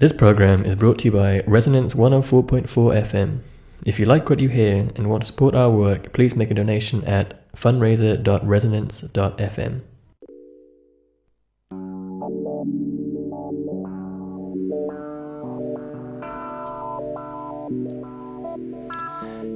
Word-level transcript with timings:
This 0.00 0.12
program 0.12 0.64
is 0.64 0.74
brought 0.76 1.00
to 1.00 1.04
you 1.04 1.12
by 1.12 1.42
Resonance 1.46 1.92
104.4 1.92 2.66
FM. 2.66 3.40
If 3.84 3.98
you 3.98 4.06
like 4.06 4.30
what 4.30 4.40
you 4.40 4.48
hear 4.48 4.88
and 4.96 5.10
want 5.10 5.24
to 5.24 5.26
support 5.26 5.54
our 5.54 5.68
work, 5.68 6.14
please 6.14 6.34
make 6.34 6.50
a 6.50 6.54
donation 6.54 7.04
at 7.04 7.52
fundraiser.resonance.fm. 7.52 9.80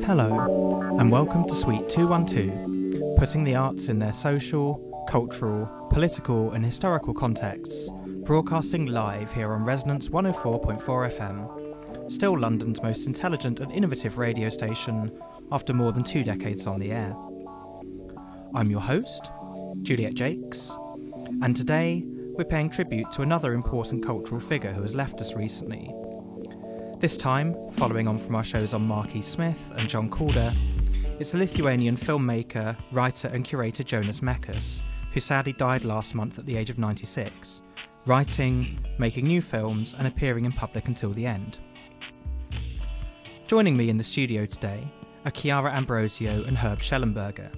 Hello, 0.05 0.97
and 0.99 1.11
welcome 1.11 1.49
to 1.49 1.55
Suite 1.55 1.89
212, 1.89 3.17
putting 3.17 3.45
the 3.45 3.55
arts 3.55 3.89
in 3.89 3.99
their 3.99 4.13
social, 4.13 5.07
cultural, 5.09 5.71
political, 5.89 6.53
and 6.53 6.67
historical 6.67 7.15
contexts, 7.15 7.91
broadcasting 8.25 8.87
live 8.87 9.31
here 9.31 9.53
on 9.53 9.63
Resonance 9.67 10.09
104.4 10.09 10.81
FM, 10.81 12.11
still 12.11 12.39
London's 12.39 12.83
most 12.83 13.07
intelligent 13.07 13.61
and 13.61 13.71
innovative 13.71 14.17
radio 14.17 14.49
station 14.49 15.13
after 15.53 15.75
more 15.75 15.93
than 15.93 16.03
two 16.03 16.25
decades 16.25 16.67
on 16.67 16.81
the 16.81 16.91
air. 16.91 17.15
I'm 18.55 18.71
your 18.71 18.81
host, 18.81 19.31
Juliet 19.83 20.15
Jacques, 20.15 20.57
and 21.43 21.55
today 21.55 22.03
we're 22.07 22.47
paying 22.47 22.71
tribute 22.71 23.11
to 23.13 23.21
another 23.21 23.53
important 23.53 24.03
cultural 24.03 24.41
figure 24.41 24.73
who 24.73 24.81
has 24.81 24.95
left 24.95 25.21
us 25.21 25.35
recently. 25.35 25.93
This 27.01 27.19
time, 27.19 27.55
following 27.73 28.09
on 28.09 28.19
from 28.19 28.37
our 28.37 28.45
shows 28.45 28.73
on 28.73 28.87
Marquis 28.87 29.21
Smith 29.21 29.71
and 29.77 29.87
John 29.87 30.09
Calder, 30.09 30.55
it's 31.21 31.33
the 31.33 31.39
Lithuanian 31.39 31.99
filmmaker, 31.99 32.75
writer, 32.91 33.29
and 33.29 33.45
curator 33.45 33.83
Jonas 33.83 34.21
Mekas, 34.21 34.81
who 35.13 35.21
sadly 35.21 35.53
died 35.53 35.85
last 35.85 36.15
month 36.15 36.39
at 36.39 36.47
the 36.47 36.57
age 36.57 36.71
of 36.71 36.79
96, 36.79 37.61
writing, 38.07 38.85
making 38.99 39.27
new 39.27 39.41
films, 39.41 39.95
and 39.99 40.07
appearing 40.07 40.45
in 40.45 40.53
public 40.53 40.89
until 40.89 41.13
the 41.13 41.27
end. 41.27 41.59
Joining 43.47 43.77
me 43.77 43.89
in 43.89 43.97
the 43.97 44.05
studio 44.05 44.45
today 44.45 44.87
are 45.25 45.31
Chiara 45.31 45.73
Ambrosio 45.73 46.45
and 46.45 46.57
Herb 46.57 46.81
Schellenberger. 46.81 47.51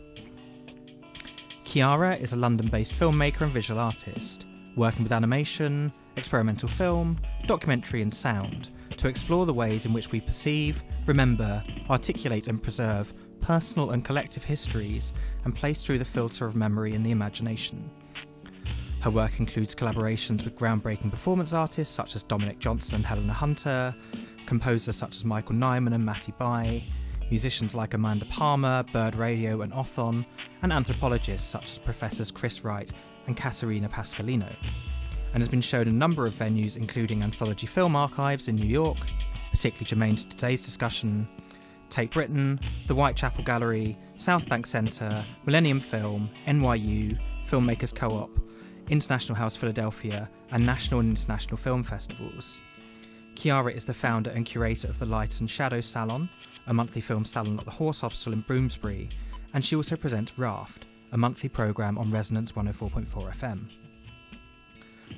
Chiara 1.65 2.17
is 2.17 2.33
a 2.33 2.37
London 2.37 2.69
based 2.69 2.95
filmmaker 2.95 3.43
and 3.43 3.53
visual 3.53 3.81
artist, 3.81 4.47
working 4.77 5.03
with 5.03 5.13
animation, 5.13 5.93
experimental 6.17 6.69
film, 6.69 7.19
documentary, 7.47 8.03
and 8.03 8.15
sound 8.15 8.71
to 8.97 9.09
explore 9.09 9.47
the 9.47 9.53
ways 9.53 9.85
in 9.85 9.93
which 9.93 10.13
we 10.13 10.21
perceive, 10.21 10.83
remember, 11.07 11.63
articulate, 11.91 12.47
and 12.47 12.63
preserve 12.63 13.13
personal 13.41 13.91
and 13.91 14.05
collective 14.05 14.45
histories 14.45 15.13
and 15.45 15.55
place 15.55 15.83
through 15.83 15.99
the 15.99 16.05
filter 16.05 16.47
of 16.47 16.55
memory 16.55 16.95
and 16.95 17.05
the 17.05 17.11
imagination. 17.11 17.91
Her 19.07 19.13
work 19.13 19.39
includes 19.39 19.73
collaborations 19.73 20.45
with 20.45 20.57
groundbreaking 20.57 21.13
performance 21.13 21.53
artists 21.53 21.95
such 21.95 22.17
as 22.17 22.25
Dominic 22.25 22.59
Johnson 22.59 22.97
and 22.97 23.07
Helena 23.07 23.33
Hunter, 23.33 23.95
composers 24.47 24.97
such 24.97 25.15
as 25.15 25.25
Michael 25.25 25.55
Nyman 25.55 25.95
and 25.95 26.05
Matty 26.05 26.35
Bai, 26.41 26.83
musicians 27.31 27.73
like 27.73 27.95
Amanda 27.95 28.25
Palmer, 28.25 28.83
Bird 28.93 29.15
Radio, 29.15 29.61
and 29.61 29.73
Othon, 29.73 30.27
and 30.63 30.73
anthropologists 30.73 31.49
such 31.49 31.71
as 31.71 31.79
Professors 31.79 32.33
Chris 32.33 32.65
Wright 32.65 32.91
and 33.29 33.37
Caterina 33.37 33.89
Pasqualino, 33.89 34.53
and 35.33 35.41
has 35.41 35.49
been 35.49 35.61
shown 35.61 35.87
a 35.87 35.93
number 35.93 36.27
of 36.27 36.35
venues 36.35 36.77
including 36.77 37.23
Anthology 37.23 37.69
Film 37.69 37.95
Archives 37.95 38.49
in 38.49 38.57
New 38.57 38.67
York, 38.67 38.99
particularly 39.53 39.87
germane 39.87 40.17
to 40.17 40.29
today's 40.29 40.65
discussion, 40.65 41.29
Tate 41.91 42.11
Britain, 42.11 42.59
the 42.89 42.95
Whitechapel 42.95 43.45
Gallery, 43.45 43.97
South 44.17 44.49
Bank 44.49 44.67
Centre, 44.67 45.25
Millennium 45.45 45.79
Film, 45.79 46.29
NYU, 46.49 47.17
Filmmakers 47.49 47.95
Co 47.95 48.11
op, 48.11 48.31
International 48.89 49.37
House 49.37 49.57
Philadelphia, 49.57 50.29
and 50.51 50.65
national 50.65 51.01
and 51.01 51.11
international 51.11 51.57
film 51.57 51.83
festivals. 51.83 52.63
Chiara 53.35 53.73
is 53.73 53.85
the 53.85 53.95
founder 53.95 54.31
and 54.31 54.47
curator 54.47 54.89
of 54.89 54.99
the 54.99 55.07
Light 55.07 55.41
and 55.41 55.51
Shadow 55.51 55.81
Salon, 55.81 56.29
a 56.67 56.75
monthly 56.75 57.01
film 57.01 57.25
salon 57.25 57.59
at 57.59 57.65
the 57.65 57.71
Horse 57.71 58.01
Hospital 58.01 58.33
in 58.33 58.41
Bloomsbury, 58.41 59.11
and 59.53 59.65
she 59.65 59.77
also 59.77 59.97
presents 59.97 60.39
Raft, 60.39 60.87
a 61.13 61.19
monthly 61.19 61.49
programme 61.49 61.99
on 61.99 62.11
Resonance 62.11 62.53
104.4 62.53 63.07
FM. 63.35 63.69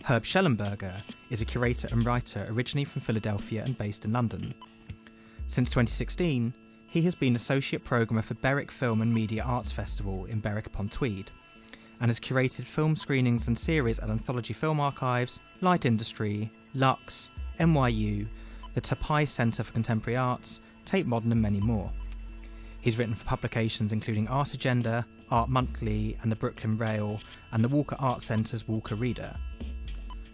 Herb 0.05 0.25
Schellenberger 0.25 1.03
is 1.31 1.41
a 1.41 1.47
curator 1.47 1.89
and 1.91 2.05
writer 2.05 2.47
originally 2.51 2.85
from 2.85 3.03
Philadelphia 3.03 3.63
and 3.65 3.77
based 3.77 4.05
in 4.05 4.13
London. 4.13 4.55
Since 5.47 5.71
2016, 5.71 6.53
he 6.87 7.03
has 7.03 7.15
been 7.15 7.37
associate 7.37 7.85
programmer 7.85 8.23
for 8.23 8.35
Berwick 8.35 8.71
Film 8.71 9.03
and 9.03 9.13
Media 9.13 9.43
Arts 9.43 9.73
Festival 9.73 10.25
in 10.27 10.41
Berwick 10.41 10.67
upon 10.67 10.89
Tweed, 10.89 11.31
and 12.01 12.09
has 12.11 12.21
curated 12.21 12.65
film 12.65 12.95
screenings 12.95 13.49
and 13.49 13.59
series 13.59 13.99
at 13.99 14.11
Anthology 14.11 14.55
Film 14.55 14.81
Archives, 14.81 15.41
Light 15.61 15.85
Industry, 15.85 16.51
Lux, 16.75 17.31
NYU, 17.59 18.27
the 18.75 18.81
Taipei 18.81 19.29
Centre 19.29 19.65
for 19.65 19.73
Contemporary 19.73 20.17
Arts, 20.17 20.61
Tate 20.85 21.07
Modern, 21.07 21.33
and 21.33 21.43
many 21.43 21.61
more. 21.61 21.91
He's 22.81 22.99
written 22.99 23.15
for 23.15 23.25
publications 23.25 23.93
including 23.93 24.29
Art 24.29 24.55
Agenda, 24.55 25.05
Art 25.31 25.49
Monthly, 25.49 26.17
and 26.23 26.31
the 26.31 26.37
Brooklyn 26.37 26.77
Rail, 26.77 27.21
and 27.53 27.63
the 27.63 27.69
Walker 27.69 27.97
Art 27.99 28.23
Centre's 28.23 28.69
Walker 28.69 28.95
Reader. 28.95 29.35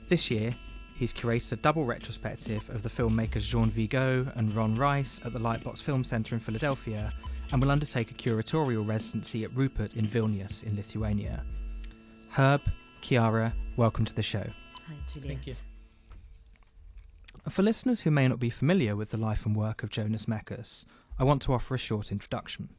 This 0.09 0.31
year, 0.31 0.55
he's 0.95 1.15
curated 1.15 1.53
a 1.53 1.57
double 1.57 1.85
retrospective 1.85 2.69
of 2.71 2.83
the 2.83 2.91
filmmakers 2.91 3.49
Jean 3.49 3.71
Vigo 3.71 4.31
and 4.37 4.55
Ron 4.55 4.77
Rice 4.77 5.21
at 5.25 5.33
the 5.33 5.39
Lightbox 5.39 5.83
Film 5.83 6.05
Centre 6.05 6.35
in 6.35 6.41
Philadelphia 6.41 7.13
and 7.53 7.61
will 7.61 7.71
undertake 7.71 8.11
a 8.11 8.15
curatorial 8.15 8.87
residency 8.87 9.45
at 9.45 9.57
Rupert 9.57 9.95
in 9.95 10.07
Vilnius 10.07 10.63
in 10.63 10.77
Lithuania. 10.77 11.45
Herb, 12.31 12.63
Chiara, 13.01 13.55
welcome 13.77 14.05
to 14.05 14.15
the 14.15 14.23
show. 14.23 14.47
Hi, 14.87 14.95
Juliet. 15.13 15.29
Thank 15.29 15.47
you. 15.47 15.55
For 17.49 17.63
listeners 17.63 18.01
who 18.01 18.11
may 18.11 18.27
not 18.27 18.41
be 18.41 18.51
familiar 18.51 18.97
with 18.97 19.11
the 19.11 19.19
life 19.19 19.45
and 19.45 19.55
work 19.55 19.83
of 19.83 19.91
Jonas 19.91 20.25
Mekas, 20.25 20.87
I 21.19 21.25
want 21.25 21.43
to 21.43 21.53
offer 21.53 21.75
a 21.75 21.79
short 21.79 22.11
introduction. 22.11 22.71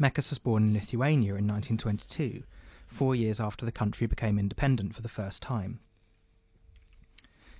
Mekas 0.00 0.30
was 0.30 0.38
born 0.38 0.64
in 0.64 0.74
Lithuania 0.74 1.34
in 1.34 1.46
1922, 1.48 2.42
four 2.86 3.14
years 3.14 3.40
after 3.40 3.64
the 3.64 3.72
country 3.72 4.06
became 4.06 4.38
independent 4.38 4.94
for 4.94 5.02
the 5.02 5.08
first 5.08 5.42
time. 5.42 5.80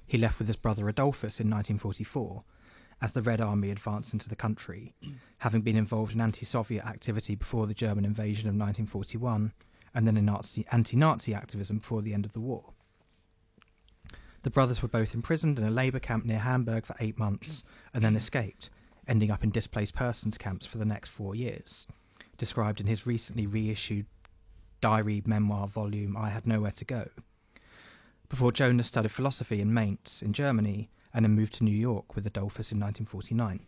He 0.07 0.19
left 0.19 0.39
with 0.39 0.47
his 0.47 0.57
brother 0.57 0.85
Adolfas 0.85 1.41
in 1.41 1.51
1944 1.51 2.45
as 3.01 3.13
the 3.13 3.23
Red 3.23 3.41
Army 3.41 3.71
advanced 3.71 4.13
into 4.13 4.29
the 4.29 4.37
country, 4.37 4.95
having 5.39 5.61
been 5.61 5.77
involved 5.77 6.15
in 6.15 6.21
anti 6.21 6.45
Soviet 6.45 6.85
activity 6.85 7.35
before 7.35 7.67
the 7.67 7.75
German 7.75 8.05
invasion 8.05 8.49
of 8.49 8.55
1941 8.55 9.53
and 9.95 10.07
then 10.07 10.17
in 10.17 10.29
anti 10.71 10.97
Nazi 10.97 11.35
activism 11.35 11.79
before 11.79 12.03
the 12.03 12.13
end 12.15 12.27
of 12.27 12.33
the 12.33 12.41
war. 12.41 12.73
The 14.43 14.51
brothers 14.51 14.83
were 14.83 14.89
both 14.89 15.15
imprisoned 15.15 15.59
in 15.59 15.65
a 15.65 15.71
labour 15.71 15.99
camp 15.99 16.25
near 16.25 16.39
Hamburg 16.39 16.87
for 16.87 16.95
eight 17.01 17.19
months 17.19 17.65
and 17.93 18.05
then 18.05 18.15
escaped, 18.17 18.71
ending 19.09 19.31
up 19.31 19.43
in 19.43 19.51
displaced 19.51 19.95
persons 19.95 20.39
camps 20.39 20.67
for 20.67 20.79
the 20.79 20.85
next 20.85 21.09
four 21.09 21.35
years, 21.35 21.87
described 22.37 22.81
in 22.81 22.87
his 22.87 23.07
recently 23.07 23.47
reissued 23.47 24.07
diary 24.81 25.23
memoir 25.25 25.67
volume 25.67 26.17
I 26.17 26.29
Had 26.29 26.47
Nowhere 26.47 26.71
to 26.73 26.85
Go. 26.85 27.09
Before 28.29 28.53
Jonas 28.53 28.89
studied 28.89 29.11
philosophy 29.11 29.61
in 29.61 29.73
Mainz, 29.73 30.23
in 30.23 30.33
Germany, 30.33 30.91
and 31.17 31.25
then 31.25 31.33
moved 31.33 31.55
to 31.55 31.65
New 31.65 31.75
York 31.75 32.15
with 32.15 32.31
Adolfas 32.31 32.73
in 32.73 32.79
1949. 32.79 33.61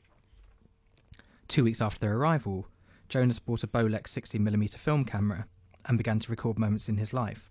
Two 1.49 1.65
weeks 1.65 1.81
after 1.81 1.99
their 1.99 2.15
arrival, 2.15 2.69
Jonas 3.09 3.39
bought 3.39 3.65
a 3.65 3.67
Bolex 3.67 4.09
60mm 4.09 4.77
film 4.77 5.07
camera 5.07 5.47
and 5.87 5.97
began 5.97 6.19
to 6.19 6.31
record 6.31 6.59
moments 6.59 6.91
in 6.91 6.99
his 6.99 7.15
life, 7.15 7.51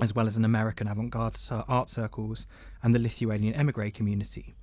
as 0.00 0.14
well 0.14 0.28
as 0.28 0.36
in 0.36 0.44
American 0.44 0.86
avant 0.86 1.10
garde 1.10 1.36
art 1.66 1.88
circles 1.88 2.46
and 2.84 2.94
the 2.94 3.00
Lithuanian 3.00 3.52
emigre 3.54 3.90
community, 3.90 4.54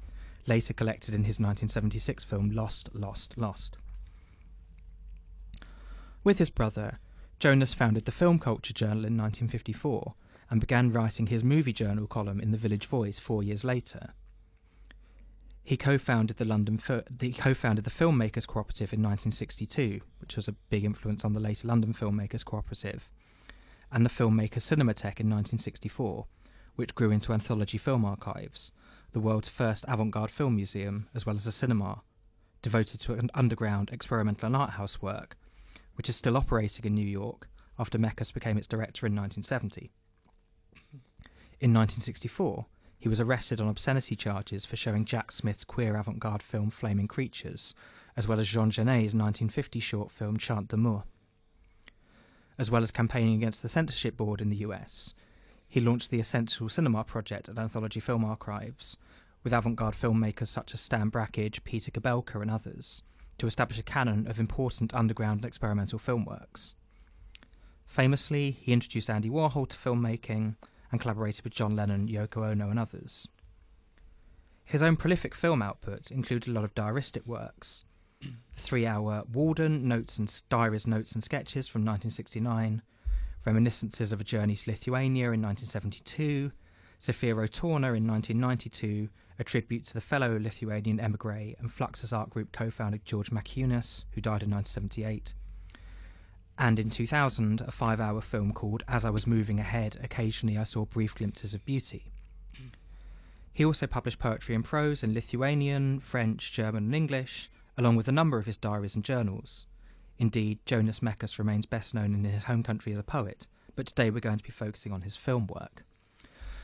later 0.47 0.71
collected 0.71 1.13
in 1.13 1.25
his 1.25 1.37
1976 1.37 2.23
film 2.23 2.51
Lost, 2.51 2.89
Lost, 2.93 3.37
Lost. 3.37 3.77
With 6.23 6.37
his 6.37 6.49
brother, 6.49 6.99
Jonas 7.41 7.73
founded 7.73 8.05
the 8.05 8.13
Film 8.13 8.39
Culture 8.39 8.71
Journal 8.73 9.03
in 9.03 9.17
1954 9.17 10.13
and 10.49 10.61
began 10.61 10.93
writing 10.93 11.27
his 11.27 11.43
movie 11.43 11.73
journal 11.73 12.07
column 12.07 12.39
in 12.39 12.51
the 12.51 12.57
Village 12.57 12.85
Voice 12.85 13.19
four 13.19 13.43
years 13.43 13.65
later. 13.65 14.13
He 15.63 15.77
co-founded 15.77 16.37
the 16.37 16.45
London 16.45 16.79
he 17.19 17.33
co-founded 17.33 17.85
the 17.85 17.91
Filmmakers 17.91 18.47
Cooperative 18.47 18.93
in 18.93 19.01
1962, 19.01 20.01
which 20.19 20.35
was 20.35 20.47
a 20.47 20.53
big 20.53 20.83
influence 20.83 21.23
on 21.23 21.33
the 21.33 21.39
later 21.39 21.67
London 21.67 21.93
Filmmakers 21.93 22.43
Cooperative, 22.43 23.09
and 23.91 24.05
the 24.05 24.09
Filmmakers 24.09 24.63
Cinematheque 24.63 25.19
in 25.19 25.29
1964, 25.29 26.25
which 26.75 26.95
grew 26.95 27.11
into 27.11 27.33
Anthology 27.33 27.77
Film 27.77 28.03
Archives, 28.03 28.71
the 29.11 29.19
world's 29.19 29.49
first 29.49 29.85
avant-garde 29.87 30.31
film 30.31 30.55
museum, 30.55 31.07
as 31.13 31.25
well 31.25 31.35
as 31.35 31.45
a 31.45 31.51
cinema, 31.51 32.01
devoted 32.61 32.99
to 33.01 33.13
an 33.13 33.29
underground 33.33 33.89
experimental 33.91 34.47
and 34.47 34.55
art 34.55 34.71
house 34.71 35.01
work 35.01 35.37
which 35.95 36.09
is 36.09 36.15
still 36.15 36.37
operating 36.37 36.85
in 36.85 36.95
New 36.95 37.05
York 37.05 37.47
after 37.77 37.97
Mekas 37.97 38.33
became 38.33 38.57
its 38.57 38.67
director 38.67 39.05
in 39.05 39.13
1970. 39.13 39.91
In 41.59 41.73
1964, 41.73 42.65
he 43.01 43.09
was 43.09 43.19
arrested 43.19 43.59
on 43.59 43.67
obscenity 43.67 44.15
charges 44.15 44.63
for 44.63 44.75
showing 44.75 45.05
Jack 45.05 45.31
Smith's 45.31 45.65
queer 45.65 45.97
avant 45.97 46.19
garde 46.19 46.43
film 46.43 46.69
Flaming 46.69 47.07
Creatures, 47.07 47.73
as 48.15 48.27
well 48.27 48.39
as 48.39 48.47
Jean 48.47 48.69
Genet's 48.69 49.15
1950 49.15 49.79
short 49.79 50.11
film 50.11 50.37
Chant 50.37 50.67
d'amour. 50.67 51.03
As 52.59 52.69
well 52.69 52.83
as 52.83 52.91
campaigning 52.91 53.33
against 53.33 53.63
the 53.63 53.69
censorship 53.69 54.15
board 54.15 54.39
in 54.39 54.49
the 54.49 54.57
US, 54.57 55.15
He 55.67 55.79
launched 55.79 56.11
the 56.11 56.19
Essential 56.19 56.67
Cinema 56.67 57.05
Project 57.05 57.47
at 57.47 57.57
Anthology 57.57 58.01
Film 58.01 58.25
Archives, 58.25 58.97
with 59.41 59.53
avant 59.53 59.77
garde 59.77 59.95
filmmakers 59.95 60.47
such 60.47 60.73
as 60.73 60.81
Stan 60.81 61.09
Brakhage, 61.09 61.63
Peter 61.63 61.89
Kubelka, 61.89 62.41
and 62.41 62.51
others, 62.51 63.03
to 63.37 63.47
establish 63.47 63.79
a 63.79 63.83
canon 63.83 64.27
of 64.27 64.37
important 64.37 64.93
underground 64.93 65.39
and 65.39 65.45
experimental 65.45 65.97
film 65.97 66.25
works. 66.25 66.75
Famously, 67.87 68.51
he 68.51 68.73
introduced 68.73 69.09
Andy 69.09 69.29
Warhol 69.29 69.67
to 69.69 69.77
filmmaking 69.77 70.55
and 70.91 70.99
collaborated 70.99 71.43
with 71.43 71.53
John 71.53 71.75
Lennon, 71.75 72.07
Yoko 72.07 72.49
Ono, 72.49 72.69
and 72.69 72.79
others. 72.79 73.27
His 74.65 74.81
own 74.81 74.95
prolific 74.95 75.35
film 75.35 75.61
output 75.61 76.11
included 76.11 76.49
a 76.49 76.53
lot 76.53 76.63
of 76.63 76.75
diaristic 76.75 77.25
works, 77.25 77.83
three 78.53 78.85
hour 78.85 79.23
Walden 79.31 79.87
Notes 79.87 80.17
and 80.17 80.41
Diaries, 80.49 80.87
Notes 80.87 81.13
and 81.13 81.23
Sketches 81.23 81.67
from 81.67 81.81
1969, 81.81 82.81
Reminiscences 83.45 84.13
of 84.13 84.21
a 84.21 84.23
Journey 84.23 84.55
to 84.55 84.69
Lithuania 84.69 85.31
in 85.31 85.41
1972, 85.41 86.51
Zefiro 87.01 87.49
Torna 87.49 87.93
in 87.93 88.07
1992, 88.07 89.09
a 89.39 89.43
tribute 89.43 89.85
to 89.85 89.93
the 89.93 90.01
fellow 90.01 90.37
Lithuanian 90.39 90.99
emigre 90.99 91.55
and 91.59 91.69
Fluxus 91.69 92.15
art 92.15 92.29
group 92.29 92.51
co 92.51 92.69
founder 92.69 92.99
George 93.03 93.31
Maciunas, 93.31 94.05
who 94.11 94.21
died 94.21 94.43
in 94.43 94.51
1978. 94.51 95.33
And 96.57 96.77
in 96.79 96.89
2000, 96.89 97.61
a 97.61 97.71
five 97.71 97.99
hour 97.99 98.21
film 98.21 98.53
called 98.53 98.83
As 98.87 99.05
I 99.05 99.09
Was 99.09 99.25
Moving 99.25 99.59
Ahead, 99.59 99.99
occasionally 100.03 100.57
I 100.57 100.63
saw 100.63 100.85
brief 100.85 101.15
glimpses 101.15 101.53
of 101.53 101.65
beauty. 101.65 102.11
He 103.53 103.65
also 103.65 103.87
published 103.87 104.19
poetry 104.19 104.55
and 104.55 104.63
prose 104.63 105.03
in 105.03 105.13
Lithuanian, 105.13 105.99
French, 105.99 106.51
German, 106.51 106.85
and 106.85 106.95
English, 106.95 107.49
along 107.77 107.95
with 107.95 108.07
a 108.07 108.13
number 108.13 108.37
of 108.37 108.45
his 108.45 108.57
diaries 108.57 108.95
and 108.95 109.03
journals. 109.03 109.67
Indeed, 110.17 110.59
Jonas 110.65 110.99
Mekas 110.99 111.39
remains 111.39 111.65
best 111.65 111.93
known 111.93 112.13
in 112.13 112.23
his 112.23 112.45
home 112.45 112.63
country 112.63 112.93
as 112.93 112.99
a 112.99 113.03
poet, 113.03 113.47
but 113.75 113.87
today 113.87 114.09
we're 114.09 114.19
going 114.19 114.37
to 114.37 114.43
be 114.43 114.51
focusing 114.51 114.93
on 114.93 115.01
his 115.01 115.15
film 115.15 115.47
work. 115.47 115.83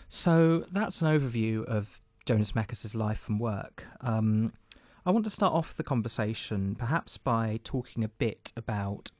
So 0.09 0.65
that's 0.71 1.01
an 1.01 1.07
overview 1.07 1.65
of 1.65 2.01
Jonas 2.25 2.53
Mekas' 2.53 2.95
life 2.95 3.27
and 3.27 3.39
work. 3.39 3.85
Um, 4.01 4.53
I 5.05 5.11
want 5.11 5.25
to 5.25 5.31
start 5.31 5.53
off 5.53 5.75
the 5.75 5.83
conversation 5.83 6.75
perhaps 6.75 7.17
by 7.17 7.59
talking 7.63 8.03
a 8.03 8.09
bit 8.09 8.53
about 8.55 9.11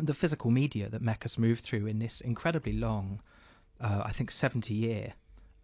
the 0.00 0.14
physical 0.14 0.50
media 0.50 0.88
that 0.88 1.02
Mekas 1.02 1.38
moved 1.38 1.64
through 1.64 1.86
in 1.86 1.98
this 1.98 2.20
incredibly 2.20 2.72
long, 2.72 3.20
uh, 3.80 4.02
I 4.04 4.12
think, 4.12 4.30
70 4.30 4.74
year 4.74 5.14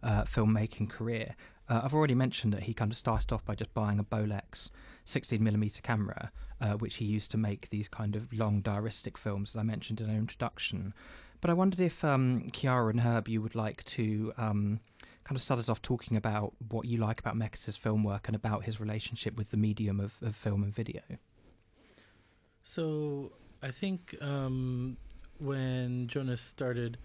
uh, 0.03 0.23
filmmaking 0.23 0.89
career. 0.89 1.35
Uh, 1.67 1.81
I've 1.83 1.95
already 1.95 2.13
mentioned 2.13 2.53
that 2.53 2.63
he 2.63 2.73
kind 2.73 2.91
of 2.91 2.97
started 2.97 3.31
off 3.33 3.43
by 3.43 3.55
just 3.55 3.73
buying 3.73 3.97
a 3.97 4.03
Bolex 4.03 4.69
16mm 5.05 5.81
camera, 5.81 6.31
uh, 6.61 6.73
which 6.73 6.97
he 6.97 7.05
used 7.05 7.31
to 7.31 7.37
make 7.37 7.69
these 7.69 7.89
kind 7.89 8.15
of 8.15 8.31
long 8.31 8.61
diaristic 8.61 9.17
films 9.17 9.53
that 9.53 9.59
I 9.59 9.63
mentioned 9.63 9.99
in 9.99 10.09
our 10.09 10.15
introduction. 10.15 10.93
But 11.41 11.49
I 11.49 11.53
wondered 11.53 11.79
if 11.79 12.03
um, 12.03 12.47
Chiara 12.51 12.89
and 12.89 13.01
Herb, 13.01 13.27
you 13.27 13.41
would 13.41 13.55
like 13.55 13.83
to 13.85 14.33
um, 14.37 14.79
kind 15.23 15.35
of 15.35 15.41
start 15.41 15.59
us 15.59 15.69
off 15.69 15.81
talking 15.81 16.17
about 16.17 16.53
what 16.69 16.85
you 16.85 16.97
like 16.97 17.19
about 17.19 17.35
Mekas' 17.35 17.77
film 17.77 18.03
work 18.03 18.27
and 18.27 18.35
about 18.35 18.63
his 18.63 18.79
relationship 18.79 19.35
with 19.35 19.49
the 19.49 19.57
medium 19.57 19.99
of, 19.99 20.15
of 20.21 20.35
film 20.35 20.63
and 20.63 20.73
video. 20.73 21.01
So 22.63 23.31
I 23.65 23.71
think 23.71 24.15
um, 24.21 24.97
when 25.39 26.07
Jonas 26.07 26.41
started 26.41 26.99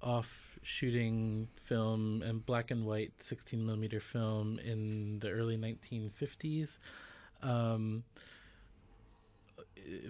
off 0.00 0.58
shooting 0.62 1.48
film 1.56 2.22
and 2.24 2.46
black 2.46 2.70
and 2.70 2.86
white 2.86 3.12
16 3.18 3.66
millimeter 3.66 3.98
film 3.98 4.60
in 4.60 5.18
the 5.18 5.30
early 5.30 5.56
1950s. 5.56 6.78
Um, 7.42 8.04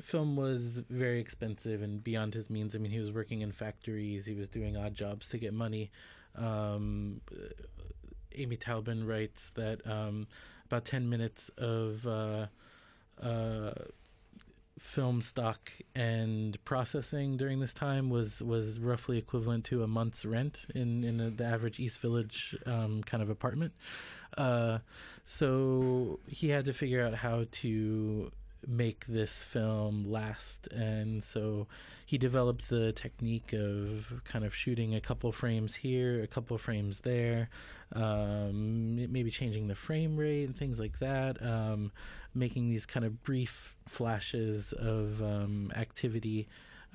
film 0.02 0.36
was 0.36 0.82
very 0.90 1.18
expensive 1.18 1.80
and 1.80 2.04
beyond 2.04 2.34
his 2.34 2.50
means. 2.50 2.74
I 2.74 2.78
mean, 2.78 2.92
he 2.92 2.98
was 2.98 3.10
working 3.10 3.40
in 3.40 3.50
factories, 3.50 4.26
he 4.26 4.34
was 4.34 4.48
doing 4.48 4.76
odd 4.76 4.94
jobs 4.94 5.28
to 5.28 5.38
get 5.38 5.54
money. 5.54 5.90
Um, 6.36 7.22
Amy 8.34 8.58
Taubin 8.58 9.06
writes 9.06 9.50
that 9.54 9.86
um, 9.86 10.26
about 10.66 10.84
10 10.84 11.08
minutes 11.08 11.50
of 11.56 12.06
uh, 12.06 12.46
uh, 13.22 13.72
film 14.80 15.20
stock 15.20 15.70
and 15.94 16.62
processing 16.64 17.36
during 17.36 17.60
this 17.60 17.74
time 17.74 18.08
was 18.08 18.40
was 18.40 18.80
roughly 18.80 19.18
equivalent 19.18 19.62
to 19.62 19.82
a 19.82 19.86
month's 19.86 20.24
rent 20.24 20.60
in 20.74 21.04
in 21.04 21.20
a, 21.20 21.28
the 21.28 21.44
average 21.44 21.78
East 21.78 22.00
Village 22.00 22.56
um, 22.64 23.02
kind 23.04 23.22
of 23.22 23.28
apartment. 23.28 23.74
Uh, 24.38 24.78
so 25.24 26.18
he 26.26 26.48
had 26.48 26.64
to 26.64 26.72
figure 26.72 27.06
out 27.06 27.14
how 27.14 27.44
to 27.50 28.32
make 28.66 29.06
this 29.06 29.42
film 29.42 30.10
last. 30.10 30.68
And 30.68 31.22
so 31.22 31.66
he 32.06 32.18
developed 32.18 32.68
the 32.68 32.92
technique 32.92 33.52
of 33.52 34.22
kind 34.24 34.44
of 34.44 34.54
shooting 34.54 34.94
a 34.94 35.00
couple 35.00 35.30
frames 35.30 35.76
here 35.76 36.22
a 36.22 36.26
couple 36.26 36.58
frames 36.58 37.00
there 37.00 37.48
um, 37.92 38.96
maybe 39.12 39.30
changing 39.30 39.68
the 39.68 39.76
frame 39.76 40.16
rate 40.16 40.44
and 40.44 40.56
things 40.56 40.80
like 40.80 40.98
that 40.98 41.40
um, 41.40 41.92
making 42.34 42.68
these 42.68 42.84
kind 42.84 43.06
of 43.06 43.22
brief 43.22 43.76
flashes 43.86 44.72
of 44.72 45.22
um, 45.22 45.70
activity 45.76 46.48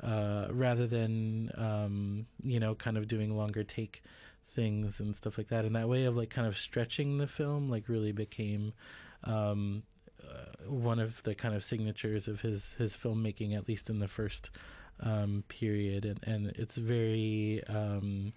uh, 0.04 0.48
rather 0.52 0.86
than 0.86 1.50
um, 1.56 2.26
you 2.44 2.60
know 2.60 2.76
kind 2.76 2.98
of 2.98 3.08
doing 3.08 3.38
longer 3.38 3.64
take 3.64 4.04
things 4.56 5.00
and 5.00 5.16
stuff 5.16 5.38
like 5.38 5.50
that. 5.50 5.66
And 5.66 5.76
that 5.76 5.90
way 5.90 6.06
of 6.06 6.16
like 6.16 6.30
kind 6.30 6.48
of 6.48 6.58
stretching 6.58 7.18
the 7.18 7.28
film 7.28 7.70
like 7.70 7.88
really 7.90 8.12
became 8.12 8.74
um, 9.26 9.84
uh, 10.28 10.70
one 10.70 11.00
of 11.00 11.22
the 11.24 11.36
kind 11.36 11.56
of 11.56 11.64
signatures 11.64 12.28
of 12.28 12.42
his 12.42 12.74
his 12.78 12.98
filmmaking, 12.98 13.56
at 13.56 13.68
least 13.68 13.90
in 13.90 14.00
the 14.00 14.08
first 14.08 14.50
um, 15.02 15.44
period, 15.48 16.06
and 16.06 16.20
and 16.24 16.48
it's 16.58 16.78
very 16.78 17.64
um, 17.68 18.32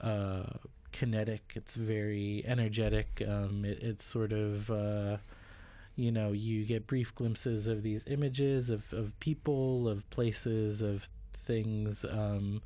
uh, 0.00 0.44
kinetic. 0.92 1.52
It's 1.54 1.74
very 1.76 2.44
energetic. 2.46 3.22
Um, 3.26 3.64
it, 3.64 3.82
it's 3.82 4.04
sort 4.04 4.32
of 4.32 4.70
uh, 4.70 5.18
you 5.96 6.12
know 6.12 6.32
you 6.32 6.64
get 6.64 6.86
brief 6.86 7.14
glimpses 7.14 7.66
of 7.66 7.82
these 7.82 8.02
images 8.06 8.70
of 8.70 8.92
of 8.92 9.18
people, 9.20 9.88
of 9.88 10.08
places, 10.10 10.82
of 10.82 11.08
things. 11.46 12.04
Um, 12.04 12.62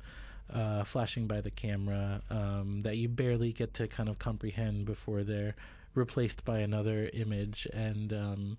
uh, 0.53 0.83
flashing 0.83 1.25
by 1.25 1.41
the 1.41 1.49
camera 1.49 2.21
um, 2.29 2.81
that 2.83 2.97
you 2.97 3.07
barely 3.07 3.51
get 3.51 3.73
to 3.73 3.87
kind 3.87 4.09
of 4.09 4.19
comprehend 4.19 4.85
before 4.85 5.23
they're 5.23 5.55
replaced 5.95 6.43
by 6.45 6.59
another 6.59 7.09
image, 7.13 7.67
and 7.73 8.13
um, 8.13 8.57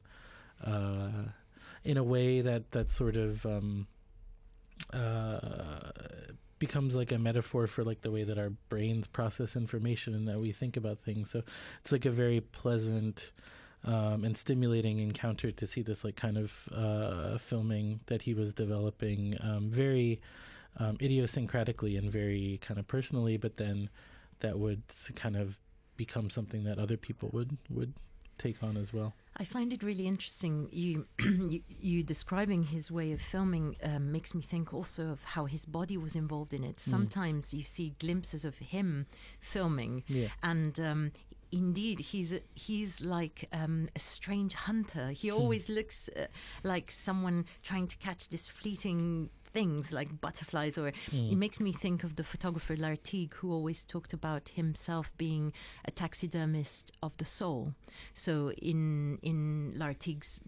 uh, 0.65 1.31
in 1.85 1.97
a 1.97 2.03
way 2.05 2.41
that 2.41 2.71
that 2.73 2.91
sort 2.91 3.17
of 3.17 3.45
um, 3.45 3.87
uh, 4.93 5.91
becomes 6.59 6.95
like 6.95 7.13
a 7.13 7.19
metaphor 7.19 7.67
for 7.67 7.85
like 7.85 8.03
the 8.03 8.11
way 8.11 8.25
that 8.25 8.39
our 8.39 8.51
brains 8.69 9.07
process 9.07 9.57
information 9.57 10.15
and 10.15 10.29
that 10.29 10.39
we 10.39 10.53
think 10.53 10.77
about 10.77 10.99
things. 11.01 11.31
So 11.31 11.43
it's 11.81 11.93
like 11.93 12.05
a 12.05 12.11
very 12.11 12.41
pleasant. 12.41 13.31
Um, 13.87 14.25
and 14.25 14.35
stimulating 14.35 14.99
encounter 14.99 15.53
to 15.53 15.67
see 15.67 15.83
this 15.83 16.05
like 16.05 16.17
kind 16.17 16.39
of 16.39 16.55
uh, 16.75 17.37
filming 17.37 18.01
that 18.07 18.23
he 18.23 18.33
was 18.33 18.55
developing 18.55 19.37
um, 19.43 19.69
very 19.69 20.23
um, 20.79 20.97
idiosyncratically 20.97 21.99
and 21.99 22.11
very 22.11 22.59
kind 22.63 22.81
of 22.81 22.89
personally, 22.89 23.37
but 23.37 23.59
then 23.59 23.91
that 24.41 24.59
would 24.59 24.83
kind 25.15 25.37
of 25.37 25.59
become 25.97 26.31
something 26.31 26.65
that 26.65 26.79
other 26.79 26.97
people 26.97 27.31
would 27.33 27.57
would 27.71 27.95
take 28.39 28.63
on 28.63 28.77
as 28.77 28.93
well. 28.93 29.15
I 29.37 29.45
find 29.45 29.73
it 29.73 29.83
really 29.83 30.07
interesting. 30.07 30.69
You, 30.71 31.07
you, 31.21 31.61
you, 31.69 32.03
describing 32.03 32.65
his 32.65 32.91
way 32.91 33.13
of 33.13 33.21
filming 33.21 33.77
um, 33.83 34.13
makes 34.13 34.35
me 34.35 34.43
think 34.43 34.73
also 34.73 35.11
of 35.11 35.25
how 35.25 35.47
his 35.47 35.65
body 35.65 35.97
was 35.97 36.15
involved 36.15 36.53
in 36.53 36.63
it. 36.63 36.77
Mm. 36.77 36.81
Sometimes 36.81 37.47
mm. 37.49 37.59
you 37.59 37.65
see 37.65 37.95
glimpses 37.99 38.45
of 38.45 38.57
him 38.59 39.07
filming, 39.41 40.05
yeah. 40.07 40.29
and 40.43 40.79
um, 40.79 41.13
indeed 41.51 42.01
he's 42.01 42.35
he's 42.55 43.01
like 43.01 43.49
um, 43.53 43.89
a 43.97 44.01
strange 44.01 44.55
hunter. 44.55 45.09
He 45.11 45.29
hmm. 45.29 45.37
always 45.37 45.69
looks 45.69 46.09
uh, 46.17 46.27
like 46.63 46.91
someone 46.91 47.47
trying 47.63 47.87
to 47.89 47.97
catch 47.99 48.29
this 48.29 48.47
fleeting 48.47 49.31
things 49.55 49.93
like 49.93 50.21
butterflies, 50.21 50.77
or 50.77 50.93
mm. 51.11 51.33
it 51.33 51.37
makes 51.37 51.61
me 51.61 51.73
think 51.73 52.05
of 52.05 52.17
the 52.17 52.25
photographer 52.25 52.77
Lartigue, 52.77 53.33
who 53.35 53.53
always 53.53 53.85
talked 53.85 54.13
about 54.13 54.51
himself 54.51 55.11
being 55.17 55.53
a 55.87 55.91
taxidermist 55.91 56.93
of 57.03 57.17
the 57.17 57.25
soul. 57.25 57.73
So 58.13 58.51
in 58.51 59.19
in 59.23 59.75
Lartigue's 59.79 60.41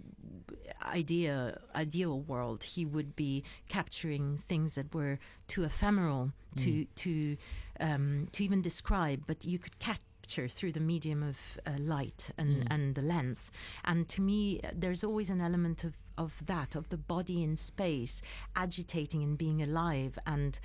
idea 0.84 1.58
ideal 1.74 2.20
world, 2.20 2.64
he 2.64 2.84
would 2.84 3.16
be 3.16 3.44
capturing 3.68 4.42
things 4.48 4.74
that 4.74 4.92
were 4.92 5.18
too 5.46 5.64
ephemeral 5.64 6.32
to 6.56 6.70
mm. 6.70 6.86
to 6.96 7.36
um, 7.80 8.28
to 8.32 8.44
even 8.44 8.60
describe, 8.60 9.20
but 9.26 9.44
you 9.44 9.58
could 9.58 9.78
catch 9.78 10.00
through 10.26 10.72
the 10.72 10.80
medium 10.80 11.22
of 11.22 11.38
uh, 11.66 11.72
light 11.78 12.30
and, 12.38 12.64
mm. 12.64 12.66
and 12.70 12.94
the 12.94 13.02
lens. 13.02 13.50
And 13.84 14.08
to 14.10 14.20
me, 14.20 14.60
there's 14.74 15.04
always 15.04 15.30
an 15.30 15.40
element 15.40 15.84
of, 15.84 15.94
of 16.18 16.44
that, 16.46 16.74
of 16.74 16.88
the 16.88 16.96
body 16.96 17.42
in 17.42 17.56
space 17.56 18.22
agitating 18.54 19.22
and 19.22 19.38
being 19.38 19.62
alive, 19.62 20.18
and 20.26 20.58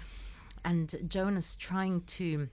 and 0.63 0.96
Jonas 1.08 1.56
trying 1.56 2.01
to 2.01 2.50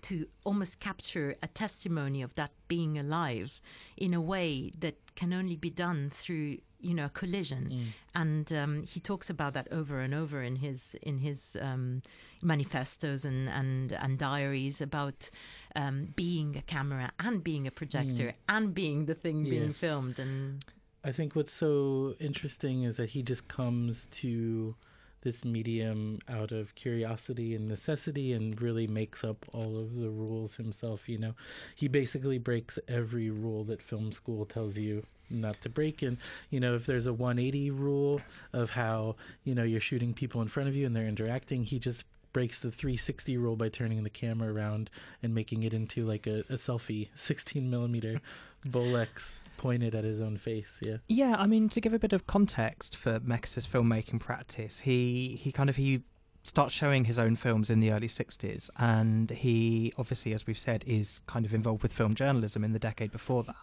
to 0.00 0.26
almost 0.44 0.80
capture 0.80 1.36
a 1.42 1.48
testimony 1.48 2.22
of 2.22 2.34
that 2.34 2.50
being 2.66 2.98
alive 2.98 3.60
in 3.96 4.14
a 4.14 4.20
way 4.20 4.72
that 4.78 4.96
can 5.14 5.32
only 5.32 5.56
be 5.56 5.70
done 5.70 6.10
through 6.10 6.56
you 6.82 6.94
know, 6.94 7.06
a 7.06 7.08
collision, 7.20 7.62
Mm. 7.70 7.84
and 8.14 8.52
um, 8.52 8.82
he 8.92 9.00
talks 9.00 9.30
about 9.30 9.54
that 9.54 9.68
over 9.72 10.00
and 10.00 10.12
over 10.14 10.42
in 10.42 10.56
his 10.56 10.96
in 11.02 11.18
his 11.18 11.56
um, 11.60 12.02
manifestos 12.42 13.24
and 13.24 13.48
and 13.48 13.92
and 13.92 14.18
diaries 14.18 14.80
about 14.80 15.30
um, 15.76 16.12
being 16.16 16.56
a 16.56 16.62
camera 16.62 17.12
and 17.20 17.42
being 17.44 17.66
a 17.66 17.70
projector 17.70 18.34
and 18.48 18.74
being 18.74 19.06
the 19.06 19.14
thing 19.14 19.44
being 19.44 19.72
filmed 19.72 20.18
and 20.18 20.64
I 21.04 21.10
think 21.12 21.34
what's 21.34 21.52
so 21.52 22.14
interesting 22.20 22.84
is 22.84 22.96
that 22.96 23.10
he 23.10 23.22
just 23.22 23.48
comes 23.48 24.06
to 24.22 24.74
this 25.22 25.44
medium 25.44 26.18
out 26.28 26.50
of 26.52 26.74
curiosity 26.74 27.54
and 27.56 27.66
necessity 27.68 28.32
and 28.32 28.60
really 28.60 28.86
makes 28.88 29.22
up 29.24 29.44
all 29.52 29.76
of 29.78 29.94
the 29.94 30.10
rules 30.10 30.56
himself, 30.56 31.08
you 31.08 31.16
know. 31.18 31.34
He 31.76 31.86
basically 31.88 32.38
breaks 32.38 32.76
every 32.88 33.30
rule 33.30 33.62
that 33.64 33.80
film 33.82 34.10
school 34.12 34.44
tells 34.44 34.76
you 34.78 35.04
not 35.32 35.60
to 35.60 35.68
break 35.68 36.02
and 36.02 36.16
you 36.50 36.60
know 36.60 36.74
if 36.74 36.86
there's 36.86 37.06
a 37.06 37.12
180 37.12 37.70
rule 37.70 38.20
of 38.52 38.70
how 38.70 39.16
you 39.44 39.54
know 39.54 39.62
you're 39.62 39.80
shooting 39.80 40.12
people 40.14 40.42
in 40.42 40.48
front 40.48 40.68
of 40.68 40.74
you 40.74 40.86
and 40.86 40.94
they're 40.94 41.06
interacting 41.06 41.64
he 41.64 41.78
just 41.78 42.04
breaks 42.32 42.60
the 42.60 42.70
360 42.70 43.36
rule 43.36 43.56
by 43.56 43.68
turning 43.68 44.02
the 44.04 44.10
camera 44.10 44.52
around 44.52 44.90
and 45.22 45.34
making 45.34 45.62
it 45.62 45.74
into 45.74 46.06
like 46.06 46.26
a, 46.26 46.40
a 46.48 46.54
selfie 46.54 47.08
16 47.14 47.68
millimeter 47.68 48.20
bolex 48.66 49.34
pointed 49.56 49.94
at 49.94 50.02
his 50.02 50.20
own 50.20 50.36
face 50.36 50.78
yeah. 50.82 50.96
Yeah, 51.06 51.36
I 51.38 51.46
mean, 51.46 51.68
to 51.68 51.80
give 51.80 51.94
a 51.94 51.98
bit 51.98 52.12
of 52.12 52.26
context 52.26 52.96
for 52.96 53.20
Mekas's 53.20 53.66
filmmaking 53.66 54.18
practice, 54.18 54.80
he 54.80 55.38
he 55.40 55.52
kind 55.52 55.70
of 55.70 55.76
he 55.76 56.02
starts 56.42 56.74
showing 56.74 57.04
his 57.04 57.18
own 57.18 57.36
films 57.36 57.70
in 57.70 57.80
the 57.80 57.92
early 57.92 58.08
60s 58.08 58.68
and 58.76 59.30
he 59.30 59.92
obviously 59.96 60.32
as 60.32 60.46
we've 60.46 60.58
said 60.58 60.84
is 60.86 61.22
kind 61.26 61.46
of 61.46 61.54
involved 61.54 61.82
with 61.82 61.92
film 61.92 62.14
journalism 62.14 62.64
in 62.64 62.72
the 62.72 62.78
decade 62.78 63.12
before 63.12 63.44
that. 63.44 63.56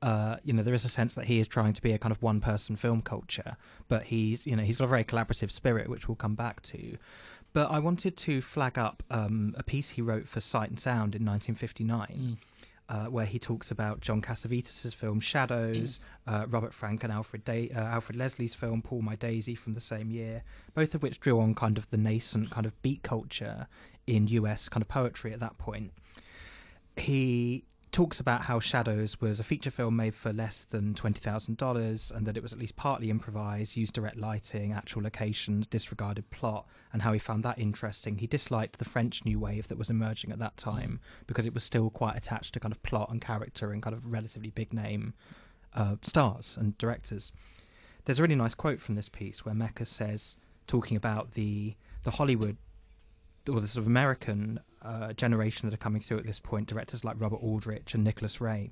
Uh, 0.00 0.36
you 0.44 0.52
know 0.52 0.62
there 0.62 0.74
is 0.74 0.84
a 0.84 0.88
sense 0.88 1.14
that 1.14 1.24
he 1.24 1.40
is 1.40 1.48
trying 1.48 1.72
to 1.72 1.82
be 1.82 1.92
a 1.92 1.98
kind 1.98 2.12
of 2.12 2.22
one 2.22 2.40
person 2.40 2.76
film 2.76 3.02
culture 3.02 3.56
but 3.88 4.04
he's 4.04 4.46
you 4.46 4.54
know 4.54 4.62
he's 4.62 4.76
got 4.76 4.84
a 4.84 4.88
very 4.88 5.02
collaborative 5.02 5.50
spirit 5.50 5.88
which 5.88 6.06
we'll 6.08 6.16
come 6.16 6.34
back 6.34 6.62
to. 6.62 6.96
But 7.54 7.70
i 7.70 7.78
wanted 7.78 8.16
to 8.18 8.42
flag 8.42 8.78
up 8.78 9.02
um, 9.10 9.54
a 9.56 9.62
piece 9.62 9.90
he 9.90 10.02
wrote 10.02 10.28
for 10.28 10.40
sight 10.40 10.68
and 10.68 10.78
sound 10.78 11.14
in 11.14 11.24
1959 11.24 12.36
uh, 12.88 13.04
where 13.06 13.26
he 13.26 13.38
talks 13.38 13.70
about 13.70 14.00
John 14.00 14.22
Cassavetes' 14.22 14.94
film 14.94 15.20
Shadows, 15.20 16.00
uh, 16.26 16.46
Robert 16.48 16.72
Frank 16.72 17.04
and 17.04 17.12
Alfred 17.12 17.44
da- 17.44 17.70
uh, 17.70 17.80
Alfred 17.80 18.16
Leslie's 18.16 18.54
film 18.54 18.80
Pull 18.82 19.02
My 19.02 19.14
Daisy 19.16 19.54
from 19.54 19.74
the 19.74 19.80
same 19.80 20.10
year, 20.10 20.42
both 20.74 20.94
of 20.94 21.02
which 21.02 21.20
drew 21.20 21.40
on 21.40 21.54
kind 21.54 21.76
of 21.76 21.90
the 21.90 21.98
nascent 21.98 22.50
kind 22.50 22.64
of 22.66 22.80
beat 22.82 23.02
culture 23.02 23.66
in 24.06 24.26
US 24.28 24.68
kind 24.68 24.82
of 24.82 24.88
poetry 24.88 25.32
at 25.32 25.40
that 25.40 25.58
point. 25.58 25.92
He 26.96 27.64
talks 27.90 28.20
about 28.20 28.42
how 28.42 28.60
Shadows 28.60 29.20
was 29.20 29.40
a 29.40 29.44
feature 29.44 29.70
film 29.70 29.96
made 29.96 30.14
for 30.14 30.32
less 30.32 30.64
than 30.64 30.94
$20,000 30.94 32.14
and 32.14 32.26
that 32.26 32.36
it 32.36 32.42
was 32.42 32.52
at 32.52 32.58
least 32.58 32.76
partly 32.76 33.10
improvised, 33.10 33.76
used 33.76 33.94
direct 33.94 34.16
lighting, 34.16 34.72
actual 34.72 35.02
locations, 35.02 35.66
disregarded 35.66 36.28
plot, 36.30 36.66
and 36.92 37.02
how 37.02 37.12
he 37.12 37.18
found 37.18 37.42
that 37.42 37.58
interesting. 37.58 38.18
He 38.18 38.26
disliked 38.26 38.78
the 38.78 38.84
French 38.84 39.24
new 39.24 39.38
wave 39.38 39.68
that 39.68 39.78
was 39.78 39.90
emerging 39.90 40.32
at 40.32 40.38
that 40.38 40.56
time 40.56 41.00
because 41.26 41.46
it 41.46 41.54
was 41.54 41.64
still 41.64 41.90
quite 41.90 42.16
attached 42.16 42.54
to 42.54 42.60
kind 42.60 42.72
of 42.72 42.82
plot 42.82 43.10
and 43.10 43.20
character 43.20 43.72
and 43.72 43.82
kind 43.82 43.94
of 43.94 44.04
relatively 44.04 44.50
big 44.50 44.72
name 44.72 45.14
uh, 45.74 45.96
stars 46.02 46.56
and 46.60 46.76
directors. 46.78 47.32
There's 48.04 48.18
a 48.18 48.22
really 48.22 48.36
nice 48.36 48.54
quote 48.54 48.80
from 48.80 48.94
this 48.94 49.08
piece 49.08 49.44
where 49.44 49.54
Mekas 49.54 49.88
says, 49.88 50.36
talking 50.66 50.96
about 50.96 51.32
the 51.32 51.74
the 52.04 52.12
Hollywood 52.12 52.56
or 53.48 53.60
the 53.60 53.68
sort 53.68 53.82
of 53.82 53.86
American 53.86 54.60
generation 55.16 55.68
that 55.68 55.74
are 55.74 55.78
coming 55.78 56.00
through 56.00 56.18
at 56.18 56.26
this 56.26 56.40
point, 56.40 56.68
directors 56.68 57.04
like 57.04 57.16
Robert 57.18 57.42
Aldrich 57.42 57.94
and 57.94 58.04
Nicholas 58.04 58.40
Ray. 58.40 58.70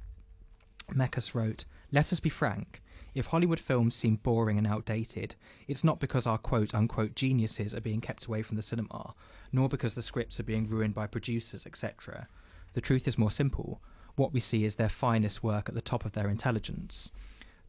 Mekas 0.93 1.35
wrote, 1.35 1.65
Let 1.91 2.13
us 2.13 2.21
be 2.21 2.31
frank. 2.31 2.83
If 3.15 3.27
Hollywood 3.27 3.59
films 3.59 3.95
seem 3.95 4.17
boring 4.17 4.59
and 4.59 4.67
outdated, 4.67 5.37
it's 5.67 5.83
not 5.83 6.01
because 6.01 6.27
our 6.27 6.37
quote 6.39 6.75
unquote 6.75 7.15
geniuses 7.15 7.75
are 7.75 7.81
being 7.81 8.01
kept 8.01 8.27
away 8.27 8.43
from 8.43 8.57
the 8.57 8.63
cinema, 8.63 9.15
nor 9.53 9.69
because 9.69 9.95
the 9.95 10.03
scripts 10.03 10.39
are 10.39 10.45
being 10.45 10.69
ruined 10.69 10.95
by 10.95 11.07
producers, 11.07 11.67
etc. 11.67 12.29
The 12.75 12.83
truth 12.83 13.09
is 13.09 13.17
more 13.17 13.31
simple. 13.31 13.81
What 14.17 14.33
we 14.33 14.41
see 14.41 14.65
is 14.65 14.75
their 14.75 14.91
finest 14.91 15.43
work 15.43 15.69
at 15.69 15.75
the 15.75 15.81
top 15.81 16.05
of 16.05 16.13
their 16.13 16.29
intelligence. 16.29 17.11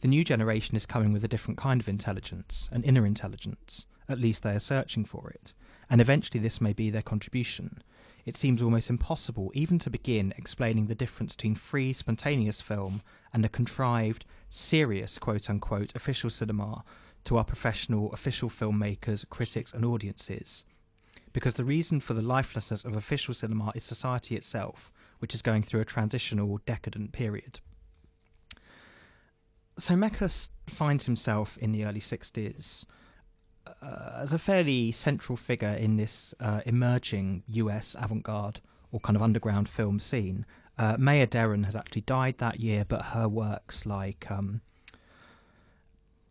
The 0.02 0.08
new 0.08 0.24
generation 0.24 0.76
is 0.76 0.86
coming 0.86 1.14
with 1.14 1.24
a 1.24 1.30
different 1.30 1.58
kind 1.58 1.82
of 1.82 1.90
intelligence, 1.90 2.70
an 2.72 2.84
inner 2.84 3.06
intelligence. 3.06 3.86
At 4.10 4.20
least 4.20 4.44
they 4.44 4.52
are 4.52 4.60
searching 4.60 5.06
for 5.06 5.30
it. 5.30 5.54
And 5.90 6.02
eventually 6.02 6.40
this 6.40 6.62
may 6.62 6.74
be 6.74 6.90
their 6.90 7.02
contribution. 7.02 7.82
It 8.28 8.36
seems 8.36 8.62
almost 8.62 8.90
impossible 8.90 9.54
even 9.54 9.80
to 9.80 9.90
begin 9.90 10.34
explaining 10.38 10.88
the 10.88 10.96
difference 10.96 11.34
between 11.34 11.56
free, 11.56 11.94
spontaneous 11.94 12.60
film 12.60 13.02
and 13.32 13.46
a 13.46 13.50
contrived, 13.50 14.26
serious, 14.50 15.18
quote 15.18 15.50
unquote, 15.50 15.96
official 15.96 16.30
cinema 16.30 16.84
to 17.24 17.38
our 17.38 17.46
professional, 17.46 18.12
official 18.12 18.50
filmmakers, 18.50 19.24
critics, 19.30 19.72
and 19.72 19.86
audiences. 19.86 20.66
Because 21.32 21.54
the 21.54 21.64
reason 21.64 22.02
for 22.02 22.14
the 22.14 22.22
lifelessness 22.22 22.84
of 22.84 22.98
official 22.98 23.34
cinema 23.34 23.72
is 23.76 23.86
society 23.86 24.36
itself, 24.36 24.92
which 25.20 25.34
is 25.34 25.42
going 25.42 25.64
through 25.64 25.80
a 25.80 25.86
transitional, 25.86 26.60
decadent 26.66 27.14
period. 27.14 27.62
So 29.80 29.94
Mekas 29.94 30.50
finds 30.68 31.06
himself 31.06 31.58
in 31.60 31.72
the 31.72 31.86
early 31.86 32.02
60s 32.02 32.86
uh, 33.82 34.20
as 34.22 34.34
a 34.34 34.38
fairly 34.38 34.92
central 34.92 35.36
figure 35.36 35.70
in 35.74 35.98
this 35.98 36.34
uh, 36.40 36.62
emerging 36.66 37.44
US 37.48 37.96
avant 38.00 38.24
garde 38.24 38.62
or 38.92 39.00
kind 39.00 39.16
of 39.16 39.22
underground 39.22 39.68
film 39.70 40.00
scene. 40.00 40.46
Uh, 40.78 40.96
Maya 40.98 41.26
Deren 41.26 41.66
has 41.66 41.76
actually 41.76 42.02
died 42.02 42.38
that 42.38 42.60
year, 42.60 42.86
but 42.88 43.02
her 43.08 43.28
works 43.28 43.86
like 43.86 44.30
um, 44.30 44.62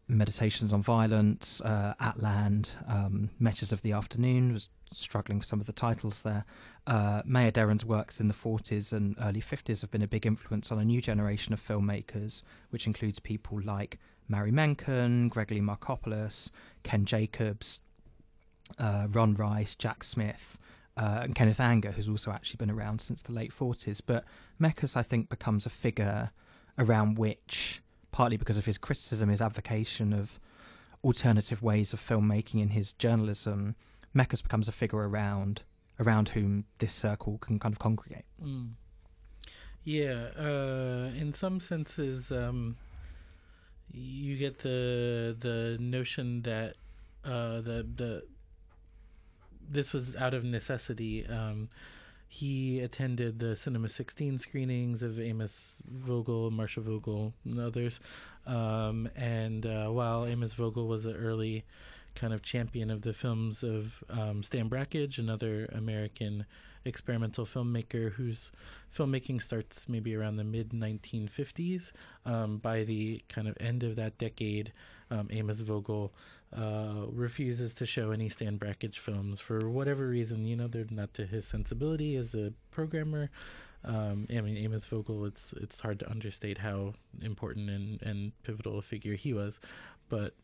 Meditations 0.08 0.72
on 0.72 0.82
Violence, 0.82 1.60
uh, 1.62 1.94
At 1.98 2.22
Land, 2.22 2.72
um, 2.86 3.30
Meshes 3.40 3.72
of 3.72 3.82
the 3.82 3.92
Afternoon 3.92 4.52
was 4.52 4.68
struggling 4.92 5.40
for 5.40 5.46
some 5.46 5.60
of 5.60 5.66
the 5.66 5.72
titles 5.72 6.22
there. 6.22 6.44
Uh, 6.86 7.22
Maya 7.24 7.50
Deren's 7.50 7.84
works 7.84 8.20
in 8.20 8.28
the 8.28 8.34
40s 8.34 8.92
and 8.92 9.16
early 9.20 9.40
50s 9.40 9.80
have 9.80 9.90
been 9.90 10.02
a 10.02 10.08
big 10.08 10.24
influence 10.24 10.70
on 10.70 10.78
a 10.78 10.84
new 10.84 11.00
generation 11.00 11.52
of 11.52 11.60
filmmakers, 11.60 12.44
which 12.70 12.86
includes 12.86 13.18
people 13.18 13.60
like 13.62 13.98
Marie 14.28 14.50
Menken, 14.50 15.28
Gregory 15.28 15.60
Markopoulos, 15.60 16.50
Ken 16.82 17.04
Jacobs, 17.04 17.80
uh, 18.78 19.06
Ron 19.10 19.34
Rice, 19.34 19.74
Jack 19.74 20.04
Smith, 20.04 20.58
uh, 20.96 21.20
and 21.22 21.34
Kenneth 21.34 21.60
Anger, 21.60 21.92
who's 21.92 22.08
also 22.08 22.30
actually 22.30 22.56
been 22.56 22.70
around 22.70 23.00
since 23.00 23.22
the 23.22 23.32
late 23.32 23.52
40s. 23.52 24.00
But 24.04 24.24
Mekas, 24.60 24.96
I 24.96 25.02
think, 25.02 25.28
becomes 25.28 25.66
a 25.66 25.70
figure 25.70 26.30
around 26.78 27.18
which, 27.18 27.82
partly 28.12 28.36
because 28.36 28.58
of 28.58 28.64
his 28.64 28.78
criticism, 28.78 29.28
his 29.28 29.42
advocation 29.42 30.12
of 30.12 30.40
alternative 31.04 31.62
ways 31.62 31.92
of 31.92 32.00
filmmaking 32.00 32.60
in 32.60 32.70
his 32.70 32.92
journalism, 32.92 33.76
Mekas 34.14 34.42
becomes 34.42 34.68
a 34.68 34.72
figure 34.72 35.08
around 35.08 35.62
around 35.98 36.30
whom 36.30 36.64
this 36.78 36.92
circle 36.92 37.38
can 37.38 37.58
kind 37.58 37.72
of 37.72 37.78
congregate. 37.78 38.26
Mm. 38.42 38.72
Yeah, 39.82 40.28
uh, 40.38 41.10
in 41.16 41.32
some 41.32 41.60
senses, 41.60 42.30
um, 42.30 42.76
you 43.92 44.36
get 44.36 44.58
the 44.58 45.36
the 45.38 45.76
notion 45.80 46.42
that 46.42 46.74
uh, 47.24 47.60
the 47.60 47.86
the 47.96 48.22
this 49.68 49.92
was 49.92 50.14
out 50.16 50.34
of 50.34 50.44
necessity. 50.44 51.26
Um, 51.26 51.68
he 52.28 52.80
attended 52.80 53.38
the 53.38 53.54
Cinema 53.54 53.88
16 53.88 54.38
screenings 54.40 55.02
of 55.02 55.20
Amos 55.20 55.76
Vogel, 55.88 56.50
Marcia 56.50 56.80
Vogel, 56.80 57.32
and 57.44 57.58
others. 57.58 58.00
Um, 58.46 59.08
and 59.16 59.64
uh, 59.64 59.88
while 59.88 60.26
Amos 60.26 60.54
Vogel 60.54 60.88
was 60.88 61.06
an 61.06 61.14
early 61.14 61.64
kind 62.14 62.32
of 62.32 62.42
champion 62.42 62.90
of 62.90 63.02
the 63.02 63.12
films 63.12 63.62
of 63.62 64.02
um, 64.10 64.42
Stan 64.42 64.68
Brakhage, 64.68 65.18
another 65.18 65.66
American 65.72 66.46
experimental 66.86 67.44
filmmaker 67.44 68.12
whose 68.12 68.50
filmmaking 68.96 69.42
starts 69.42 69.88
maybe 69.88 70.14
around 70.14 70.36
the 70.36 70.44
mid 70.44 70.70
1950s. 70.70 71.92
Um, 72.24 72.58
by 72.58 72.84
the 72.84 73.22
kind 73.28 73.48
of 73.48 73.56
end 73.60 73.82
of 73.82 73.96
that 73.96 74.18
decade, 74.18 74.72
um, 75.10 75.28
Amos 75.30 75.60
Vogel 75.60 76.12
uh, 76.56 77.06
refuses 77.10 77.74
to 77.74 77.86
show 77.86 78.10
any 78.10 78.28
Stan 78.28 78.56
Brakhage 78.56 78.98
films 78.98 79.40
for 79.40 79.68
whatever 79.68 80.06
reason. 80.06 80.46
You 80.46 80.56
know, 80.56 80.68
they're 80.68 80.86
not 80.90 81.14
to 81.14 81.26
his 81.26 81.46
sensibility 81.46 82.16
as 82.16 82.34
a 82.34 82.52
programmer. 82.70 83.30
Um, 83.84 84.26
I 84.30 84.40
mean, 84.40 84.56
Amos 84.56 84.84
Vogel. 84.86 85.26
It's 85.26 85.52
it's 85.54 85.80
hard 85.80 86.00
to 86.00 86.10
understate 86.10 86.58
how 86.58 86.94
important 87.22 87.70
and, 87.70 88.02
and 88.02 88.32
pivotal 88.42 88.78
a 88.78 88.82
figure 88.82 89.14
he 89.14 89.32
was, 89.32 89.60
but 90.08 90.34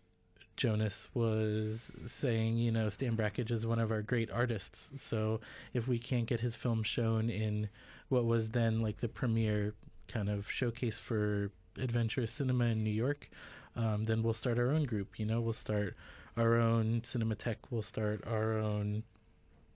Jonas 0.63 1.09
was 1.13 1.91
saying, 2.07 2.57
you 2.57 2.71
know, 2.71 2.89
Stan 2.89 3.17
Brakhage 3.17 3.51
is 3.51 3.67
one 3.67 3.81
of 3.81 3.91
our 3.91 4.01
great 4.01 4.31
artists. 4.31 4.93
So 4.95 5.41
if 5.75 5.89
we 5.89 5.99
can't 5.99 6.27
get 6.27 6.39
his 6.39 6.55
film 6.55 6.85
shown 6.85 7.29
in 7.29 7.69
what 8.11 8.27
was 8.27 8.51
then 8.51 8.81
like 8.81 8.99
the 8.99 9.09
premier 9.09 9.75
kind 10.07 10.29
of 10.29 10.49
showcase 10.49 11.01
for 11.01 11.51
adventurous 11.81 12.31
cinema 12.31 12.67
in 12.67 12.85
New 12.85 12.93
York, 12.93 13.29
um, 13.75 14.05
then 14.05 14.23
we'll 14.23 14.35
start 14.35 14.57
our 14.57 14.71
own 14.71 14.85
group. 14.85 15.19
You 15.19 15.27
know, 15.27 15.41
we'll 15.41 15.53
start 15.53 15.97
our 16.37 16.55
own 16.55 17.01
Cinematheque. 17.01 17.67
We'll 17.69 17.83
start 17.83 18.23
our 18.25 18.57
own 18.57 19.03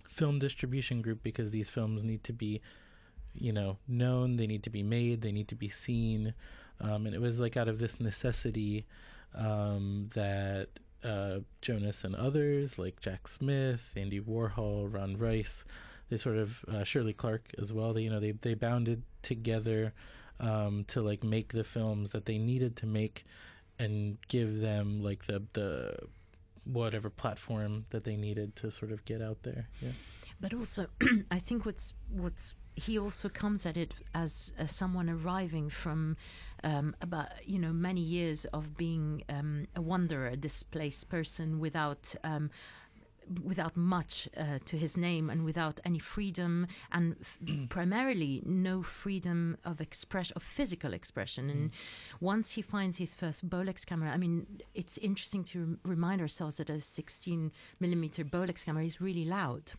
film 0.09 0.39
distribution 0.39 1.03
group 1.03 1.21
because 1.21 1.51
these 1.51 1.69
films 1.69 2.05
need 2.05 2.23
to 2.23 2.33
be, 2.33 2.61
you 3.35 3.53
know, 3.53 3.79
known. 3.89 4.37
They 4.37 4.47
need 4.47 4.63
to 4.63 4.71
be 4.71 4.85
made. 4.85 5.23
They 5.23 5.33
need 5.33 5.49
to 5.49 5.57
be 5.57 5.69
seen. 5.69 6.33
Um, 6.81 7.07
and 7.07 7.15
it 7.17 7.21
was 7.21 7.41
like 7.41 7.57
out 7.57 7.67
of 7.67 7.81
this 7.81 7.99
necessity 7.99 8.87
um, 9.37 10.11
that 10.15 10.69
uh, 11.05 11.41
Jonas 11.63 12.05
and 12.05 12.15
others 12.15 12.79
like 12.79 13.01
Jack 13.01 13.29
Smith, 13.29 13.93
Andy 13.97 14.21
Warhol, 14.21 14.93
Ron 14.93 15.17
Rice, 15.17 15.65
they 16.09 16.17
sort 16.17 16.37
of 16.37 16.65
uh, 16.69 16.85
Shirley 16.85 17.13
Clarke 17.13 17.51
as 17.61 17.73
well. 17.73 17.93
They 17.93 18.03
you 18.03 18.11
know 18.11 18.21
they 18.21 18.33
they 18.33 18.55
bounded 18.55 19.03
together 19.23 19.93
um, 20.41 20.85
to 20.89 21.03
like 21.03 21.25
make 21.25 21.53
the 21.53 21.65
films 21.65 22.11
that 22.11 22.27
they 22.27 22.39
needed 22.39 22.77
to 22.77 22.87
make 22.87 23.25
and 23.79 24.19
give 24.29 24.61
them 24.61 25.03
like 25.03 25.27
the 25.27 25.43
the 25.53 25.97
whatever 26.65 27.11
platform 27.11 27.87
that 27.91 28.05
they 28.05 28.17
needed 28.17 28.57
to 28.57 28.71
sort 28.71 28.91
of 28.91 29.05
get 29.05 29.23
out 29.23 29.43
there. 29.43 29.69
Yeah. 29.81 29.93
But 30.41 30.53
also, 30.53 30.87
I 31.31 31.39
think 31.39 31.65
what's 31.65 31.95
what's 32.11 32.55
he 32.77 32.99
also 32.99 33.29
comes 33.31 33.65
at 33.65 33.77
it 33.77 33.95
as, 34.15 34.53
as 34.59 34.71
someone 34.71 35.09
arriving 35.09 35.71
from 35.71 36.17
um, 36.63 36.95
about 37.01 37.29
you 37.47 37.59
know 37.59 37.73
many 37.73 38.01
years 38.01 38.45
of 38.47 38.77
being 38.77 39.23
um, 39.29 39.67
a 39.75 39.81
wanderer, 39.81 40.29
a 40.29 40.37
displaced 40.37 41.09
person 41.09 41.59
without. 41.59 42.15
Um, 42.23 42.51
without 43.43 43.77
much 43.77 44.29
uh, 44.37 44.61
to 44.65 44.77
his 44.77 44.97
name 44.97 45.29
and 45.31 45.45
without 45.45 45.81
any 45.85 45.99
freedom 45.99 46.65
and 46.93 47.17
f- 47.21 47.69
primarily 47.69 48.41
no 48.47 48.85
freedom 48.85 49.59
of 49.65 49.81
expression 49.81 50.33
of 50.37 50.45
physical 50.45 50.93
expression. 50.93 51.51
And 51.51 51.71
once 52.21 52.53
he 52.53 52.63
finds 52.63 52.99
his 52.99 53.17
first 53.17 53.51
Bolex 53.51 53.85
camera 53.85 54.13
I 54.13 54.17
mean 54.17 54.47
it's 54.75 54.97
interesting 54.99 55.43
to 55.43 55.59
rem- 55.59 55.81
remind 55.85 56.21
ourselves 56.21 56.59
that 56.59 56.71
a 56.71 56.81
16 56.81 57.51
millimeter 57.81 58.25
Bolex 58.25 58.65
camera 58.65 58.85
is 58.85 59.01
really 59.01 59.25
loud 59.25 59.73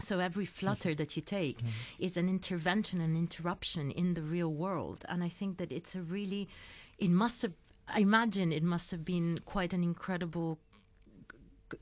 so 0.00 0.18
every 0.20 0.46
flutter 0.46 0.94
that 0.94 1.16
you 1.16 1.22
take 1.22 1.58
is 1.98 2.16
an 2.16 2.28
intervention 2.28 3.00
and 3.00 3.16
interruption 3.16 3.90
in 3.90 4.14
the 4.14 4.22
real 4.22 4.52
world. 4.52 5.04
And 5.08 5.22
i 5.24 5.28
think 5.28 5.58
that 5.58 5.72
it's 5.72 5.94
a 5.94 6.02
really 6.02 6.48
it 6.98 7.10
must 7.10 7.42
have 7.42 7.54
i 7.88 8.00
imagine 8.00 8.52
it 8.52 8.62
must 8.62 8.90
have 8.90 9.04
been 9.04 9.38
quite 9.44 9.72
an 9.72 9.82
incredible 9.82 10.58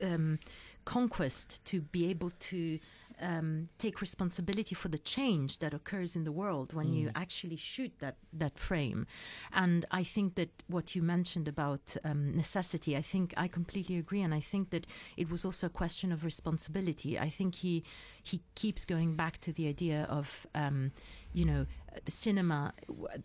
um, 0.02 0.38
conquest 0.84 1.64
to 1.64 1.80
be 1.80 2.08
able 2.10 2.30
to 2.30 2.78
um, 3.20 3.68
take 3.78 4.00
responsibility 4.00 4.74
for 4.74 4.88
the 4.88 4.98
change 4.98 5.58
that 5.58 5.72
occurs 5.72 6.16
in 6.16 6.24
the 6.24 6.32
world 6.32 6.72
when 6.74 6.92
you 6.92 7.10
actually 7.14 7.56
shoot 7.56 7.92
that 8.00 8.16
that 8.32 8.58
frame. 8.58 9.06
And 9.52 9.86
I 9.90 10.02
think 10.02 10.34
that 10.34 10.50
what 10.68 10.94
you 10.94 11.02
mentioned 11.02 11.48
about 11.48 11.96
um, 12.04 12.36
necessity, 12.36 12.96
I 12.96 13.02
think 13.02 13.32
I 13.36 13.48
completely 13.48 13.96
agree, 13.96 14.22
and 14.22 14.34
I 14.34 14.40
think 14.40 14.70
that 14.70 14.86
it 15.16 15.30
was 15.30 15.44
also 15.44 15.66
a 15.66 15.70
question 15.70 16.12
of 16.12 16.24
responsibility. 16.24 17.18
I 17.18 17.30
think 17.30 17.56
he 17.56 17.84
he 18.22 18.40
keeps 18.54 18.84
going 18.84 19.16
back 19.16 19.38
to 19.38 19.52
the 19.52 19.68
idea 19.68 20.06
of 20.10 20.46
um, 20.54 20.92
you 21.32 21.44
know 21.44 21.66
cinema 22.06 22.72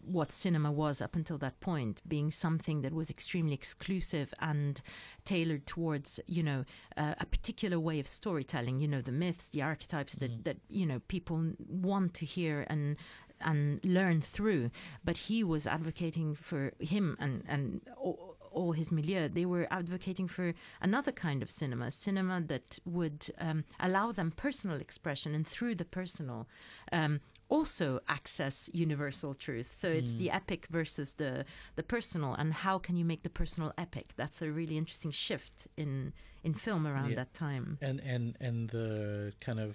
what 0.03 0.31
cinema 0.31 0.71
was 0.71 1.01
up 1.01 1.15
until 1.15 1.37
that 1.37 1.59
point 1.59 2.01
being 2.07 2.31
something 2.31 2.81
that 2.81 2.93
was 2.93 3.09
extremely 3.09 3.53
exclusive 3.53 4.33
and 4.39 4.81
tailored 5.25 5.65
towards 5.65 6.19
you 6.27 6.43
know 6.43 6.65
uh, 6.97 7.15
a 7.19 7.25
particular 7.25 7.79
way 7.79 7.99
of 7.99 8.07
storytelling 8.07 8.79
you 8.79 8.87
know 8.87 9.01
the 9.01 9.11
myths 9.11 9.49
the 9.49 9.61
archetypes 9.61 10.15
that 10.15 10.43
that 10.43 10.57
you 10.69 10.85
know 10.85 10.99
people 11.07 11.53
want 11.67 12.13
to 12.13 12.25
hear 12.25 12.65
and 12.69 12.97
and 13.43 13.83
learn 13.83 14.21
through. 14.21 14.69
But 15.03 15.17
he 15.17 15.43
was 15.43 15.67
advocating 15.67 16.35
for 16.35 16.73
him 16.79 17.17
and 17.19 17.43
and 17.47 17.81
all, 17.97 18.37
all 18.51 18.73
his 18.73 18.91
milieu, 18.91 19.29
they 19.29 19.45
were 19.45 19.67
advocating 19.71 20.27
for 20.27 20.53
another 20.81 21.11
kind 21.11 21.41
of 21.41 21.49
cinema, 21.49 21.89
cinema 21.89 22.41
that 22.41 22.79
would 22.85 23.27
um, 23.39 23.63
allow 23.79 24.11
them 24.11 24.31
personal 24.31 24.79
expression 24.79 25.33
and 25.33 25.47
through 25.47 25.75
the 25.75 25.85
personal 25.85 26.47
um, 26.91 27.21
also 27.57 27.99
access 28.07 28.69
universal 28.73 29.33
truth. 29.45 29.69
So 29.81 29.87
it's 29.99 30.13
the 30.13 30.29
epic 30.31 30.61
versus 30.71 31.09
the 31.21 31.33
the 31.75 31.83
personal, 31.83 32.33
and 32.41 32.53
how 32.65 32.79
can 32.85 32.95
you 32.99 33.05
make 33.11 33.21
the 33.23 33.29
personal 33.41 33.71
epic? 33.77 34.07
That's 34.15 34.41
a 34.41 34.49
really 34.59 34.77
interesting 34.77 35.11
shift 35.11 35.67
in 35.77 36.13
in 36.43 36.53
film 36.53 36.83
around 36.87 37.09
Yeah. 37.09 37.17
that 37.21 37.33
time. 37.33 37.77
and 37.81 37.99
and 38.13 38.23
and 38.47 38.69
the 38.69 39.33
kind 39.45 39.59
of 39.59 39.71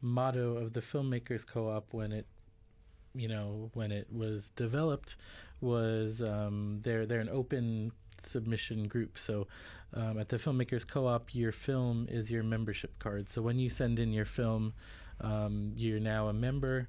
motto 0.00 0.56
of 0.62 0.72
the 0.72 0.80
filmmakers 0.80 1.46
co-op 1.46 1.86
when 1.94 2.12
it 2.12 2.26
you 3.14 3.28
know 3.28 3.70
when 3.74 3.90
it 3.92 4.06
was 4.12 4.50
developed 4.56 5.16
was 5.60 6.20
um, 6.22 6.80
they're 6.84 7.06
they're 7.06 7.20
an 7.20 7.28
open 7.40 7.92
submission 8.24 8.86
group 8.88 9.18
so 9.18 9.46
um, 9.94 10.18
at 10.18 10.28
the 10.28 10.36
filmmakers 10.38 10.86
co-op 10.86 11.34
your 11.34 11.52
film 11.52 12.06
is 12.10 12.30
your 12.30 12.42
membership 12.54 12.92
card 12.98 13.28
so 13.28 13.42
when 13.42 13.58
you 13.58 13.68
send 13.68 13.98
in 13.98 14.12
your 14.12 14.24
film 14.24 14.72
um, 15.20 15.72
you're 15.76 16.00
now 16.00 16.28
a 16.28 16.32
member. 16.32 16.88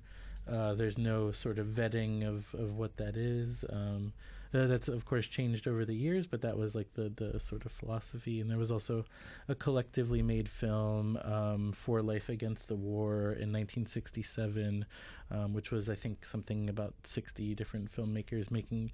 Uh, 0.50 0.74
there's 0.74 0.98
no 0.98 1.32
sort 1.32 1.58
of 1.58 1.68
vetting 1.68 2.28
of, 2.28 2.54
of 2.60 2.78
what 2.78 2.98
that 2.98 3.16
is. 3.16 3.64
Um, 3.70 4.14
that's 4.54 4.88
of 4.88 5.04
course 5.06 5.26
changed 5.26 5.68
over 5.68 5.84
the 5.84 5.96
years 5.96 6.28
but 6.28 6.42
that 6.42 6.56
was 6.56 6.76
like 6.76 6.94
the, 6.94 7.12
the 7.16 7.40
sort 7.40 7.66
of 7.66 7.72
philosophy. 7.72 8.40
And 8.40 8.50
there 8.50 8.58
was 8.58 8.72
also 8.72 9.06
a 9.48 9.56
collectively 9.56 10.22
made 10.22 10.48
film 10.48 11.18
um, 11.24 11.72
for 11.74 12.02
Life 12.02 12.30
Against 12.30 12.68
the 12.68 12.76
War 12.76 13.32
in 13.32 13.52
1967, 13.52 14.86
um, 15.32 15.54
which 15.54 15.72
was, 15.72 15.90
I 15.90 15.96
think, 15.96 16.26
something 16.26 16.70
about 16.70 16.94
60 17.04 17.56
different 17.56 17.92
filmmakers 17.92 18.52
making 18.52 18.92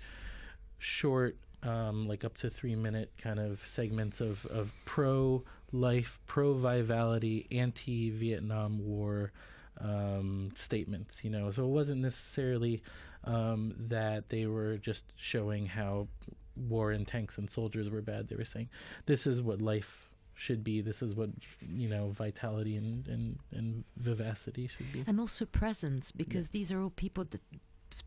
short, 0.78 1.36
um, 1.64 2.08
like 2.08 2.24
up 2.24 2.38
to 2.38 2.50
three 2.50 2.76
minute 2.76 3.12
kind 3.18 3.40
of 3.40 3.62
segments 3.68 4.22
of, 4.22 4.46
of 4.46 4.74
pro 4.86 5.44
life, 5.72 6.20
pro 6.26 6.54
vitality, 6.54 7.48
anti 7.52 8.10
Vietnam 8.10 8.86
War 8.86 9.32
um, 9.80 10.52
statements, 10.56 11.24
you 11.24 11.30
know. 11.30 11.52
So 11.52 11.64
it 11.64 11.70
wasn't 11.70 12.02
necessarily 12.02 12.82
um, 13.24 13.76
that 13.88 14.30
they 14.30 14.46
were 14.46 14.78
just 14.78 15.06
showing 15.16 15.66
how 15.66 16.08
war 16.56 16.92
and 16.92 17.08
tanks 17.08 17.38
and 17.38 17.50
soldiers 17.50 17.90
were 17.90 18.02
bad. 18.02 18.28
They 18.28 18.36
were 18.36 18.46
saying 18.46 18.70
this 19.06 19.26
is 19.26 19.42
what 19.42 19.62
life 19.62 20.10
should 20.36 20.64
be. 20.64 20.82
This 20.82 21.02
is 21.02 21.16
what 21.16 21.30
you 21.74 21.90
know 21.90 22.10
vitality 22.10 22.76
and 22.76 23.08
and, 23.08 23.40
and 23.52 23.84
vivacity 23.98 24.68
should 24.68 24.92
be. 24.92 25.04
and 25.06 25.20
also 25.20 25.46
presence 25.46 26.12
because 26.12 26.50
these 26.50 26.72
are 26.72 26.82
all 26.82 26.92
people 26.92 27.26
that 27.26 27.42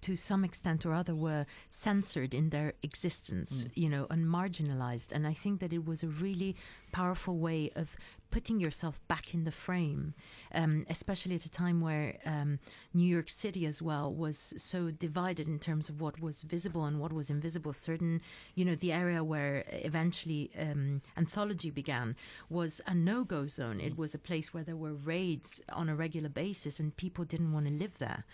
to 0.02 0.16
some 0.16 0.44
extent 0.44 0.84
or 0.84 0.92
other 0.92 1.14
were 1.14 1.46
censored 1.70 2.34
in 2.34 2.50
their 2.50 2.74
existence 2.82 3.64
mm. 3.64 3.70
you 3.74 3.88
know 3.88 4.06
and 4.10 4.26
marginalized. 4.26 5.12
And 5.12 5.26
i 5.26 5.32
think 5.32 5.60
that 5.60 5.72
it 5.72 5.84
was 5.86 6.02
a 6.02 6.08
really 6.08 6.54
powerful 6.92 7.38
way 7.38 7.70
of 7.74 7.96
putting 8.36 8.58
yourself 8.58 9.00
back 9.08 9.34
in 9.34 9.44
the 9.44 9.52
frame 9.52 10.14
um, 10.54 10.84
especially 10.88 11.34
at 11.34 11.44
a 11.44 11.50
time 11.50 11.80
where 11.80 12.16
um, 12.26 12.58
new 12.92 13.06
york 13.16 13.28
city 13.28 13.66
as 13.66 13.80
well 13.80 14.12
was 14.12 14.54
so 14.56 14.90
divided 14.90 15.48
in 15.48 15.58
terms 15.58 15.88
of 15.88 16.00
what 16.00 16.20
was 16.20 16.42
visible 16.42 16.84
and 16.84 17.00
what 17.00 17.12
was 17.12 17.30
invisible. 17.30 17.72
Certain 17.72 18.20
you 18.54 18.64
know 18.64 18.74
the 18.74 18.92
area 18.92 19.22
where 19.22 19.64
eventually 19.68 20.50
um, 20.58 21.02
anthology 21.16 21.70
began 21.70 22.16
was 22.48 22.80
a 22.86 22.94
no-go 22.94 23.46
zone. 23.46 23.80
It 23.80 23.96
was 23.96 24.14
a 24.14 24.18
place 24.18 24.54
where 24.54 24.64
there 24.64 24.76
were 24.76 24.94
raids 24.94 25.60
on 25.70 25.88
a 25.88 25.94
regular 25.94 26.28
basis 26.28 26.80
and 26.80 26.96
people 26.96 27.24
didn't 27.24 27.52
want 27.52 27.66
to 27.66 27.72
live 27.72 27.98
there. 27.98 28.24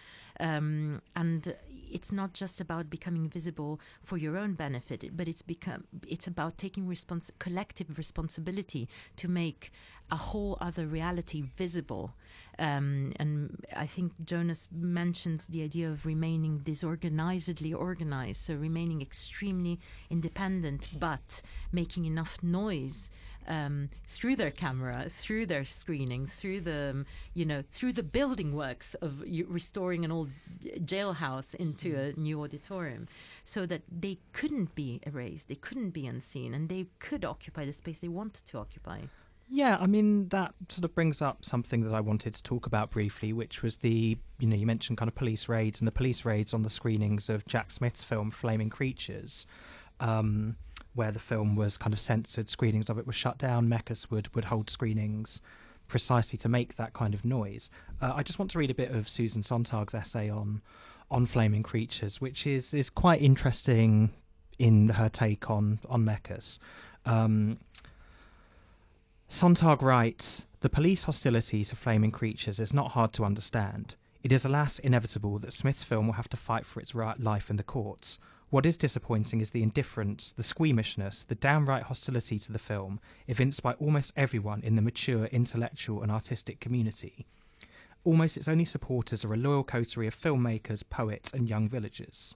Um, 0.40 1.02
and 1.16 1.54
it's 1.90 2.12
not 2.12 2.32
just 2.32 2.61
about 2.61 2.90
becoming 2.90 3.28
visible 3.28 3.80
for 4.02 4.16
your 4.18 4.37
own 4.37 4.54
benefit, 4.54 5.16
but 5.16 5.26
it's 5.26 5.42
become 5.42 5.84
it's 6.06 6.26
about 6.26 6.58
taking 6.58 6.87
respons- 6.87 7.30
collective 7.38 7.98
responsibility 7.98 8.88
to 9.16 9.28
make 9.28 9.72
a 10.11 10.16
whole 10.16 10.57
other 10.61 10.87
reality 10.87 11.42
visible. 11.57 12.14
Um, 12.59 13.12
and 13.16 13.64
I 13.77 13.87
think 13.87 14.12
Jonas 14.24 14.68
mentions 14.72 15.46
the 15.46 15.62
idea 15.62 15.90
of 15.90 16.05
remaining 16.05 16.61
disorganizedly 16.61 17.72
organized, 17.72 18.40
so 18.40 18.55
remaining 18.55 19.01
extremely 19.01 19.79
independent, 20.11 20.88
but 20.98 21.42
making 21.72 22.05
enough 22.05 22.42
noise 22.42 23.11
um, 23.46 23.88
through 24.07 24.37
their 24.37 24.51
camera, 24.51 25.07
through 25.09 25.46
their 25.46 25.64
screenings, 25.64 26.35
through 26.35 26.61
the 26.61 26.90
um, 26.90 27.07
you 27.33 27.44
know 27.44 27.62
through 27.72 27.94
the 27.94 28.03
building 28.03 28.55
works 28.55 28.94
of 28.94 29.22
restoring 29.48 30.05
an 30.05 30.12
old 30.12 30.31
jailhouse 30.85 31.55
into 31.55 31.96
a 31.96 32.12
new 32.18 32.42
auditorium, 32.42 33.09
so 33.44 33.66
that 33.66 33.83
they 33.90 34.18
couldn't 34.33 34.74
be 34.74 35.01
erased, 35.07 35.48
they 35.48 35.55
couldn't 35.55 35.90
be 35.90 36.07
unseen, 36.07 36.55
and 36.55 36.68
they 36.68 36.87
could 36.98 37.24
occupy 37.24 37.64
the 37.64 37.72
space 37.72 38.01
they 38.01 38.09
wanted 38.09 38.44
to 38.46 38.59
occupy. 38.59 39.03
Yeah, 39.50 39.78
I 39.80 39.87
mean 39.87 40.28
that 40.28 40.54
sort 40.68 40.84
of 40.84 40.94
brings 40.94 41.22
up 41.22 41.44
something 41.44 41.82
that 41.84 41.94
I 41.94 42.00
wanted 42.00 42.34
to 42.34 42.42
talk 42.42 42.66
about 42.66 42.90
briefly, 42.90 43.32
which 43.32 43.62
was 43.62 43.78
the 43.78 44.18
you 44.38 44.46
know 44.46 44.56
you 44.56 44.66
mentioned 44.66 44.98
kind 44.98 45.08
of 45.08 45.14
police 45.14 45.48
raids 45.48 45.80
and 45.80 45.88
the 45.88 45.92
police 45.92 46.24
raids 46.24 46.52
on 46.52 46.62
the 46.62 46.70
screenings 46.70 47.30
of 47.30 47.46
Jack 47.46 47.70
Smith's 47.70 48.04
film 48.04 48.30
Flaming 48.30 48.68
Creatures, 48.68 49.46
um, 50.00 50.56
where 50.94 51.11
the 51.11 51.18
film 51.18 51.56
was 51.56 51.78
kind 51.78 51.94
of 51.94 51.98
censored, 51.98 52.50
screenings 52.50 52.90
of 52.90 52.98
it 52.98 53.06
were 53.06 53.12
shut 53.12 53.38
down. 53.38 53.68
Mekas 53.68 54.11
would 54.11 54.34
would 54.34 54.44
hold 54.44 54.68
screenings 54.68 55.40
precisely 55.88 56.37
to 56.37 56.48
make 56.50 56.76
that 56.76 56.92
kind 56.92 57.14
of 57.14 57.24
noise. 57.24 57.70
Uh, 58.02 58.12
I 58.14 58.22
just 58.22 58.38
want 58.38 58.50
to 58.50 58.58
read 58.58 58.70
a 58.70 58.74
bit 58.74 58.90
of 58.90 59.08
Susan 59.08 59.42
Sontag's 59.42 59.94
essay 59.94 60.28
on 60.28 60.61
on 61.11 61.24
Flaming 61.24 61.62
Creatures, 61.62 62.20
which 62.20 62.46
is 62.46 62.74
is 62.74 62.90
quite 62.90 63.22
interesting 63.22 64.11
in 64.58 64.90
her 64.90 65.08
take 65.08 65.48
on 65.48 65.78
on 65.88 66.04
Mekas. 66.04 66.58
Um, 67.06 67.58
Sontag 69.30 69.82
writes 69.82 70.46
The 70.60 70.70
police 70.70 71.04
hostility 71.04 71.62
to 71.62 71.76
flaming 71.76 72.10
creatures 72.10 72.58
is 72.58 72.72
not 72.72 72.92
hard 72.92 73.12
to 73.12 73.26
understand. 73.26 73.94
It 74.22 74.32
is 74.32 74.46
alas 74.46 74.78
inevitable 74.78 75.38
that 75.40 75.52
Smith's 75.52 75.84
film 75.84 76.06
will 76.06 76.14
have 76.14 76.30
to 76.30 76.36
fight 76.36 76.64
for 76.64 76.80
its 76.80 76.94
right 76.94 77.20
life 77.20 77.50
in 77.50 77.56
the 77.56 77.62
courts. 77.62 78.18
What 78.48 78.64
is 78.64 78.78
disappointing 78.78 79.42
is 79.42 79.50
the 79.50 79.62
indifference, 79.62 80.32
the 80.32 80.42
squeamishness, 80.42 81.24
the 81.24 81.34
downright 81.34 81.84
hostility 81.84 82.38
to 82.38 82.52
the 82.52 82.58
film 82.58 83.00
evinced 83.26 83.62
by 83.62 83.74
almost 83.74 84.14
everyone 84.16 84.62
in 84.62 84.76
the 84.76 84.82
mature 84.82 85.26
intellectual 85.26 86.02
and 86.02 86.10
artistic 86.10 86.58
community. 86.58 87.26
Almost 88.04 88.38
its 88.38 88.48
only 88.48 88.64
supporters 88.64 89.26
are 89.26 89.34
a 89.34 89.36
loyal 89.36 89.62
coterie 89.62 90.06
of 90.06 90.18
filmmakers, 90.18 90.82
poets, 90.88 91.34
and 91.34 91.50
young 91.50 91.68
villagers. 91.68 92.34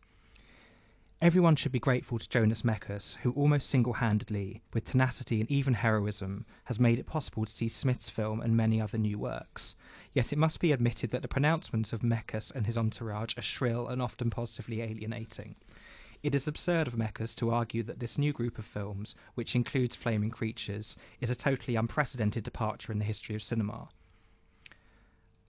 Everyone 1.23 1.55
should 1.55 1.71
be 1.71 1.79
grateful 1.79 2.19
to 2.19 2.29
Jonas 2.29 2.63
Mekas, 2.63 3.15
who 3.19 3.31
almost 3.35 3.71
single 3.71 3.93
handedly, 3.93 4.61
with 4.75 4.85
tenacity 4.85 5.41
and 5.41 5.49
even 5.49 5.75
heroism, 5.75 6.45
has 6.65 6.81
made 6.81 6.99
it 6.99 7.07
possible 7.07 7.45
to 7.45 7.53
see 7.53 7.69
Smith's 7.69 8.11
film 8.11 8.41
and 8.41 8.57
many 8.57 8.81
other 8.81 8.99
new 8.99 9.21
works. 9.21 9.77
Yet 10.13 10.33
it 10.33 10.39
must 10.39 10.59
be 10.59 10.73
admitted 10.73 11.13
that 11.13 11.23
the 11.23 11.29
pronouncements 11.29 11.93
of 11.93 12.03
Mekas 12.03 12.51
and 12.53 12.67
his 12.67 12.77
entourage 12.77 13.39
are 13.39 13.43
shrill 13.43 13.87
and 13.87 14.03
often 14.03 14.31
positively 14.31 14.81
alienating. 14.83 15.55
It 16.25 16.35
is 16.35 16.49
absurd 16.49 16.89
of 16.89 16.95
Mekas 16.95 17.37
to 17.37 17.51
argue 17.51 17.85
that 17.85 18.01
this 18.01 18.19
new 18.19 18.33
group 18.33 18.59
of 18.59 18.65
films, 18.65 19.15
which 19.37 19.55
includes 19.55 19.95
Flaming 19.95 20.31
Creatures, 20.31 20.97
is 21.21 21.31
a 21.31 21.37
totally 21.37 21.77
unprecedented 21.77 22.43
departure 22.43 22.91
in 22.91 22.99
the 22.99 23.05
history 23.05 23.37
of 23.37 23.45
cinema. 23.45 23.91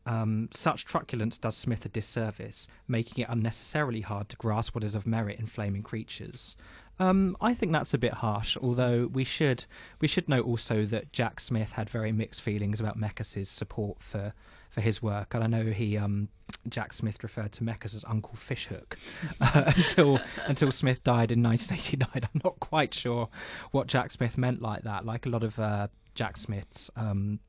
Um, 0.06 0.50
such 0.52 0.86
truculence 0.86 1.38
does 1.38 1.56
Smith 1.56 1.86
a 1.86 1.89
disservice, 1.89 2.68
making 2.88 3.24
it 3.24 3.30
unnecessarily 3.30 4.02
hard 4.02 4.30
to 4.30 4.36
grasp 4.38 4.76
what 4.76 4.84
is 4.84 4.96
of 4.96 5.08
merit 5.08 5.39
in 5.39 5.46
flaming 5.46 5.84
creatures. 5.84 6.58
Um, 7.00 7.36
I 7.42 7.54
think 7.54 7.72
that's 7.72 7.94
a 7.94 7.98
bit 7.98 8.13
harsh, 8.13 8.56
although 8.62 9.08
we 9.12 9.24
should 9.24 9.66
we 10.00 10.08
should 10.08 10.30
note 10.30 10.46
also 10.46 10.86
that 10.86 11.12
Jack 11.12 11.39
Smith 11.39 11.72
had 11.72 11.89
very 11.89 12.12
mixed 12.12 12.42
feelings 12.42 12.80
about 12.80 13.00
Mekas's 13.00 13.50
support 13.50 14.04
for, 14.04 14.34
for 14.70 14.82
his 14.82 15.02
work, 15.02 15.34
and 15.34 15.44
I 15.44 15.48
know 15.48 15.72
he 15.72 15.98
um, 15.98 16.30
Jack 16.70 16.94
Smith 16.94 17.24
referred 17.24 17.52
to 17.54 17.63
Mekas 17.63 17.96
as 17.96 18.06
Uncle 18.08 18.36
Fishhook 18.36 18.98
uh, 19.42 19.74
until 19.76 20.20
until 20.46 20.72
Smith 20.72 21.04
died 21.04 21.32
in 21.32 21.42
1989. 21.42 22.10
I'm 22.34 22.42
not 22.44 22.60
quite 22.60 22.94
sure 22.94 23.30
what 23.72 23.88
Jack 23.88 24.12
Smith 24.12 24.38
meant 24.38 24.62
like 24.62 24.84
that. 24.84 25.06
Like 25.06 25.26
a 25.26 25.30
lot 25.30 25.44
of 25.44 25.58
uh, 25.58 25.88
Jack 26.13 26.38
Smith's 26.38 26.92
um, 26.96 27.39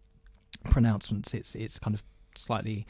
pronouncements, 0.65 1.35
it's 1.35 1.55
it's 1.55 1.79
kind 1.79 1.95
of 1.95 2.03
slightly 2.39 2.87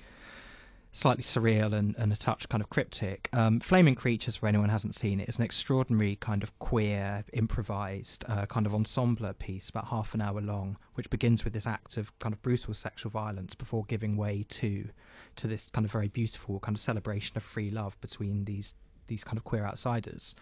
slightly 0.94 1.24
surreal 1.24 1.72
and, 1.72 1.96
and 1.98 2.12
a 2.12 2.16
touch 2.16 2.48
kind 2.48 2.62
of 2.62 2.70
cryptic. 2.70 3.28
Um, 3.32 3.58
Flaming 3.58 3.96
Creatures, 3.96 4.36
for 4.36 4.46
anyone 4.46 4.68
hasn't 4.68 4.94
seen 4.94 5.18
it, 5.18 5.28
is 5.28 5.38
an 5.38 5.44
extraordinary 5.44 6.14
kind 6.14 6.44
of 6.44 6.56
queer, 6.60 7.24
improvised 7.32 8.24
uh, 8.28 8.46
kind 8.46 8.64
of 8.64 8.72
ensemble 8.72 9.32
piece, 9.34 9.68
about 9.68 9.88
half 9.88 10.14
an 10.14 10.20
hour 10.20 10.40
long, 10.40 10.76
which 10.94 11.10
begins 11.10 11.42
with 11.42 11.52
this 11.52 11.66
act 11.66 11.96
of 11.96 12.16
kind 12.20 12.32
of 12.32 12.40
brutal 12.42 12.74
sexual 12.74 13.10
violence 13.10 13.56
before 13.56 13.84
giving 13.86 14.16
way 14.16 14.44
to 14.48 14.88
to 15.34 15.48
this 15.48 15.68
kind 15.72 15.84
of 15.84 15.90
very 15.90 16.08
beautiful 16.08 16.60
kind 16.60 16.76
of 16.76 16.80
celebration 16.80 17.36
of 17.36 17.42
free 17.42 17.70
love 17.70 18.00
between 18.00 18.44
these 18.44 18.74
these 19.08 19.24
kind 19.24 19.36
of 19.36 19.42
queer 19.42 19.66
outsiders. 19.66 20.36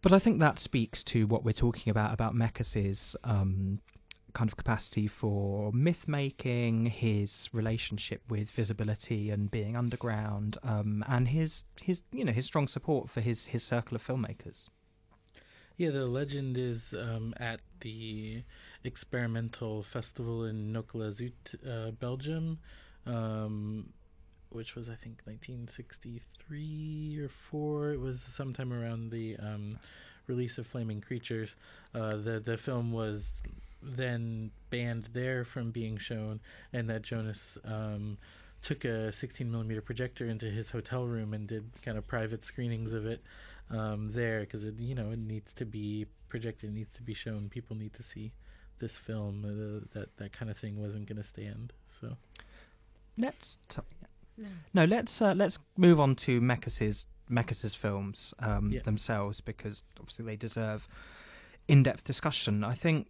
But 0.00 0.12
I 0.14 0.18
think 0.18 0.40
that 0.40 0.58
speaks 0.58 1.04
to 1.04 1.26
what 1.26 1.44
we're 1.44 1.52
talking 1.52 1.90
about 1.90 2.14
about 2.14 2.34
Mekas's 2.34 3.14
um, 3.24 3.80
kind 4.32 4.48
of 4.48 4.56
capacity 4.56 5.06
for 5.06 5.72
myth 5.72 6.08
making, 6.08 6.86
his 6.86 7.48
relationship 7.52 8.22
with 8.28 8.50
visibility 8.50 9.30
and 9.30 9.50
being 9.50 9.76
underground, 9.76 10.58
um, 10.62 11.04
and 11.06 11.28
his 11.28 11.64
his 11.82 12.02
you 12.12 12.24
know 12.24 12.32
his 12.32 12.46
strong 12.46 12.68
support 12.68 13.10
for 13.10 13.20
his 13.20 13.46
his 13.46 13.62
circle 13.62 13.94
of 13.96 14.06
filmmakers. 14.06 14.68
Yeah, 15.76 15.90
the 15.90 16.06
legend 16.06 16.58
is 16.58 16.94
um, 16.94 17.34
at 17.38 17.60
the 17.80 18.42
experimental 18.84 19.82
festival 19.82 20.44
in 20.44 20.72
Knokke-le-Zoute, 20.72 21.56
uh, 21.66 21.90
Belgium, 21.92 22.58
um, 23.06 23.88
which 24.50 24.74
was 24.74 24.88
I 24.88 24.94
think 24.94 25.22
1963 25.24 27.18
or 27.20 27.28
four. 27.28 27.92
It 27.92 28.00
was 28.00 28.20
sometime 28.20 28.72
around 28.72 29.10
the 29.10 29.36
um, 29.38 29.78
release 30.26 30.58
of 30.58 30.66
Flaming 30.66 31.00
Creatures. 31.00 31.56
Uh, 31.94 32.16
the 32.16 32.42
the 32.44 32.56
film 32.56 32.92
was 32.92 33.34
then 33.82 34.50
banned 34.70 35.08
there 35.12 35.44
from 35.44 35.70
being 35.70 35.98
shown, 35.98 36.40
and 36.72 36.88
that 36.90 37.02
Jonas 37.02 37.58
um, 37.64 38.18
took 38.62 38.84
a 38.84 39.12
16 39.12 39.50
millimeter 39.50 39.80
projector 39.80 40.26
into 40.26 40.46
his 40.46 40.70
hotel 40.70 41.04
room 41.04 41.34
and 41.34 41.46
did 41.46 41.64
kind 41.84 41.98
of 41.98 42.06
private 42.06 42.44
screenings 42.44 42.92
of 42.92 43.06
it 43.06 43.22
um, 43.70 44.12
there 44.12 44.40
because 44.40 44.64
it 44.64 44.78
you 44.78 44.94
know 44.94 45.10
it 45.10 45.18
needs 45.18 45.52
to 45.54 45.64
be 45.64 46.06
projected, 46.28 46.70
it 46.70 46.74
needs 46.74 46.94
to 46.96 47.02
be 47.02 47.14
shown. 47.14 47.48
People 47.48 47.76
need 47.76 47.92
to 47.94 48.02
see 48.02 48.32
this 48.78 48.96
film. 48.96 49.44
Uh, 49.44 49.98
that 49.98 50.16
that 50.16 50.32
kind 50.32 50.50
of 50.50 50.56
thing 50.56 50.80
wasn't 50.80 51.06
going 51.06 51.20
to 51.20 51.26
stand. 51.26 51.72
So 52.00 52.16
let's 53.18 53.58
t- 53.68 53.82
no. 54.74 54.84
let's 54.84 55.20
uh, 55.20 55.34
let's 55.34 55.58
move 55.76 56.00
on 56.00 56.14
to 56.16 56.40
Mekas's 56.40 57.06
Mekas's 57.30 57.74
films 57.74 58.34
um, 58.38 58.70
yeah. 58.70 58.80
themselves 58.82 59.40
because 59.40 59.82
obviously 59.98 60.24
they 60.24 60.36
deserve 60.36 60.86
in-depth 61.68 62.04
discussion. 62.04 62.64
I 62.64 62.74
think 62.74 63.08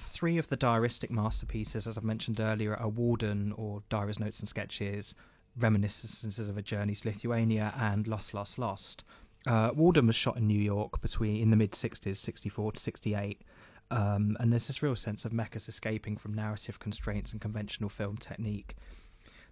three 0.00 0.38
of 0.38 0.48
the 0.48 0.56
diaristic 0.56 1.10
masterpieces, 1.10 1.86
as 1.86 1.96
I've 1.96 2.04
mentioned 2.04 2.40
earlier, 2.40 2.76
are 2.76 2.88
Walden 2.88 3.52
or 3.56 3.82
Diaries, 3.88 4.18
Notes 4.18 4.40
and 4.40 4.48
Sketches, 4.48 5.14
Reminiscences 5.58 6.48
of 6.48 6.56
a 6.56 6.62
Journey 6.62 6.94
to 6.94 7.08
Lithuania, 7.08 7.74
and 7.78 8.06
Lost, 8.06 8.34
Lost, 8.34 8.58
Lost. 8.58 9.04
Uh, 9.46 9.70
Walden 9.74 10.06
was 10.06 10.16
shot 10.16 10.36
in 10.36 10.46
New 10.46 10.58
York 10.58 11.00
between 11.00 11.40
in 11.40 11.50
the 11.50 11.56
mid 11.56 11.72
60s, 11.72 12.16
64 12.16 12.72
to 12.72 12.80
68. 12.80 13.42
Um, 13.90 14.36
and 14.38 14.52
there's 14.52 14.68
this 14.68 14.82
real 14.82 14.96
sense 14.96 15.24
of 15.24 15.32
Mekas 15.32 15.68
escaping 15.68 16.16
from 16.16 16.34
narrative 16.34 16.78
constraints 16.78 17.32
and 17.32 17.40
conventional 17.40 17.88
film 17.88 18.16
technique. 18.16 18.76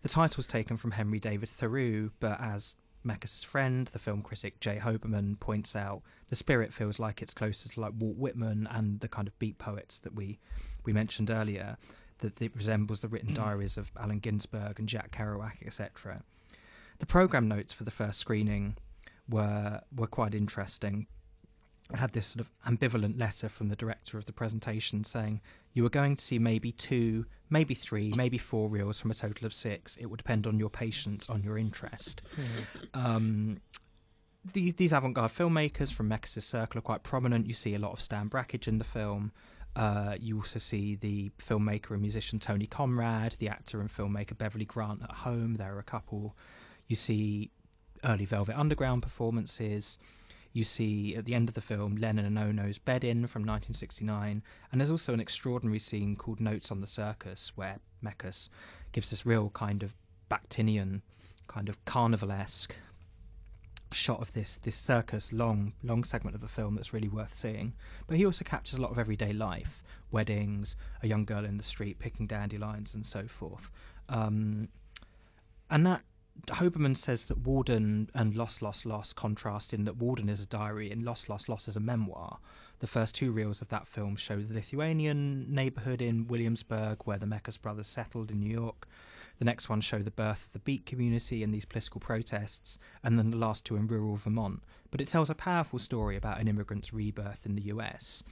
The 0.02 0.08
title's 0.08 0.46
taken 0.46 0.76
from 0.76 0.92
Henry 0.92 1.18
David 1.18 1.48
Thoreau, 1.48 2.10
but 2.20 2.40
as 2.40 2.76
Mekas's 3.08 3.42
friend, 3.42 3.86
the 3.88 3.98
film 3.98 4.22
critic 4.22 4.60
J. 4.60 4.78
Hoberman, 4.78 5.40
points 5.40 5.74
out, 5.74 6.02
the 6.28 6.36
spirit 6.36 6.72
feels 6.72 6.98
like 6.98 7.22
it's 7.22 7.34
closer 7.34 7.68
to 7.68 7.80
like 7.80 7.92
Walt 7.98 8.16
Whitman 8.16 8.68
and 8.70 9.00
the 9.00 9.08
kind 9.08 9.26
of 9.26 9.38
beat 9.38 9.58
poets 9.58 9.98
that 10.00 10.14
we 10.14 10.38
we 10.84 10.92
mentioned 10.92 11.30
earlier. 11.30 11.76
That 12.18 12.40
it 12.42 12.56
resembles 12.56 13.00
the 13.00 13.08
written 13.08 13.30
mm. 13.30 13.36
diaries 13.36 13.76
of 13.76 13.92
Allen 13.96 14.18
Ginsberg 14.18 14.80
and 14.80 14.88
Jack 14.88 15.12
Kerouac, 15.12 15.64
etc. 15.64 16.22
The 16.98 17.06
program 17.06 17.46
notes 17.46 17.72
for 17.72 17.84
the 17.84 17.92
first 17.92 18.18
screening 18.18 18.76
were 19.28 19.80
were 19.94 20.06
quite 20.06 20.34
interesting. 20.34 21.06
I 21.92 21.96
had 21.96 22.12
this 22.12 22.26
sort 22.26 22.40
of 22.40 22.50
ambivalent 22.66 23.18
letter 23.18 23.48
from 23.48 23.68
the 23.68 23.76
director 23.76 24.18
of 24.18 24.26
the 24.26 24.32
presentation 24.32 25.04
saying 25.04 25.40
you 25.72 25.82
were 25.82 25.88
going 25.88 26.16
to 26.16 26.22
see 26.22 26.38
maybe 26.38 26.70
two, 26.70 27.24
maybe 27.48 27.74
three, 27.74 28.12
maybe 28.14 28.36
four 28.36 28.68
reels 28.68 29.00
from 29.00 29.10
a 29.10 29.14
total 29.14 29.46
of 29.46 29.54
six. 29.54 29.96
It 29.96 30.06
would 30.06 30.18
depend 30.18 30.46
on 30.46 30.58
your 30.58 30.68
patience, 30.70 31.30
on 31.30 31.42
your 31.42 31.56
interest. 31.56 32.22
Mm-hmm. 32.36 33.06
Um, 33.06 33.60
these 34.52 34.74
these 34.74 34.92
avant-garde 34.92 35.32
filmmakers 35.32 35.92
from 35.92 36.08
Mekas's 36.08 36.44
circle 36.44 36.78
are 36.78 36.82
quite 36.82 37.02
prominent. 37.02 37.46
You 37.46 37.54
see 37.54 37.74
a 37.74 37.78
lot 37.78 37.92
of 37.92 38.00
Stan 38.00 38.28
Brakhage 38.28 38.68
in 38.68 38.78
the 38.78 38.84
film. 38.84 39.32
Uh, 39.76 40.16
you 40.18 40.36
also 40.38 40.58
see 40.58 40.96
the 40.96 41.30
filmmaker 41.38 41.90
and 41.92 42.02
musician 42.02 42.38
Tony 42.38 42.66
Conrad, 42.66 43.36
the 43.38 43.48
actor 43.48 43.80
and 43.80 43.94
filmmaker 43.94 44.36
Beverly 44.36 44.64
Grant 44.64 45.02
at 45.02 45.10
home. 45.10 45.54
There 45.54 45.74
are 45.74 45.78
a 45.78 45.84
couple. 45.84 46.36
You 46.86 46.96
see 46.96 47.50
early 48.04 48.24
Velvet 48.24 48.58
Underground 48.58 49.02
performances. 49.02 49.98
You 50.52 50.64
see 50.64 51.14
at 51.14 51.24
the 51.24 51.34
end 51.34 51.48
of 51.48 51.54
the 51.54 51.60
film 51.60 51.96
Lennon 51.96 52.24
and 52.24 52.38
Ono's 52.38 52.78
Bed 52.78 53.04
In 53.04 53.26
from 53.26 53.42
1969, 53.42 54.42
and 54.70 54.80
there's 54.80 54.90
also 54.90 55.14
an 55.14 55.20
extraordinary 55.20 55.78
scene 55.78 56.16
called 56.16 56.40
Notes 56.40 56.70
on 56.70 56.80
the 56.80 56.86
Circus 56.86 57.52
where 57.54 57.78
Mekas 58.04 58.48
gives 58.92 59.10
this 59.10 59.26
real 59.26 59.50
kind 59.50 59.82
of 59.82 59.94
Bakhtinian, 60.30 61.02
kind 61.46 61.68
of 61.68 61.84
carnivalesque 61.84 62.72
shot 63.90 64.20
of 64.20 64.32
this 64.34 64.58
this 64.64 64.76
circus 64.76 65.32
long 65.32 65.72
long 65.82 66.04
segment 66.04 66.34
of 66.34 66.42
the 66.42 66.48
film 66.48 66.74
that's 66.74 66.92
really 66.92 67.08
worth 67.08 67.34
seeing. 67.34 67.74
But 68.06 68.16
he 68.16 68.26
also 68.26 68.44
captures 68.44 68.78
a 68.78 68.82
lot 68.82 68.90
of 68.90 68.98
everyday 68.98 69.32
life 69.32 69.82
weddings 70.10 70.76
a 71.02 71.08
young 71.08 71.24
girl 71.24 71.44
in 71.44 71.56
the 71.56 71.64
street 71.64 71.98
picking 71.98 72.26
dandelions 72.26 72.94
and 72.94 73.06
so 73.06 73.26
forth. 73.26 73.70
Um, 74.08 74.68
and 75.70 75.86
that 75.86 76.02
Hoberman 76.46 76.96
says 76.96 77.26
that 77.26 77.38
Walden 77.38 78.10
and 78.14 78.34
Lost, 78.34 78.62
Lost, 78.62 78.86
Lost 78.86 79.16
contrast 79.16 79.74
in 79.74 79.84
that 79.84 79.96
Walden 79.96 80.28
is 80.28 80.42
a 80.42 80.46
diary 80.46 80.90
and 80.90 81.04
Lost, 81.04 81.28
Lost, 81.28 81.48
Lost 81.48 81.68
is 81.68 81.76
a 81.76 81.80
memoir. 81.80 82.38
The 82.80 82.86
first 82.86 83.14
two 83.14 83.32
reels 83.32 83.60
of 83.60 83.68
that 83.68 83.86
film 83.86 84.16
show 84.16 84.40
the 84.40 84.54
Lithuanian 84.54 85.52
neighborhood 85.52 86.00
in 86.00 86.28
Williamsburg, 86.28 86.98
where 87.04 87.18
the 87.18 87.26
Mekas 87.26 87.60
brothers 87.60 87.88
settled 87.88 88.30
in 88.30 88.40
New 88.40 88.50
York. 88.50 88.86
The 89.38 89.44
next 89.44 89.68
one 89.68 89.80
show 89.80 90.00
the 90.00 90.10
birth 90.10 90.46
of 90.46 90.52
the 90.52 90.58
beat 90.60 90.86
community 90.86 91.42
and 91.42 91.52
these 91.52 91.64
political 91.64 92.00
protests, 92.00 92.78
and 93.02 93.18
then 93.18 93.30
the 93.30 93.36
last 93.36 93.64
two 93.64 93.76
in 93.76 93.86
rural 93.86 94.16
Vermont. 94.16 94.62
But 94.90 95.00
it 95.00 95.08
tells 95.08 95.30
a 95.30 95.34
powerful 95.34 95.78
story 95.78 96.16
about 96.16 96.40
an 96.40 96.48
immigrant's 96.48 96.92
rebirth 96.92 97.46
in 97.46 97.54
the 97.54 97.62
US. 97.62 98.22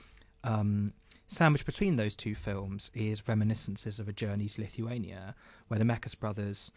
Um, 0.43 0.93
sandwiched 1.27 1.67
between 1.67 1.97
those 1.97 2.15
two 2.15 2.35
films 2.35 2.91
is 2.95 3.29
Reminiscences 3.29 4.01
of 4.01 4.09
a 4.09 4.13
Journey 4.13 4.49
to 4.49 4.61
Lithuania, 4.61 5.35
where 5.69 5.79
the 5.79 5.85
Mekas 5.85 6.19
brothers 6.19 6.71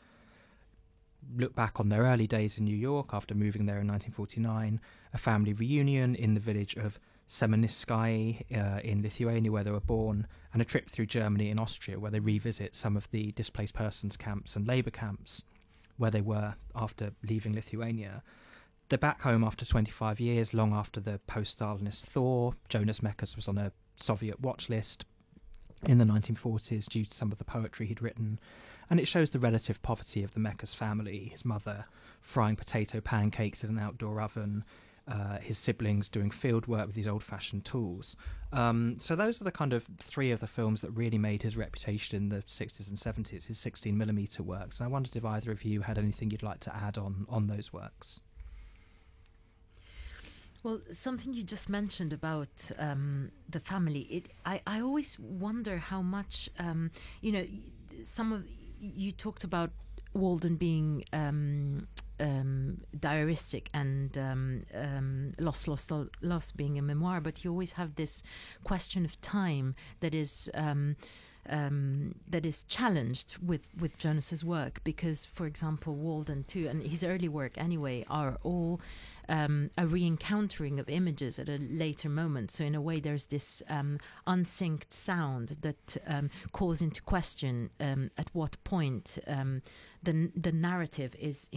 look 1.38 1.56
back 1.56 1.80
on 1.80 1.90
their 1.90 2.04
early 2.04 2.28
days 2.28 2.58
in 2.58 2.66
New 2.66 2.76
York 2.76 3.10
after 3.14 3.36
moving 3.36 3.66
there 3.66 3.80
in 3.80 3.88
1949, 3.88 4.80
a 5.14 5.18
family 5.18 5.54
reunion 5.54 6.16
in 6.16 6.34
the 6.34 6.40
village 6.40 6.76
of 6.76 7.00
Semeniškiai 7.28 8.46
uh, 8.58 8.80
in 8.82 9.02
Lithuania, 9.02 9.52
where 9.52 9.64
they 9.64 9.72
were 9.72 9.80
born, 9.80 10.28
and 10.52 10.62
a 10.62 10.66
trip 10.66 10.90
through 10.90 11.06
Germany 11.06 11.50
and 11.52 11.60
Austria, 11.60 12.00
where 12.00 12.12
they 12.12 12.20
revisit 12.20 12.76
some 12.76 12.98
of 12.98 13.10
the 13.12 13.32
displaced 13.34 13.74
persons 13.74 14.18
camps 14.18 14.56
and 14.56 14.68
labour 14.68 14.92
camps. 14.92 15.44
where 16.00 16.10
they 16.10 16.22
were 16.22 16.56
after 16.74 17.12
leaving 17.28 17.54
Lithuania. 17.54 18.24
They're 18.88 18.98
back 18.98 19.22
home 19.22 19.44
after 19.44 19.66
25 19.66 20.20
years, 20.20 20.54
long 20.54 20.74
after 20.74 21.00
the 21.00 21.20
post 21.28 21.60
Stalinist 21.60 22.06
thaw. 22.06 22.54
Jonas 22.70 23.02
Mekas 23.02 23.36
was 23.36 23.48
on 23.48 23.58
a 23.58 23.72
Soviet 23.98 24.40
watch 24.40 24.70
list 24.70 25.06
in 25.86 25.98
the 25.98 26.06
1940s 26.06 26.86
due 26.86 27.06
to 27.06 27.14
some 27.14 27.32
of 27.32 27.38
the 27.38 27.44
poetry 27.44 27.86
he'd 27.86 28.02
written. 28.02 28.40
And 28.90 29.00
it 29.00 29.08
shows 29.08 29.30
the 29.30 29.40
relative 29.40 29.82
poverty 29.82 30.24
of 30.24 30.34
the 30.34 30.40
Mekas 30.40 30.76
family 30.76 31.30
his 31.32 31.46
mother 31.46 31.86
frying 32.22 32.56
potato 32.56 33.00
pancakes 33.00 33.64
in 33.64 33.70
an 33.70 33.80
outdoor 33.80 34.22
oven, 34.22 34.64
uh, 35.08 35.38
his 35.40 35.58
siblings 35.58 36.10
doing 36.10 36.30
field 36.30 36.68
work 36.68 36.86
with 36.88 36.96
these 36.96 37.08
old 37.08 37.24
fashioned 37.24 37.66
tools. 37.66 38.16
Um, 38.52 38.96
so, 39.00 39.16
those 39.16 39.42
are 39.42 39.44
the 39.44 39.52
kind 39.52 39.74
of 39.74 39.86
three 39.98 40.32
of 40.32 40.40
the 40.40 40.48
films 40.48 40.82
that 40.82 40.92
really 40.92 41.18
made 41.18 41.44
his 41.44 41.58
reputation 41.58 42.18
in 42.18 42.30
the 42.30 42.44
60s 42.44 42.88
and 42.88 42.98
70s, 42.98 43.48
his 43.48 43.58
16mm 43.58 44.40
works. 44.40 44.80
And 44.80 44.88
I 44.88 44.90
wondered 44.90 45.16
if 45.16 45.26
either 45.26 45.52
of 45.52 45.64
you 45.64 45.82
had 45.82 45.98
anything 45.98 46.32
you'd 46.32 46.44
like 46.44 46.60
to 46.62 46.76
add 46.76 46.98
on, 46.98 47.26
on 47.30 47.48
those 47.48 47.74
works. 47.74 48.22
Well, 50.62 50.82
something 50.92 51.34
you 51.34 51.44
just 51.44 51.70
mentioned 51.70 52.12
about 52.12 52.70
um, 52.78 53.32
the 53.48 53.62
family, 53.62 54.02
it, 54.02 54.26
I, 54.46 54.62
I 54.68 54.82
always 54.82 55.18
wonder 55.18 55.78
how 55.78 56.02
much, 56.02 56.50
um, 56.60 56.92
you 57.22 57.32
know, 57.32 57.46
some 58.04 58.34
of 58.34 58.46
you 58.80 59.12
talked 59.12 59.44
about 59.44 59.72
Walden 60.14 60.56
being 60.56 61.04
um, 61.14 61.88
um, 62.20 62.82
diaristic 62.98 63.68
and 63.74 64.18
um, 64.18 64.66
um, 64.74 65.34
Lost, 65.40 65.68
Lost, 65.68 65.92
Lost 66.22 66.58
being 66.58 66.78
a 66.78 66.82
memoir, 66.82 67.22
but 67.22 67.44
you 67.44 67.52
always 67.52 67.74
have 67.74 67.96
this 67.96 68.24
question 68.64 69.06
of 69.06 69.20
time 69.22 69.76
that 70.00 70.14
is. 70.14 70.50
Um, 71.50 72.16
that 72.30 72.46
is 72.46 72.64
challenged 72.64 73.38
with, 73.38 73.68
with 73.80 73.98
Jonas's 73.98 74.44
work 74.46 74.82
because, 74.84 75.26
for 75.26 75.46
example, 75.46 75.96
Walden 75.96 76.44
too, 76.48 76.68
and 76.68 76.84
his 76.84 77.04
early 77.04 77.28
work 77.28 77.58
anyway, 77.58 78.06
are 78.10 78.38
all 78.44 78.80
um, 79.30 79.70
a 79.78 79.86
re-encountering 79.88 80.80
of 80.80 80.90
images 80.90 81.40
at 81.40 81.50
a 81.50 81.58
later 81.58 82.10
moment. 82.10 82.52
So 82.52 82.64
in 82.64 82.76
a 82.76 82.82
way, 82.82 83.00
there's 83.00 83.26
this 83.26 83.64
um, 83.70 84.00
unsynced 84.28 84.94
sound 84.94 85.58
that 85.62 85.98
um, 86.08 86.30
calls 86.52 86.82
into 86.82 87.02
question 87.02 87.70
um, 87.80 88.12
at 88.18 88.30
what 88.34 88.62
point 88.64 89.18
um, 89.28 89.62
the 90.04 90.32
the 90.36 90.52
narrative 90.52 91.16
is 91.20 91.50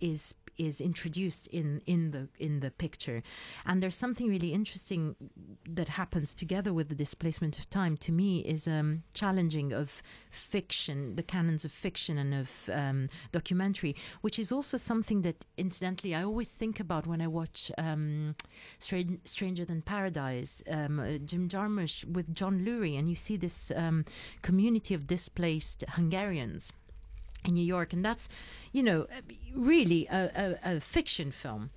is 0.00 0.34
is 0.58 0.80
introduced 0.80 1.46
in 1.48 1.80
in 1.86 2.10
the 2.10 2.28
in 2.38 2.60
the 2.60 2.70
picture. 2.70 3.22
And 3.64 3.82
there's 3.82 3.96
something 3.96 4.28
really 4.28 4.52
interesting 4.52 5.16
that 5.68 5.88
happens 5.88 6.34
together 6.34 6.72
with 6.72 6.88
the 6.88 6.94
displacement 6.94 7.58
of 7.58 7.68
time 7.70 7.96
to 7.98 8.12
me 8.12 8.40
is 8.40 8.66
um 8.68 9.02
challenging 9.14 9.72
of 9.72 10.02
fiction 10.30 11.16
the 11.16 11.22
canons 11.22 11.64
of 11.64 11.72
fiction 11.72 12.18
and 12.18 12.34
of 12.34 12.70
um, 12.72 13.06
documentary 13.32 13.94
which 14.20 14.38
is 14.38 14.52
also 14.52 14.76
something 14.76 15.22
that 15.22 15.44
incidentally 15.56 16.14
I 16.14 16.22
always 16.24 16.52
think 16.52 16.80
about 16.80 17.06
when 17.06 17.20
I 17.20 17.26
watch 17.26 17.70
um, 17.78 18.34
Stranger 18.78 19.64
Than 19.64 19.82
Paradise 19.82 20.62
um, 20.70 21.00
uh, 21.00 21.18
Jim 21.18 21.48
Jarmusch 21.48 22.04
with 22.04 22.34
John 22.34 22.64
Lurie 22.64 22.98
and 22.98 23.08
you 23.08 23.16
see 23.16 23.36
this 23.36 23.72
um, 23.74 24.04
community 24.42 24.94
of 24.94 25.06
displaced 25.06 25.84
Hungarians 25.90 26.72
in 27.48 27.54
New 27.54 27.64
York, 27.64 27.92
and 27.92 28.04
that's, 28.04 28.28
you 28.72 28.82
know, 28.82 29.06
really 29.54 30.06
a, 30.10 30.30
a, 30.64 30.76
a 30.76 30.80
fiction 30.80 31.30
film. 31.30 31.70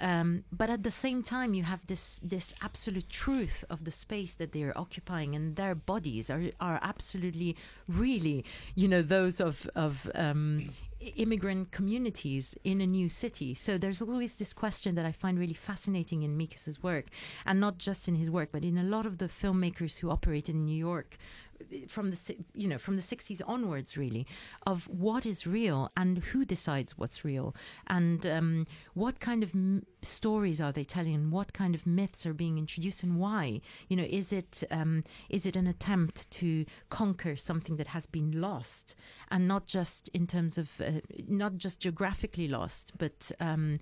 Um, 0.00 0.44
but 0.50 0.68
at 0.70 0.82
the 0.82 0.90
same 0.90 1.22
time, 1.22 1.54
you 1.54 1.62
have 1.64 1.86
this 1.86 2.18
this 2.22 2.54
absolute 2.60 3.08
truth 3.08 3.64
of 3.70 3.84
the 3.84 3.90
space 3.90 4.34
that 4.34 4.52
they 4.52 4.62
are 4.62 4.72
occupying, 4.74 5.34
and 5.36 5.56
their 5.56 5.74
bodies 5.74 6.30
are 6.30 6.50
are 6.58 6.80
absolutely, 6.82 7.56
really, 7.86 8.44
you 8.74 8.88
know, 8.88 9.02
those 9.02 9.40
of 9.40 9.68
of 9.74 10.10
um, 10.14 10.70
immigrant 11.16 11.70
communities 11.70 12.56
in 12.64 12.80
a 12.80 12.86
new 12.86 13.08
city. 13.08 13.54
So 13.54 13.78
there's 13.78 14.02
always 14.02 14.36
this 14.36 14.52
question 14.52 14.94
that 14.94 15.04
I 15.04 15.12
find 15.12 15.38
really 15.38 15.54
fascinating 15.54 16.22
in 16.22 16.36
Mekas's 16.36 16.82
work, 16.82 17.06
and 17.44 17.60
not 17.60 17.78
just 17.78 18.08
in 18.08 18.14
his 18.14 18.30
work, 18.30 18.50
but 18.52 18.64
in 18.64 18.78
a 18.78 18.82
lot 18.82 19.06
of 19.06 19.18
the 19.18 19.28
filmmakers 19.28 19.98
who 19.98 20.10
operate 20.10 20.48
in 20.48 20.64
New 20.64 20.76
York 20.76 21.16
from 21.86 22.10
the 22.10 22.36
you 22.54 22.66
know 22.66 22.78
from 22.78 22.96
the 22.96 23.02
60s 23.02 23.40
onwards 23.46 23.96
really 23.96 24.26
of 24.66 24.88
what 24.88 25.24
is 25.24 25.46
real 25.46 25.92
and 25.96 26.18
who 26.18 26.44
decides 26.44 26.98
what's 26.98 27.24
real 27.24 27.54
and 27.86 28.26
um, 28.26 28.66
what 28.94 29.20
kind 29.20 29.44
of 29.44 29.54
stories 30.02 30.60
are 30.60 30.72
they 30.72 30.84
telling 30.84 31.14
and 31.14 31.32
what 31.32 31.52
kind 31.52 31.74
of 31.74 31.86
myths 31.86 32.26
are 32.26 32.34
being 32.34 32.58
introduced 32.58 33.02
and 33.02 33.16
why? 33.16 33.60
You 33.88 33.96
know 33.96 34.06
is 34.08 34.32
it 34.32 34.62
um, 34.70 35.04
is 35.28 35.46
it 35.46 35.56
an 35.56 35.66
attempt 35.66 36.30
to 36.32 36.64
conquer 36.90 37.36
something 37.36 37.76
that 37.76 37.88
has 37.88 38.06
been 38.06 38.40
lost 38.40 38.94
and 39.30 39.48
not 39.48 39.66
just 39.66 40.08
in 40.08 40.26
terms 40.26 40.58
of 40.58 40.80
uh, 40.80 41.00
not 41.28 41.56
just 41.56 41.80
geographically 41.80 42.48
lost 42.48 42.92
but 42.98 43.30
um, 43.40 43.80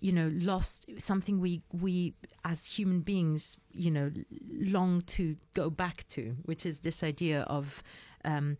you 0.00 0.12
know 0.12 0.30
lost 0.34 0.86
something 0.98 1.40
we 1.40 1.62
we 1.72 2.14
as 2.44 2.66
human 2.66 3.00
beings 3.00 3.58
you 3.72 3.90
know 3.90 4.10
long 4.52 5.00
to 5.02 5.36
go 5.54 5.70
back 5.70 6.06
to 6.08 6.36
which 6.44 6.66
is 6.66 6.80
this 6.80 7.02
idea 7.02 7.42
of 7.42 7.82
um, 8.24 8.56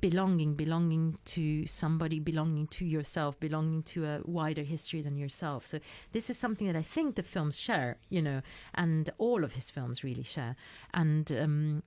belonging 0.00 0.54
belonging 0.54 1.18
to 1.24 1.66
somebody 1.66 2.18
belonging 2.18 2.66
to 2.66 2.84
yourself 2.84 3.38
belonging 3.38 3.82
to 3.82 4.04
a 4.04 4.20
wider 4.24 4.62
history 4.62 5.02
than 5.02 5.16
yourself. 5.16 5.66
So 5.66 5.78
this 6.12 6.30
is 6.30 6.38
something 6.38 6.66
that 6.66 6.76
i 6.76 6.82
think 6.82 7.14
the 7.14 7.22
films 7.22 7.58
share 7.58 7.98
you 8.08 8.22
know 8.22 8.42
and 8.74 9.10
all 9.18 9.44
of 9.44 9.52
his 9.52 9.70
films 9.70 10.02
really 10.02 10.22
share. 10.22 10.56
And 10.92 11.30
um, 11.32 11.82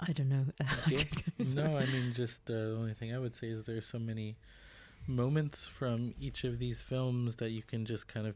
I 0.00 0.12
don't 0.12 0.28
know. 0.28 0.46
no, 1.54 1.76
I 1.76 1.86
mean, 1.86 2.12
just 2.14 2.48
uh, 2.48 2.54
the 2.54 2.76
only 2.78 2.94
thing 2.94 3.14
I 3.14 3.18
would 3.18 3.36
say 3.36 3.48
is 3.48 3.64
there's 3.64 3.86
so 3.86 3.98
many 3.98 4.36
moments 5.06 5.66
from 5.66 6.14
each 6.18 6.44
of 6.44 6.58
these 6.58 6.80
films 6.80 7.36
that 7.36 7.50
you 7.50 7.62
can 7.62 7.84
just 7.84 8.08
kind 8.08 8.26
of 8.26 8.34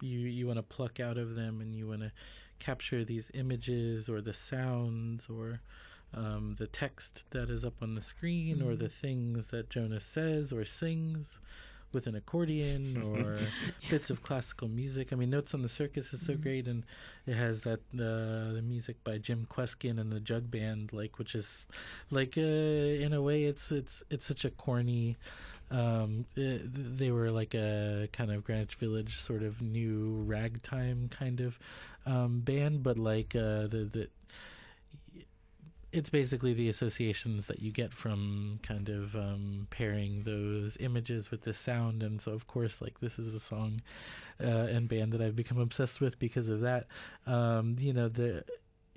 you 0.00 0.18
you 0.18 0.46
want 0.46 0.58
to 0.58 0.62
pluck 0.62 1.00
out 1.00 1.16
of 1.16 1.34
them 1.34 1.60
and 1.60 1.74
you 1.74 1.88
want 1.88 2.02
to 2.02 2.12
capture 2.58 3.04
these 3.04 3.30
images 3.34 4.08
or 4.08 4.20
the 4.20 4.32
sounds 4.32 5.26
or 5.28 5.60
um, 6.14 6.56
the 6.58 6.66
text 6.66 7.24
that 7.30 7.50
is 7.50 7.64
up 7.64 7.82
on 7.82 7.94
the 7.94 8.02
screen 8.02 8.56
mm-hmm. 8.56 8.68
or 8.68 8.76
the 8.76 8.88
things 8.88 9.48
that 9.48 9.70
Jonas 9.70 10.04
says 10.04 10.52
or 10.52 10.64
sings 10.64 11.38
with 11.92 12.06
an 12.06 12.14
accordion 12.14 13.02
or 13.02 13.38
bits 13.90 14.10
of 14.10 14.22
classical 14.22 14.68
music. 14.68 15.12
I 15.12 15.16
mean, 15.16 15.30
Notes 15.30 15.54
on 15.54 15.62
the 15.62 15.68
Circus 15.68 16.12
is 16.12 16.24
so 16.24 16.32
mm-hmm. 16.32 16.42
great, 16.42 16.66
and 16.66 16.84
it 17.26 17.34
has 17.34 17.62
that 17.62 17.80
uh, 17.94 18.52
the 18.54 18.62
music 18.62 19.02
by 19.04 19.18
Jim 19.18 19.46
Kweskin 19.50 19.98
and 19.98 20.12
the 20.12 20.20
Jug 20.20 20.50
Band, 20.50 20.92
like 20.92 21.18
which 21.18 21.34
is 21.34 21.66
like 22.10 22.36
uh, 22.36 22.40
in 22.40 23.12
a 23.12 23.22
way 23.22 23.44
it's 23.44 23.70
it's 23.70 24.02
it's 24.10 24.26
such 24.26 24.44
a 24.44 24.50
corny 24.50 25.16
um, 25.70 26.26
it, 26.36 26.98
they 26.98 27.10
were 27.10 27.30
like 27.30 27.54
a 27.54 28.08
kind 28.12 28.30
of 28.30 28.44
Greenwich 28.44 28.76
Village 28.76 29.20
sort 29.20 29.42
of 29.42 29.60
new 29.60 30.22
ragtime 30.26 31.08
kind 31.08 31.40
of 31.40 31.58
um, 32.04 32.40
band, 32.40 32.82
but 32.82 32.98
like 32.98 33.34
uh, 33.34 33.66
the 33.66 33.88
the 33.92 34.08
it's 35.96 36.10
basically 36.10 36.52
the 36.52 36.68
associations 36.68 37.46
that 37.46 37.60
you 37.60 37.72
get 37.72 37.92
from 37.92 38.60
kind 38.62 38.88
of 38.88 39.16
um, 39.16 39.66
pairing 39.70 40.22
those 40.24 40.76
images 40.80 41.30
with 41.30 41.42
the 41.42 41.54
sound. 41.54 42.02
And 42.02 42.20
so 42.20 42.32
of 42.32 42.46
course 42.46 42.80
like 42.80 43.00
this 43.00 43.18
is 43.18 43.34
a 43.34 43.40
song 43.40 43.80
uh, 44.40 44.46
and 44.46 44.88
band 44.88 45.12
that 45.12 45.22
i've 45.22 45.36
become 45.36 45.58
obsessed 45.58 46.00
with 46.00 46.18
because 46.18 46.48
of 46.48 46.60
that. 46.60 46.86
Um, 47.26 47.76
you 47.78 47.92
know 47.92 48.08
the 48.08 48.44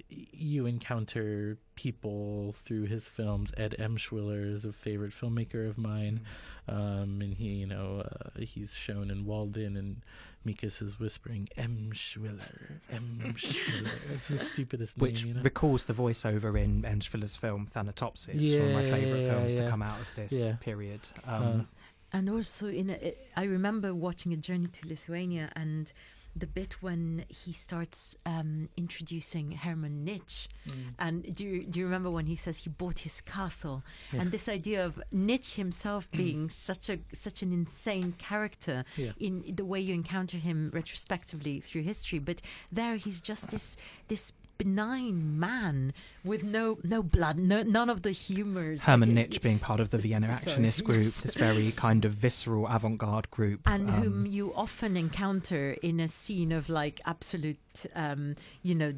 you 0.09 0.65
encounter 0.65 1.57
people 1.75 2.55
through 2.63 2.85
his 2.85 3.07
films. 3.07 3.51
Ed 3.57 3.75
Emshwiller 3.77 4.53
is 4.53 4.65
a 4.65 4.73
favorite 4.73 5.11
filmmaker 5.11 5.69
of 5.69 5.77
mine, 5.77 6.21
mm-hmm. 6.67 6.79
um, 6.79 7.21
and 7.21 7.33
he, 7.33 7.45
you 7.45 7.67
know, 7.67 8.03
uh, 8.05 8.39
he's 8.39 8.75
shown 8.75 9.11
in 9.11 9.25
Walden, 9.25 9.77
and 9.77 10.01
Mekas 10.45 10.81
is 10.81 10.99
whispering 10.99 11.47
Emshwiller, 11.57 12.79
Emshwiller. 12.91 13.89
it's 14.13 14.27
the 14.27 14.39
stupidest 14.39 14.97
Which 14.97 15.23
you 15.23 15.35
know? 15.35 15.41
recalls 15.41 15.85
the 15.85 15.93
voiceover 15.93 16.59
in 16.61 16.81
Emshwiller's 16.81 17.35
film 17.35 17.67
Thanatopsis, 17.73 18.35
yeah, 18.39 18.59
one 18.59 18.67
of 18.69 18.73
my 18.73 18.83
favorite 18.83 19.29
films 19.29 19.53
yeah. 19.53 19.61
to 19.61 19.69
come 19.69 19.81
out 19.81 19.99
of 19.99 20.07
this 20.15 20.31
yeah. 20.31 20.55
period. 20.59 21.01
Um, 21.25 21.43
uh, 21.43 21.63
and 22.11 22.29
also, 22.29 22.67
in 22.67 22.89
a, 22.89 23.13
I 23.35 23.43
remember 23.43 23.93
watching 23.93 24.33
a 24.33 24.37
journey 24.37 24.67
to 24.67 24.87
Lithuania 24.87 25.51
and 25.55 25.93
the 26.39 26.47
bit 26.47 26.81
when 26.81 27.25
he 27.27 27.53
starts 27.53 28.15
um, 28.25 28.69
introducing 28.77 29.51
Hermann 29.51 30.05
Nitsch. 30.05 30.47
Mm. 30.67 30.73
And 30.99 31.35
do 31.35 31.43
you, 31.43 31.63
do 31.63 31.79
you 31.79 31.85
remember 31.85 32.09
when 32.09 32.25
he 32.25 32.35
says 32.35 32.57
he 32.57 32.69
bought 32.69 32.99
his 32.99 33.21
castle? 33.21 33.83
Yeah. 34.11 34.21
And 34.21 34.31
this 34.31 34.47
idea 34.49 34.85
of 34.85 35.01
Nitsch 35.13 35.55
himself 35.55 36.09
being 36.11 36.49
such 36.49 36.89
a 36.89 36.99
such 37.13 37.41
an 37.41 37.51
insane 37.51 38.13
character 38.17 38.85
yeah. 38.95 39.11
in 39.19 39.53
the 39.55 39.65
way 39.65 39.79
you 39.79 39.93
encounter 39.93 40.37
him 40.37 40.71
retrospectively 40.73 41.59
through 41.59 41.83
history, 41.83 42.19
but 42.19 42.41
there 42.71 42.95
he's 42.95 43.19
just 43.21 43.49
this 43.49 43.77
this 44.07 44.33
benign 44.59 45.39
man 45.39 45.93
with 46.23 46.43
no 46.43 46.77
no 46.83 47.01
blood, 47.01 47.39
no, 47.39 47.63
none 47.63 47.89
of 47.89 48.03
the 48.03 48.11
humours. 48.11 48.83
Hermann 48.83 49.15
Nitsch 49.15 49.41
being 49.41 49.57
part 49.57 49.79
of 49.79 49.89
the 49.89 49.97
Vienna 49.97 50.27
Actionist 50.31 50.83
group, 50.83 51.05
yes. 51.05 51.21
this 51.21 51.33
very 51.33 51.71
kind 51.71 52.05
of 52.05 52.13
visceral 52.13 52.67
avant-garde 52.67 53.31
group, 53.31 53.61
and 53.65 53.89
um, 53.89 53.95
whom 53.95 54.25
you 54.27 54.53
often 54.53 54.95
encounter 54.95 55.77
in 55.81 55.99
a 55.99 56.07
scene 56.07 56.51
of 56.51 56.69
like 56.69 57.01
absolute 57.05 57.57
um, 57.95 58.35
you 58.63 58.75
know 58.75 58.93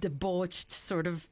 debauched 0.00 0.70
sort 0.70 1.06
of 1.06 1.26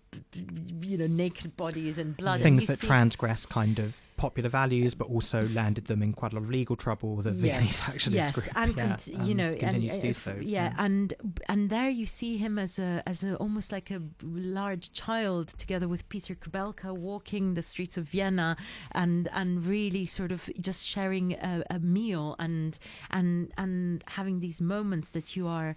you 0.80 0.98
know 0.98 1.06
naked 1.06 1.56
bodies 1.56 1.98
and 1.98 2.16
blood. 2.16 2.34
and 2.36 2.42
Things 2.42 2.66
that 2.66 2.78
see- 2.78 2.86
transgress 2.86 3.46
kind 3.46 3.78
of 3.78 4.00
popular 4.16 4.48
values, 4.48 4.94
but 4.94 5.08
also 5.08 5.48
landed 5.48 5.86
them 5.86 6.00
in 6.00 6.12
quite 6.12 6.32
a 6.32 6.36
lot 6.36 6.44
of 6.44 6.50
legal 6.50 6.76
trouble. 6.76 7.16
The 7.16 7.32
Viennese 7.32 7.82
actually 7.88 8.16
yes, 8.16 8.28
script, 8.28 8.50
and 8.54 8.76
yeah, 8.76 8.86
cont- 8.86 9.08
you 9.08 9.32
um, 9.32 9.36
know, 9.36 9.52
and, 9.60 9.82
to 9.82 9.88
uh, 9.88 9.98
do 10.00 10.08
f- 10.10 10.16
so. 10.16 10.36
Yeah, 10.40 10.74
and 10.78 11.12
and 11.48 11.70
there 11.70 11.90
you 11.90 12.06
see 12.06 12.36
him 12.36 12.58
as 12.58 12.78
a 12.78 13.02
as 13.06 13.24
a 13.24 13.34
almost 13.36 13.72
like 13.72 13.90
a 13.90 14.00
large 14.22 14.92
child, 14.92 15.48
together 15.48 15.88
with 15.88 16.08
Peter 16.08 16.34
Kubelka, 16.34 16.96
walking 16.96 17.54
the 17.54 17.62
streets 17.62 17.96
of 17.96 18.04
Vienna, 18.04 18.56
and 18.92 19.28
and 19.32 19.66
really 19.66 20.06
sort 20.06 20.30
of 20.30 20.48
just 20.60 20.86
sharing 20.86 21.32
a, 21.32 21.64
a 21.70 21.78
meal 21.78 22.36
and 22.38 22.78
and 23.10 23.52
and 23.58 24.04
having 24.06 24.40
these 24.40 24.60
moments 24.60 25.10
that 25.10 25.36
you 25.36 25.46
are. 25.48 25.74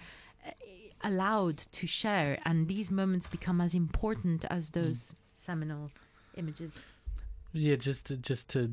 Allowed 1.05 1.57
to 1.57 1.85
share, 1.85 2.39
and 2.45 2.67
these 2.67 2.89
moments 2.89 3.27
become 3.27 3.61
as 3.61 3.75
important 3.75 4.43
as 4.49 4.69
mm. 4.69 4.73
those 4.73 5.15
seminal 5.35 5.91
images. 6.35 6.83
Yeah, 7.53 7.75
just 7.75 8.05
to, 8.05 8.17
just 8.17 8.49
to 8.49 8.71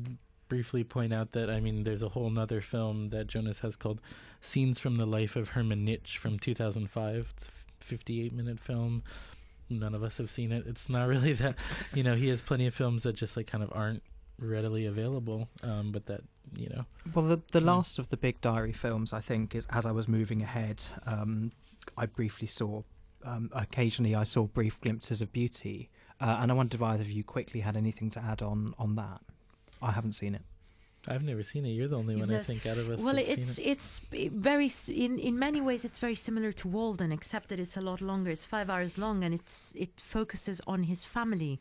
briefly 0.49 0.83
point 0.83 1.13
out 1.13 1.31
that 1.33 1.49
I 1.49 1.59
mean, 1.59 1.83
there's 1.83 2.03
a 2.03 2.09
whole 2.09 2.29
nother 2.29 2.59
film 2.61 3.09
that 3.09 3.27
Jonas 3.27 3.59
has 3.59 3.75
called 3.75 4.01
"Scenes 4.41 4.79
from 4.79 4.97
the 4.97 5.05
Life 5.05 5.35
of 5.35 5.49
Hermann 5.49 5.85
Nitsch" 5.85 6.17
from 6.17 6.39
2005. 6.39 7.33
It's 7.37 7.47
a 7.47 7.85
58 7.85 8.33
minute 8.33 8.59
film. 8.59 9.03
None 9.69 9.93
of 9.93 10.03
us 10.03 10.17
have 10.17 10.29
seen 10.29 10.51
it. 10.51 10.65
It's 10.67 10.89
not 10.89 11.07
really 11.07 11.33
that, 11.33 11.55
you 11.93 12.03
know, 12.03 12.15
he 12.15 12.29
has 12.29 12.41
plenty 12.41 12.67
of 12.67 12.73
films 12.73 13.03
that 13.03 13.13
just 13.15 13.37
like 13.37 13.47
kind 13.47 13.63
of 13.63 13.71
aren't 13.73 14.03
readily 14.49 14.85
available. 14.85 15.47
Um, 15.63 15.91
but 15.91 16.05
that 16.07 16.21
you 16.55 16.69
know, 16.69 16.85
Well, 17.13 17.25
the 17.25 17.41
the 17.51 17.59
Hmm. 17.61 17.67
last 17.67 17.99
of 17.99 18.09
the 18.09 18.17
big 18.17 18.39
diary 18.41 18.73
films, 18.73 19.13
I 19.13 19.21
think, 19.21 19.55
is 19.55 19.65
as 19.69 19.85
I 19.85 19.91
was 19.91 20.07
moving 20.07 20.41
ahead, 20.41 20.83
um, 21.05 21.51
I 21.97 22.05
briefly 22.05 22.47
saw. 22.47 22.83
Um, 23.25 23.49
occasionally, 23.53 24.15
I 24.15 24.25
saw 24.25 24.47
brief 24.47 24.79
glimpses 24.81 25.21
of 25.21 25.31
beauty, 25.31 25.89
uh, 26.19 26.37
and 26.41 26.51
I 26.51 26.55
wondered 26.55 26.75
if 26.75 26.81
either 26.81 27.03
of 27.03 27.09
you 27.09 27.23
quickly 27.23 27.61
had 27.61 27.77
anything 27.77 28.09
to 28.11 28.19
add 28.21 28.41
on 28.41 28.73
on 28.77 28.95
that. 28.95 29.21
I 29.81 29.91
haven't 29.91 30.13
seen 30.13 30.35
it. 30.35 30.41
I've 31.07 31.23
never 31.23 31.43
seen 31.43 31.65
it. 31.65 31.69
You're 31.69 31.87
the 31.89 31.97
only 31.97 32.15
You've 32.15 32.29
one 32.29 32.39
I 32.39 32.43
think 32.43 32.65
out 32.65 32.77
of 32.77 32.89
us. 32.89 32.99
Well, 32.99 33.15
that's 33.15 33.27
seen 33.27 33.39
it's 33.39 33.59
it. 33.59 33.63
it's 33.65 33.99
very 34.33 34.69
in 35.05 35.19
in 35.19 35.39
many 35.39 35.61
ways 35.61 35.83
it's 35.85 35.99
very 35.99 36.15
similar 36.15 36.51
to 36.53 36.67
Walden, 36.67 37.11
except 37.11 37.47
that 37.49 37.59
it's 37.59 37.77
a 37.77 37.81
lot 37.81 38.01
longer. 38.01 38.29
It's 38.31 38.45
five 38.45 38.69
hours 38.69 38.97
long, 38.97 39.23
and 39.23 39.33
it's 39.33 39.73
it 39.75 40.01
focuses 40.01 40.61
on 40.67 40.83
his 40.83 41.03
family. 41.05 41.59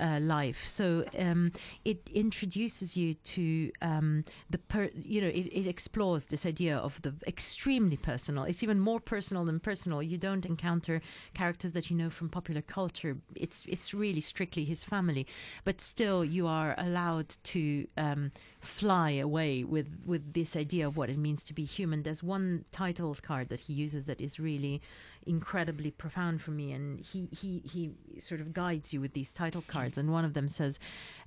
Uh, 0.00 0.20
life, 0.20 0.64
so 0.64 1.04
um, 1.18 1.50
it 1.84 2.08
introduces 2.14 2.96
you 2.96 3.14
to 3.14 3.68
um, 3.82 4.24
the 4.48 4.56
per, 4.56 4.88
you 4.94 5.20
know 5.20 5.26
it, 5.26 5.46
it 5.52 5.66
explores 5.66 6.26
this 6.26 6.46
idea 6.46 6.76
of 6.76 7.02
the 7.02 7.12
extremely 7.26 7.96
personal. 7.96 8.44
It's 8.44 8.62
even 8.62 8.78
more 8.78 9.00
personal 9.00 9.44
than 9.44 9.58
personal. 9.58 10.00
You 10.00 10.16
don't 10.16 10.46
encounter 10.46 11.00
characters 11.34 11.72
that 11.72 11.90
you 11.90 11.96
know 11.96 12.10
from 12.10 12.28
popular 12.28 12.62
culture. 12.62 13.16
It's 13.34 13.64
it's 13.66 13.92
really 13.92 14.20
strictly 14.20 14.64
his 14.64 14.84
family, 14.84 15.26
but 15.64 15.80
still 15.80 16.24
you 16.24 16.46
are 16.46 16.76
allowed 16.78 17.34
to 17.44 17.88
um, 17.96 18.30
fly 18.60 19.12
away 19.12 19.64
with 19.64 19.98
with 20.04 20.32
this 20.32 20.56
idea 20.56 20.86
of 20.86 20.96
what 20.96 21.10
it 21.10 21.18
means 21.18 21.44
to 21.44 21.54
be 21.54 21.64
human. 21.64 22.02
There's 22.02 22.22
one 22.22 22.64
title 22.72 23.14
card 23.22 23.48
that 23.48 23.60
he 23.60 23.72
uses 23.72 24.06
that 24.06 24.20
is 24.20 24.38
really 24.38 24.82
incredibly 25.26 25.90
profound 25.90 26.42
for 26.42 26.50
me, 26.50 26.72
and 26.72 27.00
he 27.00 27.28
he 27.32 27.60
he 27.60 27.90
sort 28.18 28.40
of 28.40 28.52
guides 28.52 28.92
you 28.92 29.00
with 29.00 29.12
these 29.12 29.32
title 29.32 29.62
cards, 29.66 29.98
and 29.98 30.10
one 30.10 30.24
of 30.24 30.34
them 30.34 30.48
says, 30.48 30.78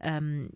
um, 0.02 0.54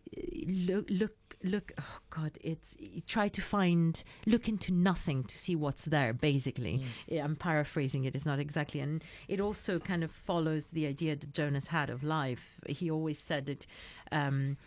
"Look 0.47 0.89
look." 0.89 1.15
Look, 1.43 1.73
oh 1.79 1.99
God! 2.09 2.39
It's 2.41 2.75
try 3.05 3.27
to 3.27 3.41
find, 3.41 4.01
look 4.25 4.47
into 4.47 4.71
nothing 4.71 5.23
to 5.25 5.38
see 5.38 5.55
what's 5.55 5.85
there. 5.85 6.11
Basically, 6.11 6.83
Yeah, 7.07 7.23
I'm 7.23 7.35
paraphrasing 7.35 8.05
it. 8.05 8.15
It's 8.15 8.25
not 8.25 8.39
exactly, 8.39 8.79
and 8.79 9.03
it 9.27 9.39
also 9.39 9.77
kind 9.77 10.03
of 10.03 10.11
follows 10.11 10.71
the 10.71 10.88
idea 10.88 11.15
that 11.15 11.33
Jonas 11.33 11.67
had 11.67 11.91
of 11.91 12.03
life. 12.03 12.59
He 12.67 12.89
always 12.89 13.19
said 13.19 13.45
that 13.45 13.67
um, 14.11 14.57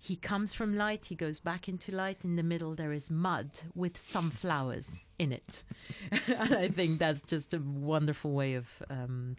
he 0.00 0.16
comes 0.16 0.54
from 0.54 0.76
light, 0.76 1.06
he 1.06 1.14
goes 1.16 1.40
back 1.40 1.68
into 1.68 1.94
light. 1.94 2.24
In 2.24 2.36
the 2.36 2.42
middle, 2.42 2.74
there 2.74 2.92
is 2.92 3.10
mud 3.10 3.50
with 3.74 3.96
some 3.96 4.30
flowers 4.30 5.02
in 5.18 5.32
it. 5.32 5.64
and 6.28 6.54
I 6.54 6.68
think 6.68 6.98
that's 7.00 7.22
just 7.22 7.52
a 7.52 7.58
wonderful 7.58 8.32
way 8.32 8.54
of 8.54 8.66
um, 8.88 9.36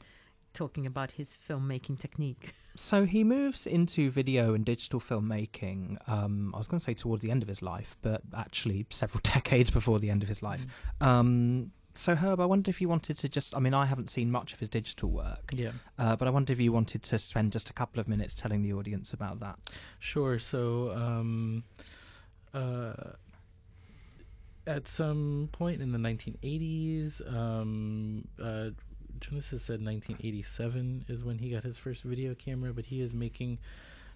talking 0.54 0.86
about 0.86 1.12
his 1.12 1.36
filmmaking 1.50 2.00
technique. 2.00 2.54
So 2.76 3.06
he 3.06 3.24
moves 3.24 3.66
into 3.66 4.12
video 4.12 4.54
and 4.54 4.66
digital 4.66 5.00
filmmaking. 5.00 5.98
Um, 6.10 6.54
I 6.54 6.58
was 6.58 6.68
going 6.68 6.80
to 6.80 6.84
say 6.84 6.94
towards 6.94 7.24
the 7.24 7.32
end 7.32 7.42
of 7.42 7.48
his 7.48 7.62
life, 7.62 7.96
but 8.02 8.22
actually 8.36 8.86
several 8.90 9.22
decades 9.24 9.70
before 9.70 10.00
the 10.00 10.10
end 10.10 10.24
of 10.24 10.30
his 10.30 10.42
life. 10.44 10.66
Um, 11.00 11.72
so 12.00 12.16
Herb, 12.16 12.40
I 12.40 12.46
wondered 12.46 12.70
if 12.70 12.80
you 12.80 12.88
wanted 12.88 13.18
to 13.18 13.30
just—I 13.30 13.60
mean, 13.60 13.74
I 13.74 13.86
haven't 13.86 14.10
seen 14.10 14.32
much 14.32 14.54
of 14.54 14.60
his 14.60 14.70
digital 14.70 15.10
work, 15.10 15.52
yeah. 15.54 15.72
uh, 15.98 16.16
but 16.16 16.28
I 16.28 16.32
wondered 16.32 16.54
if 16.54 16.60
you 16.60 16.72
wanted 16.72 17.04
to 17.04 17.20
spend 17.20 17.52
just 17.52 17.70
a 17.70 17.74
couple 17.74 18.00
of 18.00 18.08
minutes 18.08 18.34
telling 18.36 18.64
the 18.64 18.74
audience 18.74 19.12
about 19.14 19.40
that. 19.42 19.60
Sure. 20.00 20.40
So, 20.40 20.92
um, 20.92 21.64
uh, 22.54 22.94
at 24.66 24.88
some 24.88 25.50
point 25.52 25.82
in 25.82 25.92
the 25.92 25.98
1980s, 25.98 27.22
um, 27.34 28.28
uh, 28.42 28.70
has 29.32 29.46
said 29.46 29.84
1987 29.84 31.06
is 31.10 31.24
when 31.24 31.40
he 31.40 31.50
got 31.50 31.64
his 31.64 31.78
first 31.78 32.04
video 32.04 32.34
camera, 32.34 32.74
but 32.74 32.86
he 32.86 33.02
is 33.02 33.14
making. 33.14 33.60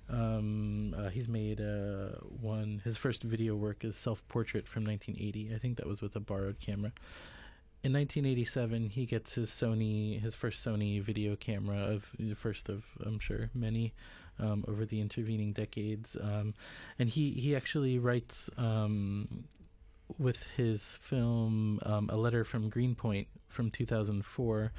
Um, 0.09 0.93
uh, 0.97 1.09
he's 1.09 1.29
made 1.29 1.61
uh, 1.61 2.17
one. 2.41 2.81
His 2.83 2.97
first 2.97 3.23
video 3.23 3.55
work 3.55 3.83
is 3.83 3.95
self 3.95 4.25
portrait 4.27 4.67
from 4.67 4.85
1980. 4.85 5.53
I 5.53 5.57
think 5.57 5.77
that 5.77 5.87
was 5.87 6.01
with 6.01 6.15
a 6.15 6.19
borrowed 6.19 6.59
camera. 6.59 6.91
In 7.83 7.91
1987, 7.91 8.91
he 8.91 9.05
gets 9.05 9.33
his 9.33 9.49
Sony, 9.49 10.21
his 10.21 10.35
first 10.35 10.63
Sony 10.63 11.01
video 11.01 11.35
camera 11.35 11.79
of 11.79 12.11
the 12.17 12.33
first 12.33 12.69
of 12.69 12.85
I'm 13.05 13.19
sure 13.19 13.49
many 13.53 13.93
um, 14.39 14.63
over 14.69 14.85
the 14.85 15.01
intervening 15.01 15.51
decades. 15.51 16.15
Um, 16.19 16.53
and 16.97 17.09
he, 17.09 17.31
he 17.31 17.57
actually 17.57 17.99
writes 17.99 18.49
um, 18.57 19.43
with 20.17 20.43
his 20.55 20.97
film 21.01 21.81
um, 21.83 22.09
A 22.09 22.15
Letter 22.15 22.45
from 22.45 22.69
Greenpoint 22.69 23.27
from 23.49 23.69
2004. 23.69 24.71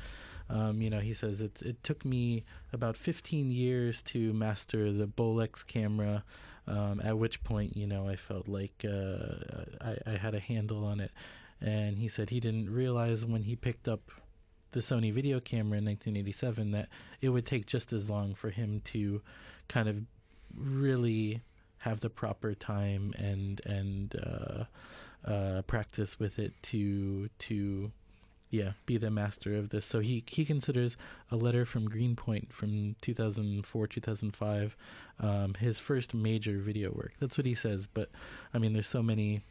Um, 0.49 0.81
you 0.81 0.89
know, 0.89 1.01
he 1.01 1.13
says 1.13 1.43
it, 1.43 1.61
it 1.61 1.83
took 1.83 2.07
me 2.07 2.45
about 2.73 2.97
15 2.97 3.51
years 3.51 4.01
to 4.03 4.33
master 4.33 4.93
the 4.93 5.07
Bolex 5.07 5.67
camera, 5.67 6.25
um, 6.67 7.03
at 7.05 7.19
which 7.19 7.45
point, 7.45 7.77
you 7.77 7.87
know, 7.87 8.09
I 8.09 8.17
felt 8.17 8.49
like 8.49 8.83
uh, 8.89 9.27
I, 9.83 9.99
I 10.07 10.17
had 10.17 10.35
a 10.35 10.41
handle 10.41 10.87
on 10.87 11.01
it. 11.01 11.11
And 11.61 11.99
he 11.99 12.09
said 12.09 12.31
he 12.31 12.41
didn't 12.41 12.73
realize 12.73 13.25
when 13.25 13.43
he 13.43 13.57
picked 13.57 13.89
up 13.89 14.11
the 14.73 14.81
Sony 14.81 15.13
video 15.13 15.41
camera 15.41 15.79
in 15.79 15.85
1987 15.85 16.73
that 16.73 16.89
it 17.21 17.29
would 17.29 17.47
take 17.47 17.67
just 17.67 17.93
as 17.93 18.11
long 18.11 18.35
for 18.35 18.51
him 18.51 18.83
to 18.87 19.23
kind 19.69 19.89
of 19.89 19.97
really 20.57 21.41
have 21.79 22.01
the 22.01 22.11
proper 22.11 22.55
time 22.55 23.13
and 23.17 23.61
and 23.65 24.17
uh, 24.17 24.65
uh, 25.31 25.63
practice 25.63 26.19
with 26.19 26.39
it 26.39 26.53
to 26.63 27.29
to 27.39 27.93
yeah 28.51 28.73
be 28.87 28.97
the 28.99 29.11
master 29.11 29.55
of 29.55 29.69
this. 29.69 29.87
So 29.87 30.01
he 30.01 30.25
he 30.27 30.45
considers 30.45 30.97
a 31.31 31.37
letter 31.37 31.65
from 31.65 31.89
Greenpoint 31.89 32.53
from 32.53 32.97
2004 33.03 33.87
2005 33.87 34.77
um, 35.21 35.55
his 35.55 35.79
first 35.79 36.15
major 36.15 36.59
video 36.59 36.91
work. 36.91 37.13
That's 37.21 37.39
what 37.39 37.47
he 37.47 37.55
says. 37.55 37.87
But 37.87 38.11
I 38.53 38.59
mean, 38.59 38.73
there's 38.73 38.89
so 38.89 39.03
many 39.03 39.45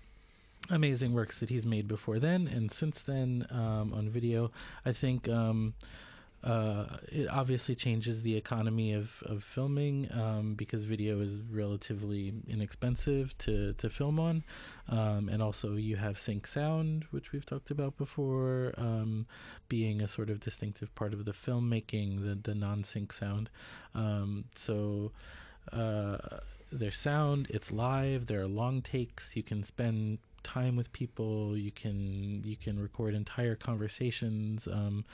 amazing 0.69 1.13
works 1.13 1.39
that 1.39 1.49
he's 1.49 1.65
made 1.65 1.87
before 1.87 2.19
then 2.19 2.47
and 2.47 2.71
since 2.71 3.01
then 3.01 3.45
um, 3.51 3.93
on 3.93 4.09
video. 4.09 4.51
I 4.85 4.93
think 4.93 5.27
um, 5.27 5.73
uh, 6.43 6.97
it 7.07 7.27
obviously 7.29 7.73
changes 7.73 8.21
the 8.21 8.35
economy 8.35 8.93
of, 8.93 9.23
of 9.25 9.43
filming 9.43 10.09
um, 10.11 10.55
because 10.55 10.83
video 10.83 11.21
is 11.21 11.39
relatively 11.49 12.33
inexpensive 12.49 13.37
to, 13.37 13.73
to 13.73 13.89
film 13.89 14.19
on. 14.19 14.43
Um, 14.89 15.29
and 15.29 15.41
also, 15.41 15.75
you 15.75 15.95
have 15.95 16.19
sync 16.19 16.45
sound, 16.45 17.05
which 17.11 17.31
we've 17.31 17.45
talked 17.45 17.71
about 17.71 17.97
before, 17.97 18.73
um, 18.77 19.25
being 19.69 20.01
a 20.01 20.07
sort 20.07 20.29
of 20.29 20.41
distinctive 20.41 20.93
part 20.95 21.13
of 21.13 21.23
the 21.23 21.31
filmmaking, 21.31 22.23
the, 22.23 22.35
the 22.35 22.55
non 22.55 22.83
sync 22.83 23.13
sound. 23.13 23.49
Um, 23.95 24.45
so, 24.55 25.13
uh, 25.71 26.17
there's 26.73 26.97
sound, 26.97 27.47
it's 27.51 27.71
live, 27.71 28.25
there 28.25 28.41
are 28.41 28.47
long 28.47 28.81
takes, 28.81 29.35
you 29.35 29.43
can 29.43 29.63
spend 29.63 30.17
time 30.43 30.75
with 30.75 30.91
people 30.93 31.57
you 31.57 31.71
can 31.71 32.41
you 32.43 32.55
can 32.55 32.79
record 32.79 33.13
entire 33.13 33.55
conversations 33.55 34.67
um, 34.67 35.05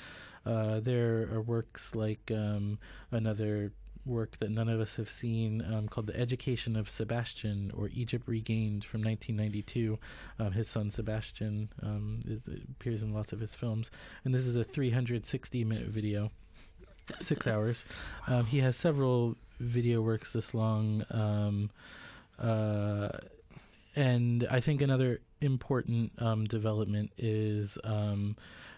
uh, 0.45 0.79
there 0.79 1.29
are 1.31 1.41
works 1.41 1.95
like 1.95 2.31
um, 2.33 2.77
another 3.11 3.71
work 4.05 4.37
that 4.39 4.49
none 4.49 4.69
of 4.69 4.79
us 4.79 4.95
have 4.95 5.09
seen 5.09 5.63
um, 5.71 5.87
called 5.87 6.07
The 6.07 6.19
Education 6.19 6.75
of 6.75 6.89
Sebastian 6.89 7.71
or 7.75 7.89
Egypt 7.93 8.27
Regained 8.27 8.83
from 8.83 9.03
1992. 9.03 9.99
Um, 10.39 10.51
his 10.51 10.67
son 10.67 10.91
Sebastian 10.91 11.69
um, 11.83 12.21
is, 12.27 12.41
appears 12.71 13.01
in 13.01 13.13
lots 13.13 13.31
of 13.31 13.39
his 13.39 13.55
films. 13.55 13.89
And 14.25 14.33
this 14.33 14.45
is 14.45 14.55
a 14.55 14.63
360 14.63 15.63
minute 15.63 15.87
video, 15.87 16.31
six 17.21 17.47
hours. 17.47 17.85
Um, 18.27 18.45
he 18.45 18.59
has 18.59 18.75
several 18.75 19.35
video 19.59 20.01
works 20.01 20.31
this 20.31 20.53
long. 20.53 21.05
Um, 21.11 21.69
uh, 22.39 23.09
and 23.95 24.47
I 24.49 24.59
think 24.59 24.81
another 24.81 25.21
important 25.41 26.11
um, 26.19 26.45
development 26.45 27.11
is 27.17 27.77
um, 27.83 28.35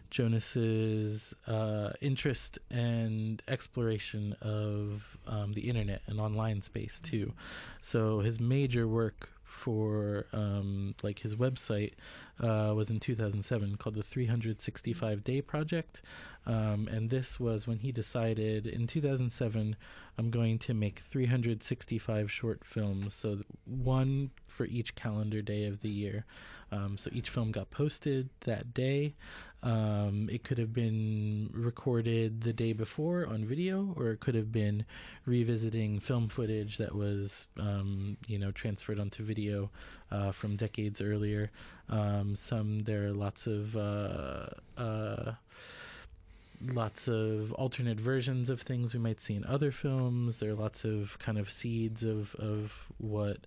Jonas's 0.10 1.34
uh, 1.48 1.92
interest 2.02 2.60
and 2.70 3.42
exploration 3.48 4.36
of 4.42 5.18
um, 5.26 5.54
the 5.54 5.62
internet 5.62 6.02
and 6.08 6.20
online 6.20 6.62
space 6.62 7.00
too. 7.02 7.34
So 7.82 8.20
his 8.20 8.40
major 8.40 8.88
work 8.88 9.30
for 9.44 10.26
um, 10.34 10.96
like 11.02 11.20
his 11.20 11.36
website 11.36 11.94
uh, 12.42 12.74
was 12.76 12.90
in 12.90 13.00
2007 13.00 13.78
called 13.78 13.96
the 13.96 14.04
365 14.04 15.24
Day 15.24 15.42
Project, 15.42 16.02
um, 16.46 16.88
and 16.92 17.10
this 17.10 17.40
was 17.40 17.68
when 17.68 17.80
he 17.80 17.92
decided 17.92 18.66
in 18.66 18.88
2007 18.88 19.76
I'm 20.18 20.30
going 20.30 20.60
to 20.60 20.74
make 20.74 21.00
365 21.00 22.32
short 22.32 22.64
films, 22.64 23.14
so 23.14 23.40
one 23.66 24.32
for 24.48 24.66
each 24.66 24.96
calendar 24.96 25.42
day 25.42 25.66
of 25.66 25.82
the 25.82 25.90
year. 25.90 26.26
Um, 26.72 26.98
so 26.98 27.10
each 27.14 27.30
film 27.30 27.52
got 27.52 27.70
posted 27.70 28.30
that 28.42 28.74
day. 28.74 29.16
Um, 29.64 30.28
it 30.32 30.44
could 30.44 30.58
have 30.58 30.74
been 30.74 31.50
recorded 31.54 32.42
the 32.42 32.54
day 32.54 32.74
before 32.74 33.28
on 33.28 33.46
video, 33.46 33.94
or 33.96 34.10
it 34.10 34.20
could 34.20 34.34
have 34.36 34.52
been 34.52 34.86
revisiting 35.26 36.00
film 36.00 36.30
footage 36.30 36.78
that 36.78 36.96
was, 36.96 37.46
um, 37.60 38.18
you 38.28 38.40
know, 38.40 38.52
transferred 38.52 39.00
onto 39.00 39.24
video 39.24 39.70
uh, 40.10 40.32
from 40.32 40.56
decades 40.56 41.00
earlier. 41.00 41.52
Um, 41.90 42.36
some 42.36 42.84
there 42.84 43.08
are 43.08 43.14
lots 43.14 43.46
of. 43.48 43.78
Uh, 43.78 44.48
uh, 44.78 45.34
lots 46.74 47.08
of 47.08 47.52
alternate 47.54 48.00
versions 48.00 48.50
of 48.50 48.62
things 48.62 48.94
we 48.94 49.00
might 49.00 49.20
see 49.22 49.36
in 49.36 49.46
other 49.46 49.72
films. 49.72 50.40
There 50.40 50.52
are 50.52 50.56
lots 50.56 50.84
of 50.86 51.18
kind 51.20 51.38
of 51.38 51.50
seeds 51.50 52.04
of 52.04 52.36
of 52.36 52.88
what 52.98 53.38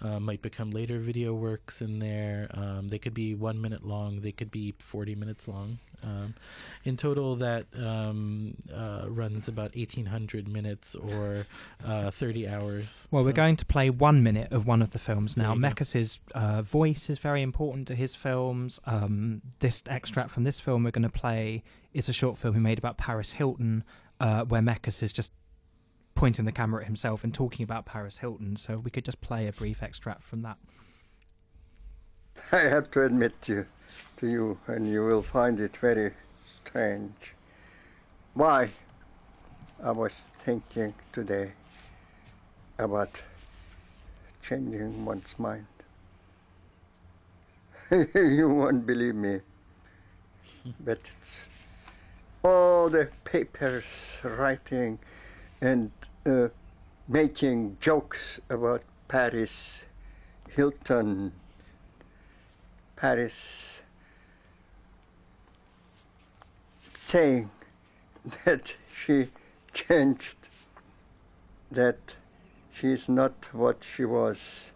uh, 0.00 0.18
might 0.18 0.42
become 0.42 0.70
later 0.70 0.98
video 0.98 1.34
works 1.34 1.80
in 1.80 1.98
there. 1.98 2.48
Um, 2.54 2.88
they 2.88 2.98
could 2.98 3.14
be 3.14 3.34
one 3.34 3.60
minute 3.60 3.84
long. 3.84 4.20
They 4.20 4.32
could 4.32 4.50
be 4.50 4.74
forty 4.78 5.14
minutes 5.14 5.46
long. 5.48 5.78
Um, 6.04 6.34
in 6.82 6.96
total, 6.96 7.36
that 7.36 7.66
um, 7.78 8.56
uh, 8.74 9.04
runs 9.08 9.46
about 9.46 9.70
eighteen 9.76 10.06
hundred 10.06 10.48
minutes 10.48 10.94
or 10.96 11.46
uh, 11.84 12.10
thirty 12.10 12.48
hours. 12.48 13.06
Well, 13.10 13.22
So- 13.22 13.26
we're 13.26 13.32
going 13.32 13.56
to 13.56 13.66
play 13.66 13.88
one 13.90 14.22
minute 14.22 14.50
of 14.50 14.66
one 14.66 14.82
of 14.82 14.90
the 14.90 14.98
films 14.98 15.36
now. 15.36 15.54
Mekas's 15.54 16.18
uh, 16.34 16.62
voice 16.62 17.08
is 17.08 17.18
very 17.18 17.42
important 17.42 17.86
to 17.88 17.94
his 17.94 18.14
films. 18.16 18.80
Um, 18.86 19.42
this 19.60 19.82
extract 19.88 20.30
from 20.30 20.42
this 20.44 20.58
film 20.58 20.82
we're 20.82 20.90
going 20.90 21.02
to 21.02 21.08
play 21.08 21.62
is 21.92 22.08
a 22.08 22.12
short 22.12 22.38
film 22.38 22.54
he 22.54 22.60
made 22.60 22.78
about 22.78 22.96
Paris 22.96 23.32
Hilton, 23.32 23.84
uh, 24.20 24.44
where 24.44 24.62
Mekas 24.62 25.02
is 25.02 25.12
just 25.12 25.32
pointing 26.14 26.44
the 26.44 26.52
camera 26.52 26.82
at 26.82 26.86
himself 26.86 27.24
and 27.24 27.32
talking 27.32 27.64
about 27.64 27.84
Paris 27.84 28.18
Hilton. 28.18 28.56
So 28.56 28.78
we 28.78 28.90
could 28.90 29.04
just 29.04 29.20
play 29.20 29.46
a 29.46 29.52
brief 29.52 29.82
extract 29.82 30.22
from 30.22 30.42
that. 30.42 30.58
I 32.50 32.58
have 32.60 32.90
to 32.92 33.02
admit 33.02 33.40
to, 33.42 33.66
to 34.18 34.26
you, 34.26 34.58
and 34.66 34.90
you 34.90 35.04
will 35.04 35.22
find 35.22 35.60
it 35.60 35.76
very 35.76 36.12
strange. 36.46 37.34
Why? 38.34 38.70
I 39.82 39.90
was 39.90 40.28
thinking 40.34 40.94
today 41.12 41.52
about 42.78 43.20
changing 44.42 45.04
one's 45.04 45.38
mind. 45.38 45.66
you 48.14 48.48
won't 48.48 48.86
believe 48.86 49.14
me, 49.14 49.40
but 50.80 50.98
it's 51.20 51.48
all 52.42 52.90
the 52.90 53.08
papers 53.24 54.20
writing 54.24 54.98
and 55.60 55.90
uh, 56.26 56.48
making 57.08 57.76
jokes 57.80 58.40
about 58.50 58.82
Paris 59.08 59.86
Hilton 60.48 61.32
Paris 63.02 63.82
saying 66.94 67.50
that 68.44 68.76
she 68.94 69.30
changed, 69.72 70.36
that 71.68 72.14
she's 72.72 73.08
not 73.08 73.48
what 73.52 73.82
she 73.82 74.04
was 74.04 74.72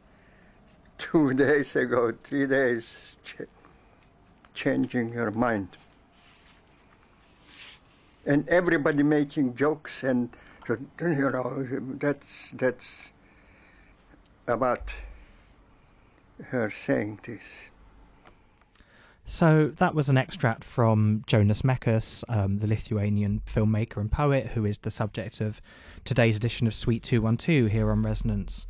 two 0.99 1.35
days 1.45 1.77
ago, 1.77 2.13
three 2.21 2.49
days, 2.49 3.15
ch- 3.23 3.49
changing 4.55 5.13
her 5.13 5.31
mind. 5.31 5.77
And 8.27 8.49
everybody 8.49 9.03
making 9.03 9.55
jokes 9.55 10.03
and 10.03 10.31
you 10.69 11.31
know 11.31 11.67
that's 12.01 12.51
that's 12.51 13.13
about 14.49 14.95
her 16.47 16.71
saying 16.71 17.21
this. 17.25 17.71
So 19.25 19.73
that 19.77 19.95
was 19.95 20.09
an 20.09 20.17
extract 20.17 20.63
from 20.63 21.25
Jonas 21.27 21.63
Mekas, 21.63 22.23
um, 22.29 22.59
the 22.59 22.69
Lithuanian 22.69 23.43
filmmaker 23.45 23.97
and 23.97 24.11
poet, 24.11 24.49
who 24.49 24.65
is 24.65 24.79
the 24.79 24.91
subject 24.91 25.41
of 25.41 25.61
today's 26.05 26.37
edition 26.37 26.69
of 26.69 26.75
Suite 26.75 27.03
212 27.03 27.73
here 27.73 27.91
on 27.91 28.03
Resonance 28.03 28.69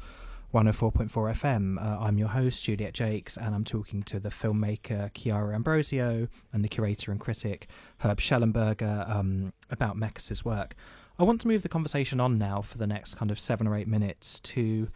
104.4 0.55 1.11
FM. 1.11 1.76
Uh, 1.78 1.99
I'm 2.01 2.18
your 2.18 2.28
host, 2.28 2.64
Juliet 2.64 2.97
Jacques, 2.97 3.32
and 3.40 3.55
I'm 3.55 3.64
talking 3.64 4.03
to 4.05 4.20
the 4.20 4.28
filmmaker 4.28 5.12
Chiara 5.12 5.55
Ambrosio 5.55 6.28
and 6.53 6.64
the 6.64 6.68
curator 6.68 7.11
and 7.11 7.20
critic 7.20 7.68
Herb 7.99 8.20
Schellenberger 8.20 9.11
um, 9.11 9.53
about 9.70 9.97
Mekas's 9.97 10.44
work. 10.44 10.74
I 11.18 11.24
want 11.24 11.40
to 11.40 11.49
move 11.49 11.62
the 11.62 11.68
conversation 11.68 12.20
on 12.20 12.38
now 12.38 12.62
for 12.62 12.78
the 12.78 12.86
next 12.86 13.14
kind 13.14 13.30
of 13.30 13.40
seven 13.40 13.66
or 13.66 13.74
eight 13.74 13.88
minutes 13.88 14.38
to 14.40 14.88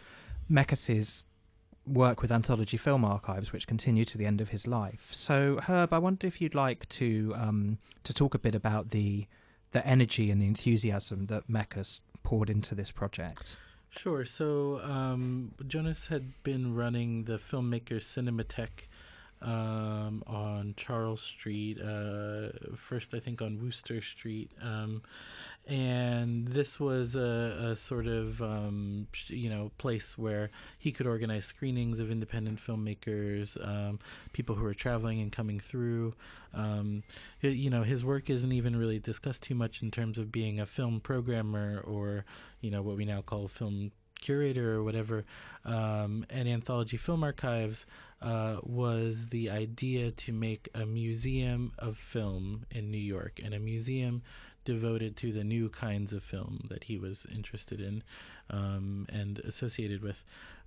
Mekas's 0.51 1.25
work 1.85 2.23
with 2.23 2.31
Anthology 2.31 2.77
Film 2.77 3.05
Archives, 3.05 3.53
which 3.53 3.67
continue 3.67 4.05
to 4.05 4.17
the 4.17 4.27
end 4.27 4.41
of 4.41 4.51
his 4.51 4.67
life. 4.67 5.09
So, 5.11 5.61
Herb, 5.67 5.93
I 5.93 5.99
wonder 5.99 6.27
if 6.27 6.41
you'd 6.41 6.55
like 6.55 6.89
to 6.91 7.35
um, 7.37 7.79
to 8.05 8.15
talk 8.15 8.35
a 8.35 8.39
bit 8.39 8.55
about 8.55 8.91
the 8.91 9.27
the 9.73 9.87
energy 9.87 10.31
and 10.31 10.41
the 10.41 10.47
enthusiasm 10.47 11.27
that 11.27 11.49
Mekas 11.49 12.01
poured 12.23 12.51
into 12.51 12.75
this 12.75 12.91
project. 12.91 13.57
Sure. 13.97 14.25
So 14.25 14.81
um, 14.83 15.53
Jonas 15.67 16.07
had 16.07 16.43
been 16.43 16.75
running 16.75 17.25
the 17.25 17.39
Filmmaker 17.39 18.01
Cinematheque 18.01 18.89
um, 19.43 20.23
on 20.27 20.75
Charles 20.77 21.23
Street, 21.23 21.79
uh, 21.81 22.49
first 22.77 23.15
I 23.15 23.21
think 23.21 23.41
on 23.41 23.59
Wooster 23.61 24.03
Street, 24.03 24.51
um, 24.63 25.03
and 25.67 26.49
this 26.49 26.79
was 26.79 27.17
a, 27.17 27.71
a 27.71 27.77
sort 27.77 28.07
of 28.07 28.43
um, 28.43 29.07
you 29.29 29.49
know 29.49 29.71
place 29.79 30.19
where 30.19 30.51
he 30.79 30.93
could 30.93 31.07
organize 31.07 31.47
screenings 31.47 32.01
of 32.01 32.11
independent 32.11 32.61
filmmakers, 32.65 33.57
um, 33.67 33.99
people 34.33 34.57
who 34.57 34.67
are 34.67 34.75
traveling 34.75 35.21
and 35.21 35.33
coming 35.33 35.59
through. 35.59 36.15
Um, 36.53 37.05
you 37.41 37.71
know, 37.71 37.83
his 37.83 38.05
work 38.05 38.29
isn't 38.29 38.53
even 38.53 38.77
really 38.77 38.99
discussed 38.99 39.43
too 39.43 39.55
much 39.55 39.83
in 39.83 39.91
terms 39.91 40.19
of 40.19 40.33
being 40.33 40.61
a 40.61 40.67
film 40.67 41.01
programmer 41.01 41.81
or 41.87 42.25
you 42.61 42.71
know 42.71 42.83
what 42.83 42.97
we 42.97 43.05
now 43.05 43.23
call 43.23 43.49
film 43.49 43.93
curator 44.21 44.75
or 44.75 44.83
whatever. 44.83 45.25
Um, 45.65 46.25
and 46.31 46.49
Anthology 46.49 46.97
Film 46.97 47.25
Archives 47.25 47.87
uh, 48.23 48.57
was 48.63 49.31
the 49.31 49.51
idea 49.51 50.11
to 50.11 50.33
make 50.33 50.69
a 50.75 50.87
museum 50.87 51.73
of 51.79 51.97
film 51.97 52.67
in 52.71 52.91
New 52.91 52.99
York 52.99 53.41
and 53.43 53.55
a 53.55 53.59
museum 53.59 54.23
devoted 54.65 55.17
to 55.17 55.33
the 55.33 55.45
new 55.45 55.69
kinds 55.69 56.13
of 56.13 56.23
film 56.23 56.67
that 56.69 56.85
he 56.85 56.99
was 56.99 57.27
interested 57.35 57.81
in 57.81 58.03
um, 58.51 59.07
and 59.11 59.39
associated 59.41 60.03
with. 60.03 60.23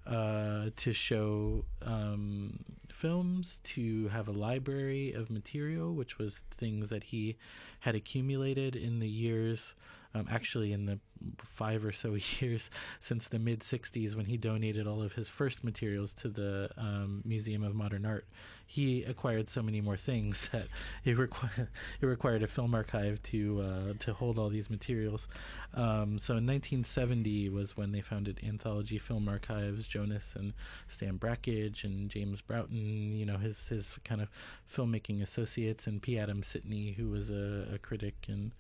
Uh, 0.06 0.70
to 0.76 0.92
show 0.92 1.64
um, 1.82 2.60
films, 2.92 3.62
to 3.64 4.10
have 4.10 4.28
a 4.28 4.34
library 4.34 5.14
of 5.14 5.30
material, 5.30 5.94
which 5.94 6.18
was 6.18 6.42
things 6.58 6.90
that 6.90 7.06
he 7.06 7.38
had 7.80 7.96
accumulated 7.96 8.76
in 8.76 9.00
the 9.00 9.08
years, 9.08 9.74
um, 10.14 10.28
actually 10.30 10.72
in 10.74 10.86
the 10.86 11.00
five 11.40 11.86
or 11.86 11.92
so 11.92 12.16
years 12.40 12.70
since 13.00 13.28
the 13.28 13.40
mid 13.40 13.62
60s 13.62 14.16
when 14.16 14.26
he 14.26 14.38
donated 14.38 14.88
all 14.88 15.02
of 15.02 15.14
his 15.14 15.30
first 15.30 15.64
materials 15.64 16.14
to 16.14 16.28
the 16.28 16.70
um, 16.78 17.22
Museum 17.26 17.64
of 17.64 17.76
Modern 17.76 18.06
Art. 18.06 18.26
He 18.66 19.04
acquired 19.04 19.50
so 19.50 19.62
many 19.62 19.82
more 19.82 19.98
things 19.98 20.48
that 20.52 20.68
it, 21.04 21.18
requ- 21.18 21.68
it 22.02 22.06
required 22.06 22.44
a 22.44 22.48
film 22.48 22.74
archive 22.74 23.22
to 23.24 23.62
uh, 23.62 23.94
to 24.00 24.14
hold 24.14 24.40
all 24.40 24.50
these 24.50 24.70
materials. 24.70 25.28
Um, 25.74 26.18
so 26.18 26.34
in 26.34 26.48
1970 26.48 27.50
was 27.50 27.78
when 27.78 27.92
they 27.92 28.02
founded 28.02 28.40
Anthology 28.44 28.98
Film 28.98 29.28
Archives. 29.28 29.88
Jonas 29.88 30.34
and 30.36 30.54
Stan 30.88 31.18
Brakhage 31.18 31.84
and 31.84 32.10
James 32.10 32.42
Broughton, 32.42 33.16
you 33.16 33.26
know, 33.26 33.38
his 33.38 33.68
his 33.68 33.98
kind 34.04 34.22
of 34.22 34.30
filmmaking 34.74 35.22
associates, 35.22 35.86
and 35.86 36.02
P. 36.02 36.18
Adam 36.18 36.42
Sitney, 36.42 36.96
who 36.96 37.10
was 37.10 37.30
a, 37.30 37.68
a 37.74 37.78
critic 37.78 38.26
and 38.28 38.54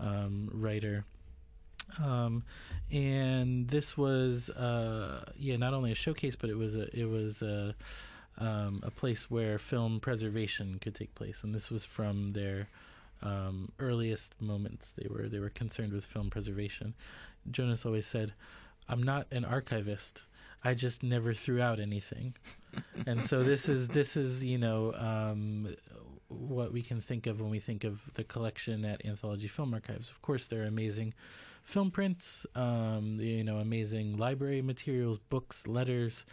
um, 0.00 0.50
writer. 0.52 1.04
Um, 2.02 2.42
and 2.90 3.68
this 3.68 3.96
was, 3.96 4.50
uh, 4.50 5.24
yeah, 5.38 5.56
not 5.56 5.72
only 5.72 5.92
a 5.92 5.94
showcase, 5.94 6.36
but 6.36 6.50
it 6.50 6.56
was 6.56 6.76
a, 6.76 6.98
it 6.98 7.08
was 7.08 7.42
a, 7.42 7.74
um, 8.38 8.80
a 8.82 8.90
place 8.90 9.30
where 9.30 9.58
film 9.58 10.00
preservation 10.00 10.78
could 10.80 10.94
take 10.94 11.14
place, 11.14 11.42
and 11.42 11.54
this 11.54 11.70
was 11.70 11.84
from 11.84 12.32
their 12.32 12.68
um, 13.22 13.72
earliest 13.78 14.34
moments. 14.40 14.92
They 14.96 15.08
were 15.08 15.28
they 15.28 15.38
were 15.38 15.50
concerned 15.50 15.92
with 15.92 16.04
film 16.04 16.30
preservation. 16.30 16.94
Jonas 17.50 17.86
always 17.86 18.06
said, 18.06 18.34
"I'm 18.88 19.02
not 19.02 19.26
an 19.30 19.44
archivist. 19.44 20.20
I 20.62 20.74
just 20.74 21.02
never 21.02 21.32
threw 21.32 21.60
out 21.60 21.80
anything." 21.80 22.34
and 23.06 23.24
so 23.26 23.42
this 23.42 23.68
is 23.68 23.88
this 23.88 24.16
is 24.16 24.42
you 24.42 24.58
know 24.58 24.92
um, 24.94 25.74
what 26.28 26.72
we 26.72 26.82
can 26.82 27.00
think 27.00 27.26
of 27.26 27.40
when 27.40 27.50
we 27.50 27.58
think 27.58 27.84
of 27.84 28.00
the 28.14 28.24
collection 28.24 28.84
at 28.84 29.04
Anthology 29.04 29.48
Film 29.48 29.74
Archives. 29.74 30.10
Of 30.10 30.22
course, 30.22 30.46
there 30.46 30.62
are 30.62 30.66
amazing 30.66 31.14
film 31.62 31.90
prints, 31.90 32.46
um, 32.54 33.18
you 33.20 33.42
know, 33.42 33.56
amazing 33.56 34.16
library 34.16 34.62
materials, 34.62 35.18
books, 35.18 35.66
letters, 35.66 36.24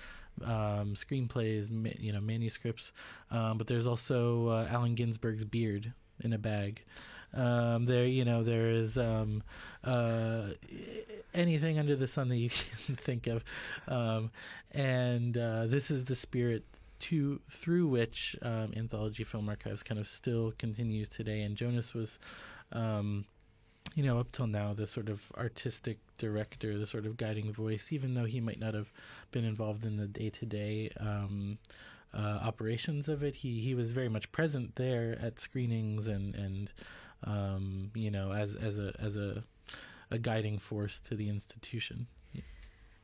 um, 0.44 0.94
screenplays, 0.94 1.72
ma- 1.72 1.89
you 2.00 2.14
know, 2.14 2.22
manuscripts. 2.22 2.91
Um, 3.32 3.58
but 3.58 3.68
there's 3.68 3.88
also 3.88 4.48
uh, 4.50 4.68
Allen 4.70 4.96
Ginsberg's 4.96 5.44
beard 5.44 5.94
in 6.22 6.34
a 6.34 6.38
bag. 6.38 6.84
Um, 7.34 7.86
there, 7.86 8.06
you 8.06 8.26
know, 8.26 8.44
there 8.44 8.70
is 8.70 8.98
um, 8.98 9.44
uh, 9.84 10.50
anything 11.34 11.80
under 11.80 11.96
the 11.96 12.08
sun 12.08 12.30
that 12.30 12.38
you 12.38 12.50
can 12.86 12.96
think 12.96 13.28
of, 13.28 13.44
um, 13.88 14.32
and 14.72 15.38
uh, 15.38 15.66
this 15.66 15.90
is 15.90 16.06
the 16.06 16.16
spirit 16.16 16.64
to 17.00 17.42
through 17.50 17.88
which 17.88 18.36
um, 18.42 18.72
Anthology 18.78 19.24
Film 19.24 19.50
Archives 19.50 19.84
kind 19.84 20.00
of 20.00 20.08
still 20.08 20.54
continues 20.58 21.10
today. 21.10 21.42
And 21.42 21.58
Jonas 21.58 21.94
was, 21.94 22.18
um, 22.72 23.26
you 23.96 24.04
know, 24.04 24.20
up 24.20 24.32
till 24.32 24.48
now 24.48 24.74
the 24.74 24.88
sort 24.88 25.10
of 25.10 25.32
artistic 25.36 25.98
director, 26.18 26.78
the 26.78 26.88
sort 26.88 27.06
of 27.06 27.18
guiding 27.18 27.52
voice, 27.52 27.88
even 27.92 28.14
though 28.14 28.26
he 28.26 28.40
might 28.40 28.60
not 28.60 28.74
have 28.74 28.92
been 29.32 29.44
involved 29.44 29.86
in 29.86 29.98
the 29.98 30.08
day 30.08 30.30
to 30.30 30.46
day 30.46 30.92
operations 32.14 33.08
of 33.08 33.24
it. 33.24 33.38
He 33.38 33.60
he 33.60 33.74
was 33.74 33.92
very 33.92 34.10
much 34.10 34.32
present 34.32 34.76
there 34.76 35.18
at 35.20 35.40
screenings 35.40 36.08
and 36.08 36.36
and 36.36 36.72
um, 37.26 37.91
you 37.95 38.11
know 38.11 38.32
as 38.34 38.55
as 38.55 38.78
a 38.80 38.93
as 38.99 39.15
a 39.17 39.43
a 40.11 40.17
guiding 40.17 40.59
force 40.59 40.99
to 41.01 41.15
the 41.15 41.30
institution. 41.30 42.07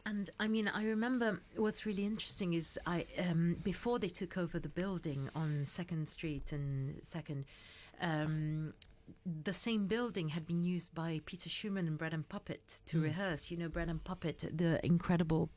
And 0.06 0.30
I 0.40 0.48
mean, 0.48 0.68
I 0.68 0.86
remember 0.86 1.42
what's 1.56 1.86
really 1.86 2.06
interesting 2.06 2.54
is 2.54 2.80
I 2.86 3.06
um, 3.30 3.58
before 3.64 4.00
they 4.00 4.10
took 4.10 4.38
over 4.38 4.58
the 4.58 4.70
building 4.70 5.30
on 5.36 5.66
Second 5.66 6.08
Street 6.08 6.52
and 6.52 7.00
Second, 7.04 7.46
um, 8.02 8.74
the 9.44 9.54
same 9.54 9.86
building 9.88 10.30
had 10.30 10.48
been 10.48 10.64
used 10.64 10.96
by 10.96 11.22
Peter 11.26 11.50
Schumann 11.50 11.88
and 11.88 11.98
Bread 11.98 12.14
and 12.14 12.28
Puppet 12.28 12.80
to 12.88 12.98
Mm. 12.98 13.04
rehearse. 13.04 13.52
You 13.52 13.58
know, 13.58 13.70
Bread 13.70 13.90
and 13.90 14.04
Puppet, 14.04 14.50
the 14.56 14.84
incredible 14.86 15.50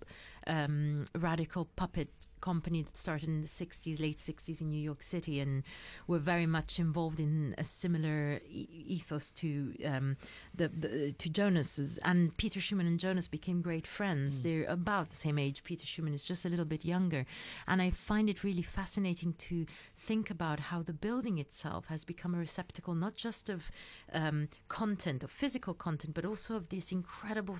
um, 0.47 1.07
radical 1.15 1.67
puppet 1.77 2.09
company 2.43 2.83
that 2.83 2.99
started 2.99 3.29
in 3.31 3.41
the 3.41 3.49
60s, 3.49 3.99
late 3.99 4.19
60s 4.19 4.61
in 4.61 4.69
New 4.69 4.85
York 4.91 5.03
City, 5.03 5.41
and 5.41 5.63
were 6.07 6.19
very 6.19 6.45
much 6.45 6.79
involved 6.79 7.19
in 7.19 7.55
a 7.57 7.65
similar 7.65 8.41
e- 8.47 8.69
ethos 8.87 9.31
to 9.33 9.75
um, 9.87 10.17
the, 10.55 10.69
the 10.69 11.13
to 11.13 11.31
Jonas's. 11.31 11.99
And 11.99 12.37
Peter 12.37 12.61
Schumann 12.61 12.87
and 12.87 13.01
Jonas 13.01 13.29
became 13.29 13.63
great 13.63 13.87
friends. 13.87 14.39
Mm. 14.39 14.43
They're 14.43 14.65
about 14.65 15.09
the 15.09 15.17
same 15.17 15.39
age. 15.39 15.65
Peter 15.65 15.87
Schumann 15.87 16.13
is 16.13 16.25
just 16.25 16.45
a 16.45 16.51
little 16.51 16.67
bit 16.67 16.85
younger, 16.85 17.25
and 17.67 17.81
I 17.81 17.91
find 17.91 18.29
it 18.29 18.45
really 18.45 18.63
fascinating 18.63 19.33
to 19.49 19.65
think 19.97 20.29
about 20.31 20.59
how 20.61 20.83
the 20.83 20.93
building 20.93 21.39
itself 21.39 21.87
has 21.87 22.05
become 22.05 22.35
a 22.35 22.39
receptacle 22.39 22.95
not 22.95 23.15
just 23.15 23.49
of 23.49 23.71
um, 24.13 24.49
content, 24.69 25.23
of 25.23 25.31
physical 25.31 25.75
content, 25.75 26.13
but 26.13 26.25
also 26.25 26.57
of 26.57 26.69
this 26.69 26.91
incredible, 26.91 27.57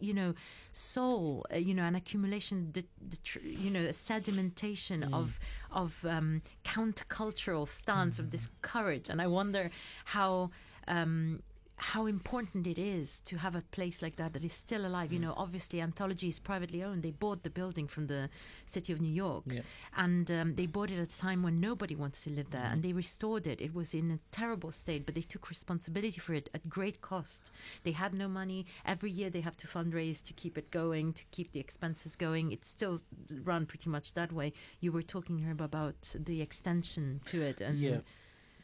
you 0.00 0.12
know, 0.12 0.34
soul, 0.72 1.46
uh, 1.52 1.56
you 1.56 1.72
know, 1.72 1.84
an 1.84 1.94
accumulation, 1.94 2.70
the 2.72 2.84
tr- 3.22 3.40
you 3.40 3.70
know, 3.70 3.80
a 3.80 3.92
sedimentation 4.24 5.00
Mm. 5.04 5.14
of 5.14 5.38
of 5.70 6.04
um, 6.04 6.42
countercultural 6.64 7.66
stance 7.68 8.18
of 8.18 8.30
this 8.30 8.48
courage, 8.62 9.08
and 9.08 9.20
I 9.20 9.26
wonder 9.26 9.70
how. 10.06 10.50
Um, 10.86 11.42
how 11.76 12.06
important 12.06 12.66
it 12.66 12.78
is 12.78 13.20
to 13.22 13.36
have 13.38 13.54
a 13.56 13.60
place 13.72 14.00
like 14.00 14.16
that 14.16 14.32
that 14.32 14.44
is 14.44 14.52
still 14.52 14.86
alive. 14.86 15.12
You 15.12 15.18
know, 15.18 15.34
obviously, 15.36 15.80
Anthology 15.80 16.28
is 16.28 16.38
privately 16.38 16.82
owned. 16.84 17.02
They 17.02 17.10
bought 17.10 17.42
the 17.42 17.50
building 17.50 17.88
from 17.88 18.06
the 18.06 18.30
city 18.66 18.92
of 18.92 19.00
New 19.00 19.12
York, 19.12 19.44
Yeah. 19.48 19.62
and 19.96 20.30
um, 20.30 20.54
they 20.54 20.66
bought 20.66 20.90
it 20.90 20.98
at 21.00 21.12
a 21.12 21.18
time 21.18 21.42
when 21.42 21.60
nobody 21.60 21.96
wanted 21.96 22.22
to 22.24 22.30
live 22.30 22.50
there, 22.50 22.64
and 22.70 22.82
they 22.82 22.92
restored 22.92 23.46
it. 23.46 23.60
It 23.60 23.74
was 23.74 23.92
in 23.92 24.10
a 24.12 24.18
terrible 24.30 24.70
state, 24.70 25.04
but 25.04 25.14
they 25.16 25.22
took 25.22 25.48
responsibility 25.50 26.20
for 26.20 26.32
it 26.34 26.48
at 26.54 26.68
great 26.68 27.00
cost. 27.00 27.50
They 27.82 27.92
had 27.92 28.14
no 28.14 28.28
money. 28.28 28.66
Every 28.86 29.10
year 29.10 29.28
they 29.30 29.40
have 29.40 29.56
to 29.58 29.66
fundraise 29.66 30.22
to 30.24 30.32
keep 30.32 30.56
it 30.56 30.70
going, 30.70 31.12
to 31.14 31.24
keep 31.32 31.52
the 31.52 31.60
expenses 31.60 32.14
going. 32.14 32.52
It's 32.52 32.68
still 32.68 33.00
run 33.42 33.66
pretty 33.66 33.90
much 33.90 34.14
that 34.14 34.32
way. 34.32 34.52
You 34.80 34.92
were 34.92 35.02
talking 35.02 35.38
here 35.38 35.50
about 35.50 36.14
the 36.18 36.40
extension 36.40 37.20
to 37.26 37.42
it, 37.42 37.60
and 37.60 37.78
yeah. 37.80 37.98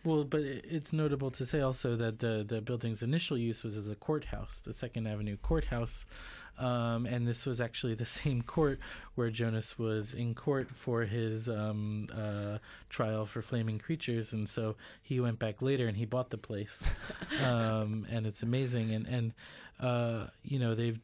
Well, 0.02 0.24
but 0.24 0.40
it's 0.40 0.94
notable 0.94 1.30
to 1.32 1.44
say 1.44 1.60
also 1.60 1.94
that 1.96 2.20
the 2.20 2.44
the 2.46 2.62
building's 2.62 3.02
initial 3.02 3.36
use 3.36 3.62
was 3.62 3.76
as 3.76 3.90
a 3.90 3.94
courthouse, 3.94 4.60
the 4.64 4.72
Second 4.72 5.06
Avenue 5.06 5.36
courthouse, 5.36 6.06
um, 6.58 7.04
and 7.04 7.28
this 7.28 7.44
was 7.44 7.60
actually 7.60 7.94
the 7.94 8.04
same 8.22 8.40
court 8.40 8.80
where 9.14 9.30
Jonas 9.30 9.78
was 9.78 10.14
in 10.14 10.34
court 10.34 10.70
for 10.74 11.02
his 11.04 11.50
um, 11.50 12.06
uh, 12.14 12.58
trial 12.88 13.26
for 13.26 13.42
flaming 13.42 13.78
creatures, 13.78 14.32
and 14.32 14.48
so 14.48 14.76
he 15.02 15.20
went 15.20 15.38
back 15.38 15.60
later 15.60 15.86
and 15.86 15.98
he 15.98 16.06
bought 16.06 16.30
the 16.30 16.38
place, 16.38 16.82
um, 17.44 18.06
and 18.10 18.26
it's 18.26 18.42
amazing, 18.42 18.92
and 18.92 19.06
and 19.06 19.32
uh, 19.80 20.28
you 20.42 20.58
know 20.58 20.74
they've. 20.74 20.98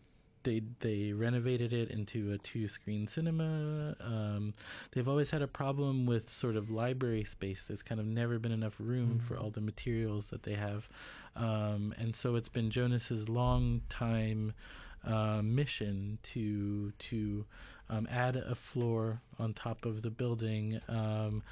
They, 0.46 0.62
they 0.78 1.12
renovated 1.12 1.72
it 1.72 1.90
into 1.90 2.30
a 2.30 2.38
two 2.38 2.68
screen 2.68 3.08
cinema. 3.08 3.96
Um, 4.00 4.54
they've 4.92 5.08
always 5.08 5.30
had 5.32 5.42
a 5.42 5.48
problem 5.48 6.06
with 6.06 6.30
sort 6.30 6.54
of 6.54 6.70
library 6.70 7.24
space. 7.24 7.64
There's 7.66 7.82
kind 7.82 8.00
of 8.00 8.06
never 8.06 8.38
been 8.38 8.52
enough 8.52 8.76
room 8.78 9.18
for 9.26 9.36
all 9.36 9.50
the 9.50 9.60
materials 9.60 10.26
that 10.26 10.44
they 10.44 10.54
have, 10.54 10.88
um, 11.34 11.92
and 11.98 12.14
so 12.14 12.36
it's 12.36 12.48
been 12.48 12.70
Jonas's 12.70 13.28
long 13.28 13.80
time 13.88 14.52
uh, 15.04 15.42
mission 15.42 16.18
to 16.34 16.92
to 16.92 17.44
um, 17.90 18.06
add 18.08 18.36
a 18.36 18.54
floor 18.54 19.20
on 19.40 19.52
top 19.52 19.84
of 19.84 20.02
the 20.02 20.10
building. 20.10 20.80
Um, 20.88 21.42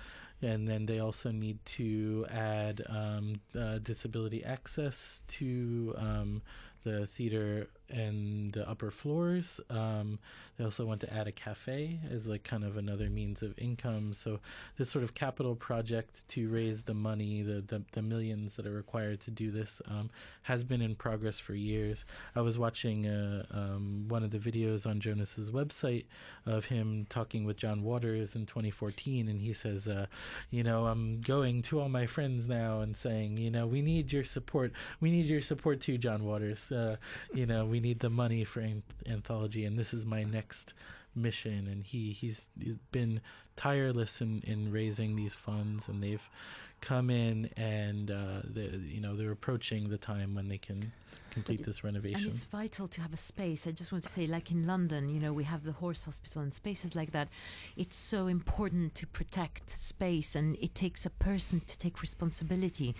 and 0.40 0.68
then 0.68 0.86
they 0.86 0.98
also 1.00 1.30
need 1.30 1.58
to 1.64 2.26
add 2.30 2.82
um, 2.88 3.40
uh, 3.58 3.78
disability 3.78 4.44
access 4.44 5.22
to 5.28 5.94
um, 5.96 6.42
the 6.84 7.06
theater 7.06 7.68
and 7.90 8.52
the 8.52 8.68
upper 8.68 8.90
floors. 8.90 9.60
Um, 9.70 10.18
they 10.56 10.64
also 10.64 10.86
want 10.86 11.00
to 11.00 11.12
add 11.12 11.26
a 11.26 11.32
cafe 11.32 11.98
as 12.10 12.28
like 12.28 12.44
kind 12.44 12.64
of 12.64 12.76
another 12.76 13.10
means 13.10 13.42
of 13.42 13.58
income. 13.58 14.14
So 14.14 14.38
this 14.76 14.90
sort 14.90 15.02
of 15.02 15.14
capital 15.14 15.56
project 15.56 16.26
to 16.28 16.48
raise 16.48 16.82
the 16.82 16.94
money, 16.94 17.42
the 17.42 17.60
the, 17.60 17.82
the 17.92 18.02
millions 18.02 18.56
that 18.56 18.66
are 18.66 18.72
required 18.72 19.20
to 19.22 19.30
do 19.30 19.50
this, 19.50 19.82
um, 19.88 20.10
has 20.42 20.62
been 20.62 20.80
in 20.80 20.94
progress 20.94 21.38
for 21.38 21.54
years. 21.54 22.04
I 22.36 22.40
was 22.40 22.58
watching 22.58 23.06
uh, 23.06 23.46
um, 23.50 24.04
one 24.08 24.22
of 24.22 24.30
the 24.30 24.38
videos 24.38 24.86
on 24.86 25.00
Jonas's 25.00 25.50
website 25.50 26.04
of 26.46 26.66
him 26.66 27.06
talking 27.10 27.44
with 27.44 27.56
John 27.56 27.82
Waters 27.82 28.36
in 28.36 28.46
2014, 28.46 29.28
and 29.28 29.40
he 29.40 29.52
says, 29.52 29.88
uh, 29.88 30.06
you 30.50 30.62
know, 30.62 30.86
I'm 30.86 31.20
going 31.20 31.62
to 31.62 31.80
all 31.80 31.88
my 31.88 32.06
friends 32.06 32.46
now 32.46 32.80
and 32.80 32.96
saying, 32.96 33.38
you 33.38 33.50
know, 33.50 33.66
we 33.66 33.82
need 33.82 34.12
your 34.12 34.24
support. 34.24 34.72
We 35.00 35.10
need 35.10 35.26
your 35.26 35.40
support 35.40 35.80
too, 35.80 35.98
John 35.98 36.24
Waters. 36.24 36.70
Uh, 36.70 36.96
you 37.32 37.46
know, 37.46 37.64
we 37.74 37.80
need 37.80 37.98
the 37.98 38.08
money 38.08 38.44
for 38.44 38.60
an- 38.60 38.84
anthology, 39.04 39.64
and 39.64 39.76
this 39.76 39.92
is 39.92 40.06
my 40.06 40.22
next 40.22 40.74
mission. 41.12 41.66
And 41.66 41.84
he 41.84 42.12
he's 42.12 42.46
been 42.92 43.20
tireless 43.56 44.20
in 44.20 44.42
in 44.42 44.70
raising 44.70 45.16
these 45.16 45.34
funds, 45.34 45.88
and 45.88 46.00
they've 46.00 46.30
come 46.84 47.08
in 47.10 47.48
and 47.56 48.10
uh, 48.10 48.42
you 48.94 49.00
know 49.00 49.16
they're 49.16 49.30
approaching 49.40 49.88
the 49.88 49.98
time 49.98 50.34
when 50.34 50.48
they 50.48 50.58
can 50.58 50.92
complete 51.30 51.60
it- 51.60 51.66
this 51.66 51.78
And 51.82 51.94
renovation. 51.94 52.30
it's 52.30 52.44
vital 52.44 52.86
to 52.88 53.00
have 53.00 53.12
a 53.12 53.16
space. 53.16 53.66
I 53.66 53.72
just 53.72 53.90
want 53.92 54.04
to 54.04 54.10
say, 54.10 54.26
like 54.26 54.50
in 54.56 54.66
London, 54.66 55.08
you 55.08 55.18
know, 55.24 55.32
we 55.32 55.44
have 55.44 55.62
the 55.64 55.72
horse 55.72 56.04
hospital 56.04 56.42
and 56.42 56.52
spaces 56.62 56.94
like 56.94 57.10
that. 57.12 57.28
It's 57.76 57.96
so 57.96 58.20
important 58.28 58.94
to 59.00 59.06
protect 59.06 59.68
space, 59.70 60.36
and 60.36 60.56
it 60.60 60.74
takes 60.74 61.06
a 61.06 61.10
person 61.10 61.60
to 61.70 61.74
take 61.84 61.96
responsibility 62.02 62.94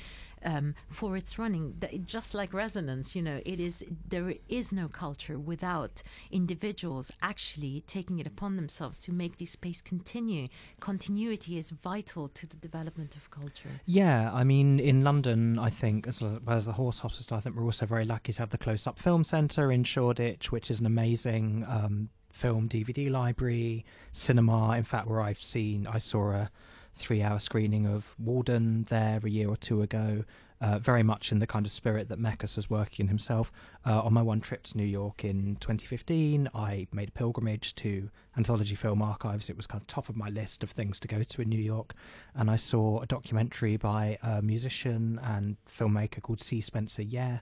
um, 0.45 0.74
for 0.91 1.16
its 1.16 1.39
running. 1.39 1.64
Just 2.07 2.35
like 2.35 2.53
resonance, 2.53 3.14
you 3.16 3.22
know, 3.22 3.41
it 3.53 3.61
is 3.61 3.85
there 4.09 4.35
is 4.49 4.72
no 4.72 4.89
culture 4.89 5.39
without 5.39 6.03
individuals 6.30 7.11
actually 7.22 7.82
taking 7.87 8.18
it 8.18 8.26
upon 8.26 8.57
themselves 8.57 9.01
to 9.03 9.12
make 9.12 9.35
this 9.39 9.53
space 9.53 9.80
continue. 9.82 10.49
Continuity 10.80 11.53
is 11.59 11.70
vital 11.70 12.28
to 12.39 12.47
the 12.47 12.57
development 12.57 13.14
of 13.16 13.30
culture. 13.30 13.74
Yeah, 13.87 14.31
I 14.33 14.45
mean, 14.45 14.81
in 14.81 15.05
London, 15.05 15.59
I 15.59 15.70
think, 15.70 16.07
as 16.07 16.20
well 16.20 16.41
as 16.47 16.66
the 16.66 16.72
Horse 16.72 17.01
Hospital, 17.01 17.37
I 17.37 17.41
think 17.41 17.57
we're 17.57 17.64
also 17.64 17.87
very 17.87 18.05
lucky 18.05 18.33
to 18.33 18.43
have 18.43 18.51
the 18.51 18.59
Close 18.59 18.87
Up 18.87 18.99
Film 18.99 19.25
Centre 19.25 19.70
in 19.70 19.85
Shoreditch, 19.85 20.53
which 20.53 20.70
is 20.70 20.81
an 20.81 20.87
amazing 20.87 21.64
um, 21.68 22.09
film 22.31 22.68
DVD 22.68 23.11
library, 23.11 23.85
cinema. 24.12 24.72
In 24.72 24.85
fact, 24.85 25.07
where 25.07 25.20
I've 25.20 25.43
seen, 25.43 25.87
I 25.87 25.99
saw 25.99 26.33
a 26.33 26.51
three 26.95 27.22
hour 27.22 27.39
screening 27.39 27.87
of 27.87 28.14
Walden 28.18 28.87
there 28.89 29.20
a 29.22 29.29
year 29.31 29.49
or 29.49 29.57
two 29.57 29.83
ago, 29.83 30.25
uh, 30.65 30.79
very 30.79 31.03
much 31.03 31.31
in 31.31 31.41
the 31.41 31.47
kind 31.47 31.67
of 31.67 31.73
spirit 31.73 32.09
that 32.09 32.19
Mekas 32.19 32.57
is 32.57 32.71
working 32.71 33.09
himself. 33.09 33.53
Uh, 33.85 34.01
on 34.01 34.15
my 34.15 34.23
one 34.23 34.41
trip 34.41 34.62
to 34.62 34.79
New 34.79 34.85
York 34.85 35.23
in 35.23 35.57
2015, 35.57 36.49
I 36.55 36.87
made 36.91 37.11
a 37.11 37.12
pilgrimage 37.12 37.75
to 37.77 38.09
Anthology 38.39 38.75
Film 38.75 39.03
Archives. 39.03 39.51
It 39.51 39.59
was 39.59 39.67
kind 39.67 39.83
of 39.83 39.87
top 39.87 40.09
of 40.09 40.17
my 40.17 40.31
list 40.31 40.62
of 40.62 40.71
things 40.71 40.99
to 41.01 41.09
go 41.09 41.23
to 41.23 41.43
in 41.43 41.51
New 41.51 41.61
York. 41.61 41.93
And 42.35 42.51
I 42.51 42.57
saw 42.57 43.01
a 43.01 43.07
documentary 43.07 43.77
by 43.77 44.17
a 44.23 44.41
musician 44.41 45.21
and 45.23 45.59
filmmaker 45.69 46.23
called 46.23 46.41
C. 46.41 46.62
Spencer 46.62 47.03
Yeh, 47.03 47.41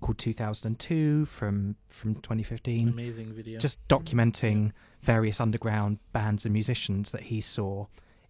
called 0.00 0.18
2002 0.18 1.26
from, 1.26 1.76
from 1.88 2.16
2015 2.16 2.88
Amazing 2.88 3.34
video. 3.34 3.60
just 3.60 3.86
documenting 3.86 4.72
various 5.00 5.40
underground 5.40 6.00
bands 6.12 6.44
and 6.44 6.52
musicians 6.52 7.12
that 7.12 7.22
he 7.22 7.40
saw 7.40 7.86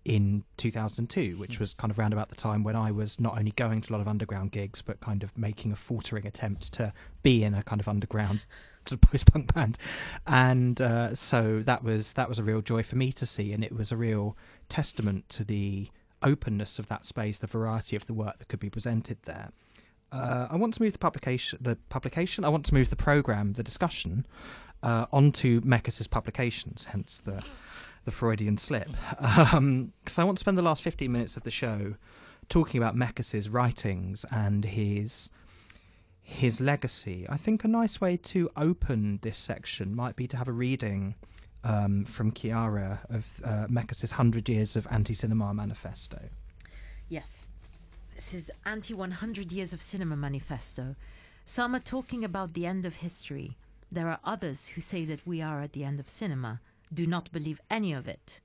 in 0.08 0.42
2002, 0.56 1.36
which 1.36 1.56
Mm. 1.56 1.60
was 1.60 1.74
kind 1.74 1.90
of 1.90 1.98
round 1.98 2.12
about 2.14 2.28
the 2.30 2.34
time 2.34 2.64
when 2.64 2.74
I 2.74 2.90
was 2.90 3.20
not 3.20 3.38
only 3.38 3.52
going 3.52 3.82
to 3.82 3.90
a 3.90 3.92
lot 3.92 4.00
of 4.00 4.08
underground 4.08 4.52
gigs, 4.52 4.80
but 4.82 5.00
kind 5.00 5.22
of 5.22 5.36
making 5.36 5.70
a 5.70 5.76
faltering 5.76 6.26
attempt 6.26 6.72
to 6.74 6.92
be 7.22 7.44
in 7.44 7.54
a 7.54 7.62
kind 7.62 7.80
of 7.80 7.86
underground 7.88 8.40
sort 8.86 8.92
of 9.04 9.10
post-punk 9.10 9.52
band, 9.54 9.76
and 10.26 10.80
uh, 10.80 11.14
so 11.14 11.62
that 11.66 11.84
was 11.84 12.12
that 12.14 12.28
was 12.28 12.38
a 12.38 12.42
real 12.42 12.62
joy 12.62 12.82
for 12.82 12.96
me 12.96 13.12
to 13.12 13.26
see, 13.26 13.52
and 13.52 13.62
it 13.62 13.72
was 13.72 13.92
a 13.92 13.96
real 13.98 14.34
testament 14.70 15.28
to 15.28 15.44
the 15.44 15.88
openness 16.22 16.78
of 16.78 16.88
that 16.88 17.04
space, 17.04 17.36
the 17.38 17.46
variety 17.46 17.94
of 17.94 18.06
the 18.06 18.14
work 18.14 18.38
that 18.38 18.48
could 18.48 18.58
be 18.60 18.70
presented 18.70 19.18
there. 19.24 19.50
Uh, 20.10 20.48
I 20.50 20.56
want 20.56 20.72
to 20.74 20.82
move 20.82 20.94
the 20.94 20.98
publication, 20.98 21.58
the 21.62 21.76
publication. 21.90 22.44
I 22.44 22.48
want 22.48 22.64
to 22.66 22.74
move 22.74 22.88
the 22.88 22.96
program, 22.96 23.52
the 23.52 23.62
discussion, 23.62 24.26
uh, 24.82 25.04
onto 25.12 25.60
Mekas's 25.60 26.06
publications. 26.08 26.86
Hence 26.86 27.18
the 27.22 27.44
the 28.08 28.12
Freudian 28.12 28.56
slip. 28.56 28.88
Because 29.20 30.18
I 30.18 30.24
want 30.24 30.38
to 30.38 30.40
spend 30.40 30.56
the 30.56 30.62
last 30.62 30.82
fifteen 30.82 31.12
minutes 31.12 31.36
of 31.36 31.42
the 31.42 31.50
show 31.50 31.94
talking 32.48 32.80
about 32.82 32.96
Mekas's 32.96 33.50
writings 33.50 34.24
and 34.30 34.64
his 34.64 35.30
his 36.22 36.58
legacy. 36.60 37.26
I 37.28 37.36
think 37.36 37.64
a 37.64 37.68
nice 37.68 38.00
way 38.00 38.16
to 38.16 38.50
open 38.56 39.18
this 39.22 39.36
section 39.36 39.94
might 39.94 40.16
be 40.16 40.26
to 40.28 40.36
have 40.38 40.48
a 40.48 40.52
reading 40.52 41.14
um, 41.64 42.06
from 42.06 42.32
Chiara 42.32 43.00
of 43.10 43.40
uh, 43.44 43.66
Mekas's 43.68 44.12
Hundred 44.12 44.48
Years 44.48 44.74
of 44.76 44.86
Anti-Cinema 44.90 45.52
Manifesto. 45.52 46.20
Yes. 47.08 47.46
This 48.14 48.32
is 48.34 48.50
Anti 48.64 48.94
100 48.94 49.52
Years 49.52 49.72
of 49.74 49.82
Cinema 49.82 50.16
Manifesto. 50.16 50.96
Some 51.44 51.74
are 51.74 51.80
talking 51.80 52.24
about 52.24 52.54
the 52.54 52.66
end 52.66 52.86
of 52.86 52.96
history. 52.96 53.56
There 53.92 54.08
are 54.08 54.20
others 54.24 54.68
who 54.68 54.80
say 54.80 55.04
that 55.06 55.26
we 55.26 55.40
are 55.42 55.60
at 55.60 55.72
the 55.72 55.84
end 55.84 56.00
of 56.00 56.08
cinema. 56.08 56.60
Do 56.92 57.06
not 57.06 57.30
believe 57.32 57.60
any 57.70 57.92
of 57.92 58.08
it. 58.08 58.40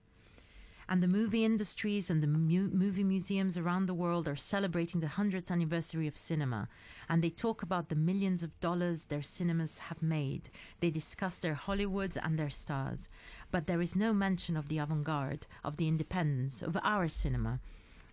And 0.90 1.02
the 1.02 1.08
movie 1.08 1.46
industries 1.46 2.10
and 2.10 2.22
the 2.22 2.28
mu- 2.28 2.70
movie 2.70 3.04
museums 3.04 3.58
around 3.58 3.86
the 3.86 3.94
world 3.94 4.28
are 4.28 4.36
celebrating 4.36 5.00
the 5.00 5.08
100th 5.08 5.50
anniversary 5.50 6.08
of 6.08 6.18
cinema. 6.18 6.68
And 7.08 7.24
they 7.24 7.30
talk 7.30 7.64
about 7.64 7.90
the 7.90 7.96
millions 7.96 8.44
of 8.44 8.60
dollars 8.60 9.06
their 9.06 9.22
cinemas 9.22 9.80
have 9.80 10.02
made. 10.02 10.50
They 10.82 10.90
discuss 10.90 11.38
their 11.38 11.56
Hollywoods 11.56 12.18
and 12.22 12.38
their 12.38 12.50
stars. 12.50 13.10
But 13.50 13.66
there 13.66 13.82
is 13.82 13.96
no 13.96 14.14
mention 14.14 14.58
of 14.58 14.68
the 14.68 14.78
avant 14.78 15.06
garde, 15.06 15.48
of 15.64 15.78
the 15.78 15.88
independence, 15.88 16.62
of 16.62 16.78
our 16.84 17.08
cinema. 17.08 17.60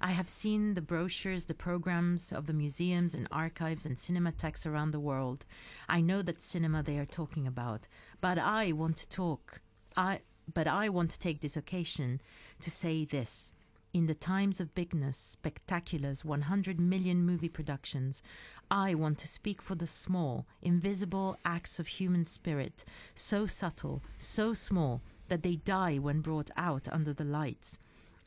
I 0.00 0.12
have 0.12 0.30
seen 0.30 0.74
the 0.74 0.80
brochures, 0.80 1.44
the 1.44 1.54
programs 1.54 2.32
of 2.32 2.46
the 2.46 2.54
museums 2.54 3.14
and 3.14 3.28
archives 3.30 3.84
and 3.84 3.96
cinematheques 3.96 4.64
around 4.64 4.92
the 4.92 5.00
world. 5.00 5.44
I 5.88 6.00
know 6.00 6.22
that 6.22 6.40
cinema 6.40 6.82
they 6.82 6.98
are 6.98 7.04
talking 7.04 7.46
about, 7.46 7.86
but 8.20 8.38
I 8.38 8.72
want 8.72 8.96
to 8.98 9.08
talk. 9.08 9.60
I 10.00 10.20
but 10.54 10.66
I 10.66 10.88
want 10.88 11.10
to 11.10 11.18
take 11.18 11.42
this 11.42 11.58
occasion 11.58 12.22
to 12.60 12.70
say 12.70 13.04
this. 13.04 13.52
In 13.92 14.06
the 14.06 14.14
times 14.14 14.58
of 14.58 14.74
bigness, 14.74 15.36
spectaculars, 15.36 16.24
100 16.24 16.80
million 16.80 17.26
movie 17.26 17.50
productions, 17.50 18.22
I 18.70 18.94
want 18.94 19.18
to 19.18 19.28
speak 19.28 19.60
for 19.60 19.74
the 19.74 19.86
small, 19.86 20.46
invisible 20.62 21.36
acts 21.44 21.78
of 21.78 21.86
human 21.86 22.24
spirit, 22.24 22.84
so 23.14 23.44
subtle, 23.44 24.02
so 24.16 24.54
small, 24.54 25.02
that 25.28 25.42
they 25.42 25.56
die 25.56 25.98
when 25.98 26.22
brought 26.22 26.50
out 26.56 26.88
under 26.90 27.12
the 27.12 27.24
lights. 27.24 27.78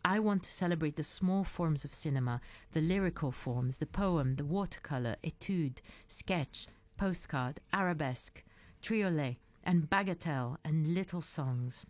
I 0.06 0.20
want 0.20 0.44
to 0.44 0.52
celebrate 0.52 0.96
the 0.96 1.04
small 1.04 1.44
forms 1.44 1.84
of 1.84 1.94
cinema, 1.94 2.40
the 2.74 2.82
lyrical 2.82 3.32
forms, 3.32 3.80
the 3.80 3.88
poem, 3.88 4.36
the 4.36 4.46
watercolor, 4.46 5.16
etude, 5.24 5.82
sketch, 6.08 6.68
postcard, 6.98 7.62
arabesque, 7.74 8.44
triolet, 8.82 9.38
and 9.64 9.89
bagatelle, 9.89 10.57
and 10.64 10.93
little 10.93 11.22
songs. 11.22 11.86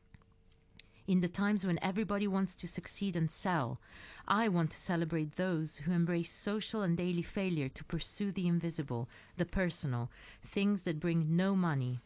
In 1.06 1.20
the 1.20 1.28
times 1.28 1.66
when 1.66 1.80
everybody 1.82 2.28
wants 2.28 2.56
to 2.56 2.68
succeed 2.68 3.18
and 3.18 3.30
sell, 3.30 3.82
I 4.26 4.48
want 4.48 4.72
to 4.72 4.78
celebrate 4.78 5.36
those 5.36 5.78
who 5.78 5.92
embrace 5.92 6.32
social 6.32 6.82
and 6.82 6.96
daily 6.96 7.22
failure 7.22 7.68
to 7.68 7.84
pursue 7.84 8.32
the 8.32 8.48
invisible, 8.48 9.10
the 9.36 9.46
personal, 9.46 10.10
things 10.42 10.84
that 10.84 11.02
bring 11.02 11.36
no 11.36 11.56
money 11.56 12.00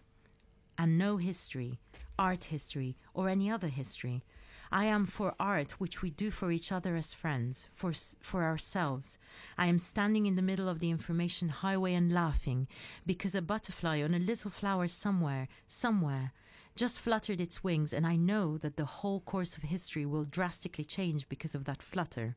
and 0.80 0.98
no 0.98 1.18
history, 1.18 1.80
art 2.18 2.46
history, 2.46 2.96
or 3.14 3.30
any 3.30 3.52
other 3.52 3.68
history. 3.68 4.24
I 4.72 4.86
am 4.86 5.06
for 5.06 5.36
art 5.40 5.80
which 5.80 6.02
we 6.02 6.10
do 6.10 6.32
for 6.32 6.52
each 6.52 6.72
other 6.72 6.96
as 6.96 7.14
friends, 7.14 7.70
for, 7.74 7.94
for 8.20 8.44
ourselves. 8.44 9.18
I 9.58 9.68
am 9.68 9.80
standing 9.80 10.26
in 10.26 10.36
the 10.36 10.42
middle 10.42 10.68
of 10.68 10.80
the 10.80 10.90
information 10.90 11.50
highway 11.50 11.94
and 11.94 12.12
laughing 12.12 12.68
because 13.06 13.36
a 13.36 13.42
butterfly 13.42 14.02
on 14.02 14.14
a 14.14 14.20
little 14.20 14.52
flower 14.52 14.88
somewhere, 14.88 15.48
somewhere, 15.68 16.34
just 16.76 17.00
fluttered 17.00 17.42
its 17.42 17.64
wings, 17.64 17.92
and 17.92 18.06
I 18.06 18.16
know 18.16 18.58
that 18.60 18.78
the 18.78 18.86
whole 18.86 19.22
course 19.22 19.58
of 19.58 19.64
history 19.64 20.06
will 20.06 20.26
drastically 20.26 20.86
change 20.86 21.28
because 21.28 21.56
of 21.56 21.66
that 21.66 21.82
flutter. 21.82 22.36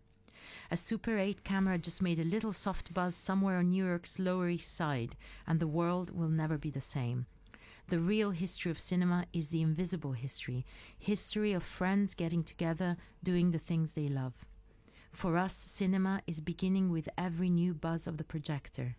A 0.71 0.77
Super 0.77 1.19
8 1.19 1.45
camera 1.45 1.77
just 1.79 2.01
made 2.01 2.19
a 2.19 2.25
little 2.25 2.53
soft 2.53 2.95
buzz 2.95 3.15
somewhere 3.15 3.59
on 3.59 3.69
New 3.69 3.85
York's 3.85 4.19
Lower 4.19 4.49
East 4.49 4.75
Side, 4.75 5.15
and 5.47 5.61
the 5.61 5.67
world 5.67 6.17
will 6.17 6.29
never 6.29 6.57
be 6.57 6.71
the 6.71 6.81
same. 6.81 7.27
The 7.91 7.99
real 7.99 8.31
history 8.31 8.71
of 8.71 8.79
cinema 8.79 9.27
is 9.33 9.49
the 9.49 9.63
invisible 9.63 10.13
history, 10.13 10.65
history 10.97 11.53
of 11.53 11.65
friends 11.65 12.15
getting 12.15 12.45
together, 12.45 12.97
doing 13.21 13.51
the 13.51 13.59
things 13.59 13.95
they 13.95 14.07
love. 14.07 14.33
For 15.11 15.37
us, 15.37 15.53
cinema 15.53 16.23
is 16.25 16.41
beginning 16.41 16.93
with 16.93 17.09
every 17.19 17.51
new 17.51 17.75
buzz 17.75 18.07
of 18.07 18.17
the 18.17 18.23
projector. 18.23 18.95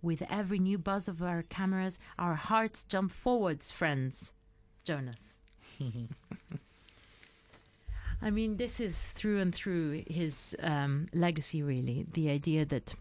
With 0.00 0.22
every 0.30 0.58
new 0.58 0.78
buzz 0.78 1.08
of 1.08 1.22
our 1.22 1.42
cameras, 1.42 1.98
our 2.18 2.34
hearts 2.34 2.84
jump 2.84 3.12
forwards, 3.12 3.70
friends. 3.70 4.32
Jonas. 4.82 5.38
I 8.22 8.30
mean, 8.30 8.56
this 8.56 8.80
is 8.80 9.10
through 9.10 9.40
and 9.40 9.54
through 9.54 10.04
his 10.06 10.56
um, 10.62 11.08
legacy, 11.12 11.62
really. 11.62 12.06
The 12.10 12.30
idea 12.30 12.64
that 12.64 12.94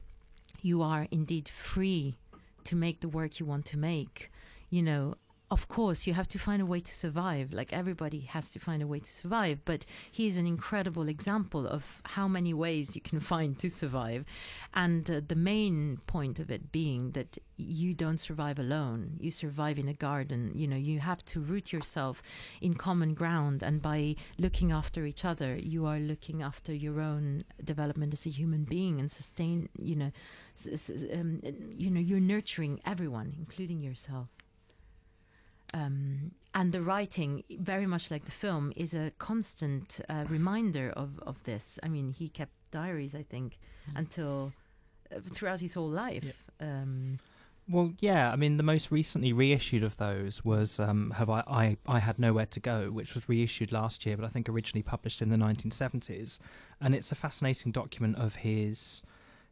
you 0.61 0.81
are 0.81 1.07
indeed 1.09 1.47
free 1.47 2.17
to 2.65 2.75
make 2.75 2.99
the 2.99 3.07
work 3.07 3.39
you 3.39 3.45
want 3.45 3.63
to 3.67 3.77
make. 3.77 4.29
You 4.71 4.81
know, 4.81 5.15
of 5.51 5.67
course, 5.67 6.07
you 6.07 6.13
have 6.13 6.29
to 6.29 6.39
find 6.39 6.61
a 6.61 6.65
way 6.65 6.79
to 6.79 6.93
survive. 6.93 7.51
Like 7.51 7.73
everybody 7.73 8.21
has 8.21 8.51
to 8.51 8.59
find 8.59 8.81
a 8.81 8.87
way 8.87 8.99
to 8.99 9.11
survive. 9.11 9.59
But 9.65 9.85
he's 10.09 10.37
an 10.37 10.47
incredible 10.47 11.09
example 11.09 11.67
of 11.67 12.01
how 12.05 12.29
many 12.29 12.53
ways 12.53 12.95
you 12.95 13.01
can 13.01 13.19
find 13.33 13.59
to 13.59 13.69
survive. 13.69 14.23
And 14.73 15.11
uh, 15.11 15.19
the 15.27 15.35
main 15.35 15.99
point 16.07 16.39
of 16.39 16.49
it 16.49 16.71
being 16.71 17.11
that 17.11 17.37
you 17.57 17.93
don't 17.93 18.17
survive 18.17 18.59
alone. 18.59 19.17
You 19.19 19.29
survive 19.29 19.77
in 19.77 19.89
a 19.89 19.93
garden. 19.93 20.51
You 20.55 20.67
know, 20.67 20.77
you 20.77 21.01
have 21.01 21.23
to 21.25 21.41
root 21.41 21.73
yourself 21.73 22.23
in 22.61 22.73
common 22.75 23.13
ground. 23.13 23.61
And 23.61 23.81
by 23.81 24.15
looking 24.39 24.71
after 24.71 25.05
each 25.05 25.25
other, 25.25 25.57
you 25.57 25.85
are 25.85 25.99
looking 25.99 26.41
after 26.41 26.73
your 26.73 27.01
own 27.01 27.43
development 27.61 28.13
as 28.13 28.25
a 28.25 28.29
human 28.29 28.63
being 28.63 29.01
and 29.01 29.11
sustain, 29.11 29.67
you 29.77 29.97
know, 29.97 30.11
um, 31.13 31.41
you 31.75 31.91
know, 31.91 31.99
you're 31.99 32.21
nurturing 32.21 32.79
everyone, 32.85 33.35
including 33.37 33.81
yourself. 33.81 34.29
Um, 35.73 36.31
and 36.53 36.73
the 36.73 36.81
writing, 36.81 37.43
very 37.59 37.85
much 37.85 38.11
like 38.11 38.25
the 38.25 38.31
film, 38.31 38.73
is 38.75 38.93
a 38.93 39.11
constant 39.19 40.01
uh, 40.09 40.25
reminder 40.27 40.91
of, 40.95 41.19
of 41.25 41.41
this. 41.43 41.79
I 41.81 41.87
mean, 41.87 42.11
he 42.11 42.27
kept 42.27 42.51
diaries, 42.71 43.15
I 43.15 43.23
think, 43.23 43.57
until 43.95 44.51
uh, 45.15 45.19
throughout 45.31 45.61
his 45.61 45.73
whole 45.73 45.89
life. 45.89 46.43
Um, 46.59 47.19
Well, 47.69 47.93
yeah. 47.99 48.31
I 48.31 48.35
mean, 48.35 48.57
the 48.57 48.63
most 48.63 48.91
recently 48.91 49.31
reissued 49.31 49.83
of 49.83 49.95
those 49.95 50.43
was 50.43 50.79
um, 50.79 51.11
"Have 51.11 51.29
I, 51.29 51.43
I 51.47 51.77
I 51.87 51.99
Had 51.99 52.19
Nowhere 52.19 52.47
to 52.47 52.59
Go," 52.59 52.91
which 52.91 53.15
was 53.15 53.29
reissued 53.29 53.71
last 53.71 54.05
year, 54.05 54.17
but 54.17 54.25
I 54.25 54.29
think 54.29 54.49
originally 54.49 54.83
published 54.83 55.21
in 55.21 55.29
the 55.29 55.37
1970s, 55.37 56.39
and 56.81 56.93
it's 56.93 57.11
a 57.11 57.15
fascinating 57.15 57.71
document 57.71 58.17
of 58.17 58.35
his 58.35 59.01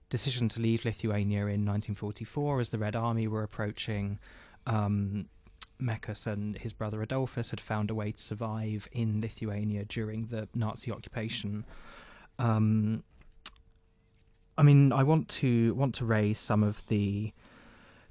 decision 0.09 0.49
to 0.49 0.59
leave 0.59 0.83
Lithuania 0.85 1.41
in 1.41 1.65
1944 1.65 2.59
as 2.59 2.69
the 2.69 2.77
Red 2.77 2.95
Army 2.95 3.27
were 3.27 3.43
approaching. 3.43 4.19
Um, 4.67 5.27
Mekas 5.81 6.27
and 6.27 6.57
his 6.57 6.73
brother 6.73 7.05
Adolfas 7.05 7.49
had 7.49 7.59
found 7.59 7.89
a 7.89 7.95
way 7.95 8.11
to 8.11 8.21
survive 8.21 8.87
in 8.91 9.21
Lithuania 9.21 9.85
during 9.85 10.27
the 10.27 10.47
Nazi 10.53 10.91
occupation. 10.91 11.65
Um, 12.37 13.03
I 14.57 14.63
mean, 14.63 14.91
I 14.91 15.03
want 15.03 15.29
to 15.29 15.73
want 15.75 15.95
to 15.95 16.05
raise 16.05 16.39
some 16.39 16.63
of 16.63 16.85
the 16.87 17.31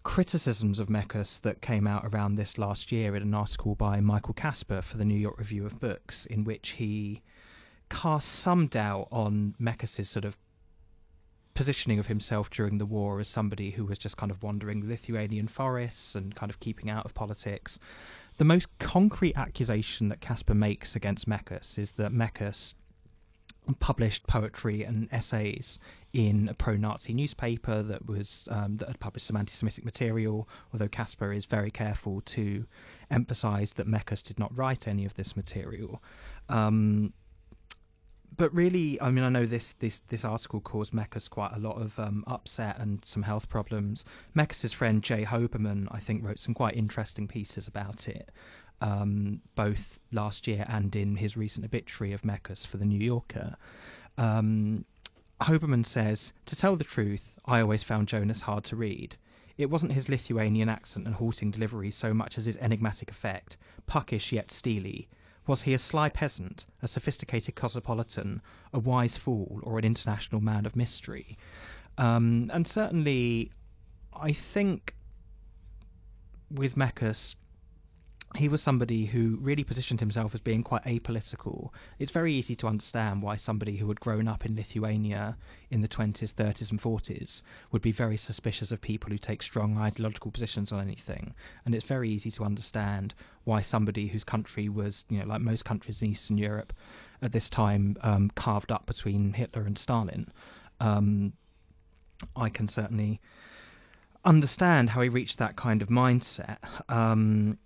criticisms 0.03 0.79
of 0.79 0.89
Mekas 0.89 1.41
that 1.43 1.61
came 1.61 1.87
out 1.87 2.07
around 2.07 2.37
this 2.37 2.57
last 2.57 2.91
year 2.91 3.15
in 3.15 3.23
an 3.23 3.35
article 3.35 3.75
by 3.75 4.01
Michael 4.01 4.33
Casper 4.33 4.81
for 4.81 4.97
the 4.97 5.05
New 5.05 5.19
York 5.19 5.39
Review 5.39 5.67
of 5.67 5.79
Books, 5.79 6.25
in 6.25 6.45
which 6.45 6.71
he 6.71 7.23
cast 7.91 8.29
some 8.29 8.67
doubt 8.67 9.09
on 9.13 9.55
Mekas's 9.61 10.09
sort 10.09 10.25
of 10.25 10.39
positioning 11.59 11.99
of 11.99 12.07
himself 12.07 12.49
during 12.51 12.79
the 12.79 12.87
war 12.87 13.19
as 13.19 13.27
somebody 13.27 13.73
who 13.73 13.85
was 13.85 13.99
just 13.99 14.17
kind 14.17 14.31
of 14.31 14.45
wandering 14.45 14.89
Lithuanian 14.89 15.49
forests 15.49 16.15
and 16.15 16.33
kind 16.37 16.51
of 16.51 16.61
keeping 16.61 16.89
out 16.89 17.05
of 17.05 17.15
politics. 17.15 17.81
The 18.37 18.45
most 18.45 18.69
concrete 18.79 19.37
accusation 19.37 20.09
that 20.09 20.21
Casper 20.21 20.55
makes 20.55 20.95
against 20.95 21.29
Mekas 21.29 21.77
is 21.77 21.91
that 21.93 22.13
Mekas 22.13 22.75
published 23.81 24.25
poetry 24.29 24.85
and 24.85 25.09
essays 25.11 25.81
in 26.13 26.49
a 26.49 26.55
pro-Nazi 26.55 27.13
newspaper 27.13 27.83
that 27.83 28.07
was 28.07 28.47
um, 28.53 28.77
that 28.77 28.87
had 28.87 29.01
published 29.01 29.27
some 29.27 29.37
anti-Semitic 29.37 29.85
material. 29.85 30.49
Although 30.73 30.87
Casper 30.87 31.33
is 31.33 31.45
very 31.45 31.73
careful 31.73 32.21
to 32.21 32.67
emphasise 33.11 33.73
that 33.73 33.89
Mekas 33.89 34.23
did 34.23 34.39
not 34.39 34.57
write 34.57 34.87
any 34.87 35.05
of 35.05 35.15
this 35.15 35.37
material. 35.37 36.01
Um, 36.49 37.15
but 38.37 38.55
really, 38.55 39.01
I 39.01 39.11
mean, 39.11 39.25
I 39.25 39.29
know 39.29 39.47
this 39.47 39.73
this 39.79 40.01
this 40.09 40.25
article 40.25 40.61
caused 40.61 40.93
Mekas 40.93 41.29
quite 41.29 41.53
a 41.55 41.59
lot 41.59 41.81
of 41.81 41.99
um, 41.99 42.25
upset 42.27 42.79
and 42.79 43.05
some 43.05 43.23
health 43.23 43.49
problems. 43.49 44.05
Mekas's 44.37 44.73
friend 44.73 45.03
J. 45.03 45.25
Hoberman, 45.25 45.89
I 45.91 45.99
think, 45.99 46.25
wrote 46.25 46.39
some 46.39 46.55
quite 46.55 46.77
interesting 46.77 47.27
pieces 47.27 47.67
about 47.67 48.09
it, 48.09 48.31
um, 48.81 49.41
both 49.55 49.99
last 50.13 50.47
year 50.47 50.65
and 50.69 50.95
in 50.95 51.17
his 51.17 51.37
recent 51.37 51.65
obituary 51.65 52.13
of 52.13 52.23
Mekas 52.23 52.67
for 52.67 52.77
the 52.77 52.85
New 52.85 53.01
Yorker. 53.01 53.57
Um, 54.17 54.85
Hoberman 55.41 55.87
says, 55.87 56.33
"To 56.47 56.57
tell 56.57 56.77
the 56.77 56.85
truth, 56.85 57.39
I 57.45 57.61
always 57.61 57.83
found 57.83 58.09
Jonas 58.09 58.43
hard 58.43 58.65
to 58.65 58.77
read." 58.77 59.17
It 59.57 59.71
wasn't 59.71 59.93
his 59.93 60.09
Lithuanian 60.09 60.69
accent 60.69 61.07
and 61.07 61.17
halting 61.17 61.51
delivery 61.51 61.91
so 61.91 62.15
much 62.15 62.39
as 62.39 62.47
his 62.47 62.57
enigmatic 62.59 63.11
effect, 63.11 63.57
puckish 63.89 64.31
yet 64.31 64.53
steely, 64.53 65.09
was 65.49 65.63
he 65.63 65.75
a 65.75 65.79
sly 65.79 66.09
peasant, 66.09 66.67
a 66.83 66.87
sophisticated 66.87 67.57
cosmopolitan, 67.57 68.43
a 68.73 68.79
wise 68.79 69.17
fool, 69.17 69.61
or 69.63 69.79
an 69.79 69.85
international 69.85 70.41
man 70.41 70.67
of 70.67 70.77
mystery? 70.77 71.37
Um, 71.97 72.51
and 72.53 72.69
certainly, 72.69 73.51
I 74.13 74.33
think 74.33 74.95
with 76.51 76.77
Mekas, 76.77 77.35
he 78.37 78.49
was 78.49 78.63
somebody 78.63 79.07
who 79.07 79.39
really 79.41 79.65
positioned 79.65 80.01
himself 80.01 80.35
as 80.35 80.41
being 80.41 80.63
quite 80.63 80.85
apolitical. 80.85 81.71
It's 81.99 82.11
very 82.11 82.35
easy 82.35 82.55
to 82.57 82.67
understand 82.67 83.23
why 83.23 83.37
somebody 83.37 83.77
who 83.77 83.89
had 83.89 84.01
grown 84.01 84.29
up 84.29 84.45
in 84.45 84.55
Lithuania 84.55 85.39
in 85.71 85.81
the 85.81 85.89
20s, 85.89 86.35
30s, 86.35 86.71
and 86.71 86.81
40s 86.81 87.43
would 87.73 87.81
be 87.81 87.91
very 87.91 88.19
suspicious 88.19 88.71
of 88.71 88.83
people 88.83 89.11
who 89.11 89.17
take 89.17 89.43
strong 89.43 89.79
ideological 89.79 90.31
positions 90.31 90.73
on 90.73 90.81
anything. 90.81 91.35
And 91.65 91.75
it's 91.75 91.85
very 91.85 92.11
easy 92.11 92.31
to 92.33 92.45
understand 92.45 93.15
why 93.45 93.63
somebody 93.63 94.09
whose 94.09 94.25
country 94.25 94.69
was, 94.69 95.07
you 95.09 95.21
know, 95.21 95.27
like 95.27 95.41
most 95.41 95.65
countries 95.65 96.03
in 96.03 96.11
Eastern 96.11 96.37
Europe 96.37 96.75
at 97.23 97.33
this 97.33 97.49
time, 97.49 97.97
um, 98.03 98.31
carved 98.35 98.71
up 98.71 98.85
between 98.85 99.33
Hitler 99.33 99.63
and 99.63 99.79
Stalin. 99.79 100.31
Um, 100.81 101.33
I 102.37 102.51
can 102.51 102.69
certainly 102.69 103.21
understand 104.25 104.91
how 104.91 105.01
he 105.01 105.09
reached 105.09 105.39
that 105.39 105.57
kind 105.57 105.81
of 105.81 105.89
mindset. 105.89 106.59
Um, 106.91 107.57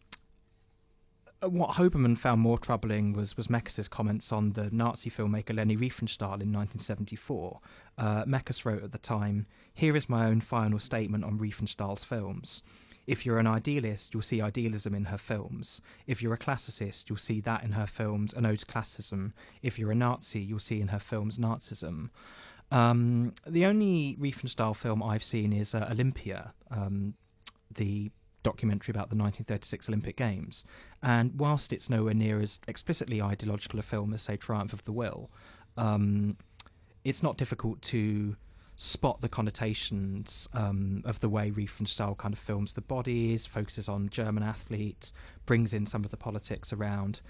what 1.49 1.71
Hoberman 1.71 2.17
found 2.17 2.41
more 2.41 2.59
troubling 2.59 3.13
was 3.13 3.37
was 3.37 3.49
Mekas's 3.49 3.89
comments 3.89 4.33
on 4.33 4.53
the 4.53 4.71
Nazi 4.71 5.11
filmmaker 5.11 5.55
Leni 5.55 5.77
Riefenstahl 5.77 6.41
in 6.41 6.53
1974. 6.53 7.61
Uh, 7.99 8.25
Mekas 8.25 8.65
wrote 8.65 8.83
at 8.83 8.93
the 8.93 8.99
time, 8.99 9.47
"Here 9.75 9.97
is 9.97 10.09
my 10.09 10.27
own 10.27 10.41
final 10.41 10.79
statement 10.79 11.25
on 11.25 11.39
Riefenstahl's 11.39 12.05
films." 12.05 12.63
If 13.07 13.27
you're 13.27 13.39
an 13.39 13.49
idealist, 13.49 14.15
you'll 14.15 14.23
see 14.23 14.41
idealism 14.41 14.95
in 14.95 15.07
her 15.07 15.19
films. 15.19 15.83
If 16.07 16.23
you're 16.23 16.35
a 16.35 16.39
classicist, 16.39 17.09
you'll 17.09 17.19
see 17.19 17.41
that 17.41 17.65
in 17.65 17.73
her 17.73 17.87
films, 17.87 18.33
an 18.33 18.47
ode 18.47 18.61
to 18.61 18.67
classicism. 18.67 19.35
If 19.61 19.79
you're 19.79 19.91
a 19.91 19.97
Nazi, 19.97 20.41
you'll 20.41 20.61
see 20.61 20.81
in 20.81 20.89
her 20.89 21.01
films 21.01 21.37
Nazism. 21.37 22.11
Um, 22.71 23.35
the 23.47 23.67
only 23.67 24.17
Riefenstahl 24.21 24.77
film 24.77 25.03
I've 25.03 25.25
seen 25.25 25.53
is 25.53 25.75
uh, 25.75 25.89
Olympia, 25.91 26.55
um, 26.71 27.15
the 27.75 28.13
documentary 28.43 28.93
about 28.93 29.11
the 29.11 29.17
1936 29.17 29.89
Olympic 29.89 30.17
Games. 30.17 30.65
And 31.03 31.39
whilst 31.39 31.73
it's 31.73 31.89
nowhere 31.89 32.15
near 32.15 32.41
as 32.41 32.61
explicitly 32.67 33.23
ideological 33.23 33.79
a 33.79 33.83
film 33.83 34.13
as, 34.15 34.23
say, 34.23 34.37
Triumph 34.37 34.73
of 34.73 34.85
the 34.85 34.93
Will, 34.93 35.31
um, 35.77 36.37
it's 37.05 37.23
not 37.23 37.37
difficult 37.37 37.83
to 37.83 38.37
spot 38.77 39.21
the 39.21 39.29
connotations 39.29 40.49
um, 40.55 41.03
of 41.05 41.21
the 41.21 41.29
way 41.29 41.51
Riefenstahl 41.51 42.17
kind 42.17 42.33
of 42.33 42.39
films 42.39 42.73
the 42.73 42.81
bodies, 42.81 43.47
focuses 43.47 43.89
on 43.89 44.09
German 44.09 44.43
athletes, 44.43 45.13
brings 45.47 45.73
in 45.73 45.87
some 45.87 46.05
of 46.05 46.11
the 46.11 46.17
politics 46.17 46.73
around 46.73 47.21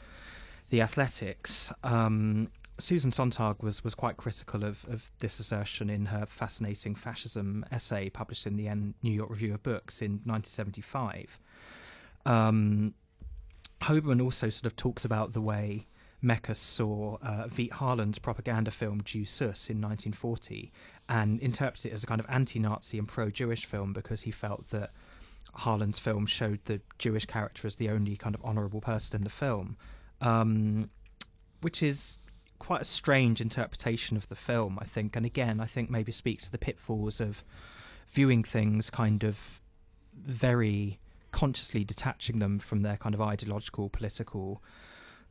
the 0.71 0.81
athletics. 0.81 1.73
Um, 1.83 2.51
Susan 2.83 3.13
Sontag 3.13 3.63
was, 3.63 3.85
was 3.85 3.95
quite 3.95 4.17
critical 4.17 4.65
of, 4.65 4.85
of 4.91 5.13
this 5.21 5.39
assertion 5.39 5.89
in 5.89 6.07
her 6.07 6.27
fascinating 6.27 6.97
fascism 6.97 7.65
essay 7.71 8.11
published 8.11 8.45
in 8.45 8.57
the 8.57 8.69
New 9.05 9.13
York 9.13 9.31
Review 9.31 9.55
of 9.55 9.63
Books 9.63 10.03
in 10.03 10.21
1975. 10.25 11.39
Um, 12.27 12.95
Hoberman 13.83 14.21
also 14.21 14.49
sort 14.49 14.67
of 14.67 14.75
talks 14.75 15.05
about 15.05 15.33
the 15.33 15.41
way 15.41 15.87
Mekas 16.25 16.57
saw 16.57 17.19
uh, 17.23 17.47
Veit 17.47 17.71
Harlan's 17.71 18.19
propaganda 18.19 18.73
film 18.73 19.01
*Jud 19.05 19.27
Süß 19.27 19.71
in 19.71 19.81
1940 19.81 20.73
and 21.09 21.39
interpreted 21.39 21.93
it 21.93 21.95
as 21.95 22.03
a 22.03 22.07
kind 22.09 22.21
of 22.21 22.27
anti-Nazi 22.29 22.99
and 22.99 23.07
pro-Jewish 23.07 23.65
film 23.65 23.93
because 23.93 24.23
he 24.23 24.33
felt 24.33 24.71
that 24.71 24.91
Harlan's 25.59 26.01
film 26.01 26.27
showed 26.27 26.59
the 26.65 26.81
Jewish 26.99 27.27
character 27.27 27.69
as 27.69 27.77
the 27.77 27.91
only 27.91 28.17
kind 28.17 28.35
of 28.35 28.45
honourable 28.45 28.81
person 28.81 29.19
in 29.19 29.25
the 29.25 29.31
film, 29.31 29.77
um, 30.21 30.91
which 31.61 31.81
is 31.81 32.19
quite 32.63 32.83
a 32.83 32.85
strange 32.85 33.41
interpretation 33.41 34.17
of 34.17 34.29
the 34.29 34.37
film, 34.37 34.79
I 34.81 34.85
think. 34.85 35.17
And 35.17 35.27
again, 35.27 35.59
I 35.59 35.67
think 35.67 35.91
maybe 35.91 36.13
speaks 36.13 36.45
to 36.45 36.53
the 36.53 36.59
pitfalls 36.59 37.21
of 37.21 37.43
viewing 38.09 38.45
things 38.45 38.89
kind 38.89 39.25
of 39.25 39.61
very 40.15 41.01
consciously 41.33 41.83
detaching 41.83 42.39
them 42.39 42.61
from 42.61 42.83
their 42.83 42.97
kind 42.97 43.17
of 43.17 43.21
ideological, 43.21 43.89
political 43.89 44.63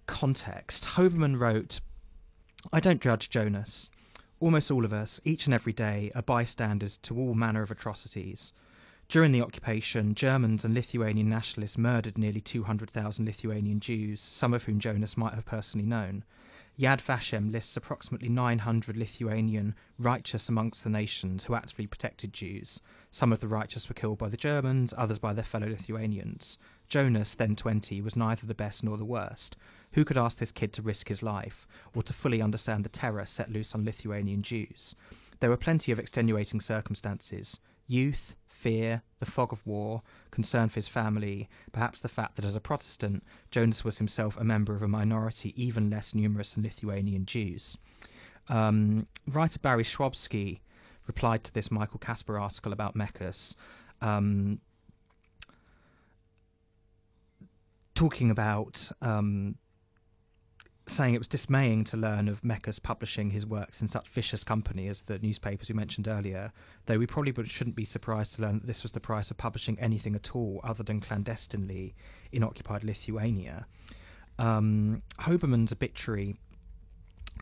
context. 0.08 0.84
Hoberman 0.96 1.40
wrote, 1.40 1.80
I 2.74 2.82
don't 2.82 3.02
judge 3.02 3.30
Jonas. 3.30 3.90
Almost 4.42 4.70
all 4.70 4.84
of 4.84 4.92
us, 4.92 5.22
each 5.24 5.46
and 5.46 5.54
every 5.54 5.72
day, 5.72 6.12
are 6.14 6.22
bystanders 6.22 6.98
to 6.98 7.18
all 7.18 7.34
manner 7.34 7.62
of 7.62 7.72
atrocities. 7.72 8.52
During 9.08 9.32
the 9.32 9.42
occupation, 9.42 10.16
Germans 10.16 10.66
and 10.66 10.74
Lithuanian 10.74 11.30
nationalists 11.30 11.78
murdered 11.78 12.18
nearly 12.18 12.42
200,000 12.42 13.24
Lithuanian 13.24 13.80
Jews, 13.80 14.20
some 14.20 14.54
of 14.54 14.64
whom 14.64 14.80
Jonas 14.80 15.16
might 15.16 15.36
have 15.36 15.46
personally 15.46 15.88
known. 15.88 16.26
Yad 16.82 17.00
Vashem 17.00 17.52
lists 17.52 17.78
approximately 17.78 18.28
900 18.28 18.98
Lithuanian 18.98 19.76
righteous 20.00 20.50
amongst 20.50 20.84
the 20.84 20.90
nations 20.90 21.44
who 21.44 21.54
actively 21.54 21.86
protected 21.86 22.34
Jews. 22.34 22.82
Some 23.12 23.32
of 23.32 23.40
the 23.40 23.48
righteous 23.48 23.88
were 23.88 23.94
killed 23.94 24.18
by 24.18 24.30
the 24.30 24.36
Germans, 24.38 24.92
others 24.98 25.20
by 25.20 25.32
their 25.34 25.44
fellow 25.44 25.68
Lithuanians. 25.68 26.58
Jonas, 26.88 27.36
then 27.36 27.56
20, 27.56 28.02
was 28.02 28.16
neither 28.16 28.48
the 28.48 28.56
best 28.56 28.84
nor 28.84 28.98
the 28.98 29.06
worst. 29.06 29.58
Who 29.92 30.04
could 30.04 30.18
ask 30.18 30.40
this 30.40 30.52
kid 30.52 30.74
to 30.74 30.82
risk 30.82 31.10
his 31.10 31.22
life, 31.22 31.68
or 31.94 32.02
to 32.02 32.14
fully 32.14 32.42
understand 32.42 32.84
the 32.84 32.90
terror 32.90 33.28
set 33.28 33.52
loose 33.52 33.76
on 33.76 33.86
Lithuanian 33.86 34.42
Jews? 34.42 34.96
There 35.40 35.52
were 35.52 35.58
plenty 35.58 35.92
of 35.92 36.00
extenuating 36.00 36.62
circumstances 36.62 37.60
youth, 37.88 38.36
fear, 38.48 39.02
the 39.20 39.26
fog 39.26 39.52
of 39.52 39.66
war, 39.66 40.02
concern 40.30 40.70
for 40.70 40.76
his 40.76 40.88
family, 40.88 41.50
perhaps 41.72 42.02
the 42.02 42.08
fact 42.08 42.36
that 42.36 42.46
as 42.46 42.56
a 42.56 42.62
Protestant, 42.62 43.24
Jonas 43.50 43.84
was 43.84 43.98
himself 43.98 44.38
a 44.38 44.44
member 44.44 44.76
of 44.76 44.82
a 44.82 44.88
minority 44.88 45.54
even 45.62 45.90
less 45.90 46.14
numerous 46.14 46.54
than 46.54 46.64
Lithuanian 46.64 47.26
Jews. 47.26 47.78
Um, 48.50 49.08
writer 49.28 49.60
Barry 49.60 49.84
Schwabsky 49.84 50.60
replied 51.08 51.44
to 51.44 51.54
this 51.54 51.72
Michael 51.72 52.00
Casper 52.00 52.40
article 52.40 52.74
about 52.74 52.96
Mekas, 52.96 53.56
um, 54.02 54.60
talking 57.96 58.32
about 58.32 58.92
um, 59.02 59.56
saying 60.92 61.14
it 61.14 61.20
was 61.20 61.28
dismaying 61.28 61.84
to 61.86 61.98
learn 61.98 62.28
of 62.28 62.42
Mekas 62.42 62.82
publishing 62.82 63.30
his 63.30 63.46
works 63.46 63.82
in 63.82 63.88
such 63.88 64.10
vicious 64.10 64.44
company 64.44 64.88
as 64.88 65.04
the 65.04 65.20
newspapers 65.20 65.70
we 65.70 65.76
mentioned 65.76 66.08
earlier, 66.08 66.52
though 66.86 66.98
we 66.98 67.08
probably 67.08 67.34
shouldn't 67.46 67.76
be 67.76 67.86
surprised 67.86 68.36
to 68.36 68.42
learn 68.42 68.60
that 68.60 68.68
this 68.68 68.84
was 68.84 68.92
the 68.92 69.00
price 69.00 69.32
of 69.32 69.38
publishing 69.38 69.80
anything 69.80 70.16
at 70.16 70.36
all 70.36 70.60
other 70.64 70.84
than 70.84 71.00
clandestinely 71.00 71.96
in 72.32 72.44
occupied 72.44 72.84
Lithuania. 72.84 73.66
Um, 74.38 75.02
Hoberman's 75.20 75.72
obituary 75.72 76.36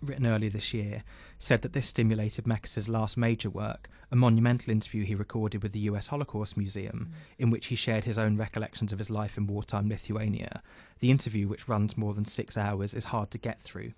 written 0.02 0.26
earlier 0.26 0.50
this 0.50 0.74
year, 0.74 1.04
said 1.38 1.62
that 1.62 1.74
this 1.74 1.88
stimulated 1.88 2.46
Mekas's 2.46 2.90
last 2.90 3.18
major 3.18 3.50
work, 3.50 3.90
a 4.12 4.16
monumental 4.16 4.72
interview 4.72 5.04
he 5.04 5.16
recorded 5.16 5.64
with 5.64 5.72
the 5.72 5.80
US 5.82 6.08
Holocaust 6.08 6.58
Museum, 6.58 7.10
mm. 7.12 7.36
in 7.38 7.50
which 7.50 7.68
he 7.68 7.76
shared 7.76 8.06
his 8.06 8.20
own 8.20 8.38
recollections 8.38 8.92
of 8.92 9.00
his 9.00 9.10
life 9.10 9.38
in 9.38 9.48
wartime 9.48 9.90
Lithuania. 9.90 10.62
The 11.00 11.12
interview, 11.12 11.48
which 11.48 11.68
runs 11.68 11.98
more 11.98 12.14
than 12.14 12.26
six 12.26 12.58
hours, 12.58 12.94
is 12.94 13.06
hard 13.06 13.32
to 13.32 13.38
get 13.38 13.62
through. 13.62 13.94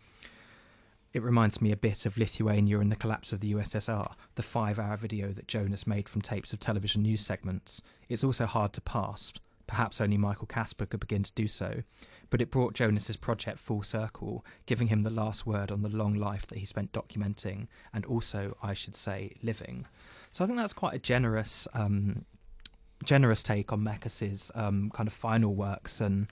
It 1.13 1.23
reminds 1.23 1.61
me 1.61 1.71
a 1.71 1.77
bit 1.77 2.05
of 2.05 2.17
Lithuania 2.17 2.79
and 2.79 2.91
the 2.91 2.95
collapse 2.95 3.33
of 3.33 3.41
the 3.41 3.53
USSR, 3.53 4.13
the 4.35 4.43
five 4.43 4.79
hour 4.79 4.95
video 4.95 5.33
that 5.33 5.47
Jonas 5.47 5.85
made 5.85 6.07
from 6.07 6.21
tapes 6.21 6.53
of 6.53 6.59
television 6.59 7.01
news 7.01 7.21
segments. 7.21 7.81
It's 8.07 8.23
also 8.23 8.45
hard 8.45 8.71
to 8.73 8.81
pass, 8.81 9.33
Perhaps 9.67 10.01
only 10.01 10.17
Michael 10.17 10.47
Casper 10.47 10.85
could 10.85 10.99
begin 10.99 11.23
to 11.23 11.31
do 11.33 11.47
so, 11.47 11.83
but 12.29 12.41
it 12.41 12.51
brought 12.51 12.73
Jonas's 12.73 13.17
project 13.17 13.59
full 13.59 13.83
circle, 13.83 14.45
giving 14.65 14.87
him 14.87 15.03
the 15.03 15.09
last 15.09 15.45
word 15.45 15.71
on 15.71 15.81
the 15.81 15.89
long 15.89 16.15
life 16.15 16.47
that 16.47 16.57
he 16.57 16.65
spent 16.65 16.91
documenting 16.91 17.67
and 17.93 18.05
also, 18.05 18.57
I 18.61 18.73
should 18.73 18.95
say, 18.95 19.35
living. 19.41 19.85
So 20.31 20.43
I 20.43 20.47
think 20.47 20.57
that's 20.57 20.73
quite 20.73 20.93
a 20.93 20.99
generous, 20.99 21.67
um, 21.73 22.25
generous 23.03 23.43
take 23.43 23.71
on 23.71 23.83
Mekas's 23.83 24.51
um, 24.55 24.91
kind 24.93 25.07
of 25.07 25.13
final 25.13 25.53
works 25.53 26.01
and 26.01 26.27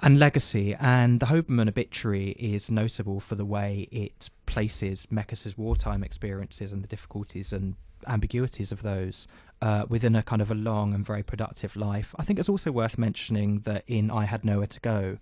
and 0.00 0.18
legacy. 0.18 0.74
And 0.78 1.20
the 1.20 1.26
Hoberman 1.26 1.68
obituary 1.68 2.30
is 2.32 2.70
notable 2.70 3.20
for 3.20 3.34
the 3.34 3.44
way 3.44 3.88
it 3.90 4.30
places 4.44 5.06
Mekas's 5.10 5.56
wartime 5.56 6.02
experiences 6.04 6.72
and 6.72 6.82
the 6.82 6.88
difficulties 6.88 7.52
and 7.52 7.76
ambiguities 8.06 8.72
of 8.72 8.82
those 8.82 9.26
uh, 9.62 9.84
within 9.88 10.14
a 10.14 10.22
kind 10.22 10.42
of 10.42 10.50
a 10.50 10.54
long 10.54 10.94
and 10.94 11.04
very 11.04 11.22
productive 11.22 11.76
life. 11.76 12.14
I 12.18 12.22
think 12.22 12.38
it's 12.38 12.48
also 12.48 12.70
worth 12.70 12.98
mentioning 12.98 13.60
that 13.60 13.84
in 13.86 14.10
I 14.10 14.24
Had 14.24 14.44
Nowhere 14.44 14.66
to 14.66 14.80
Go, 14.80 15.18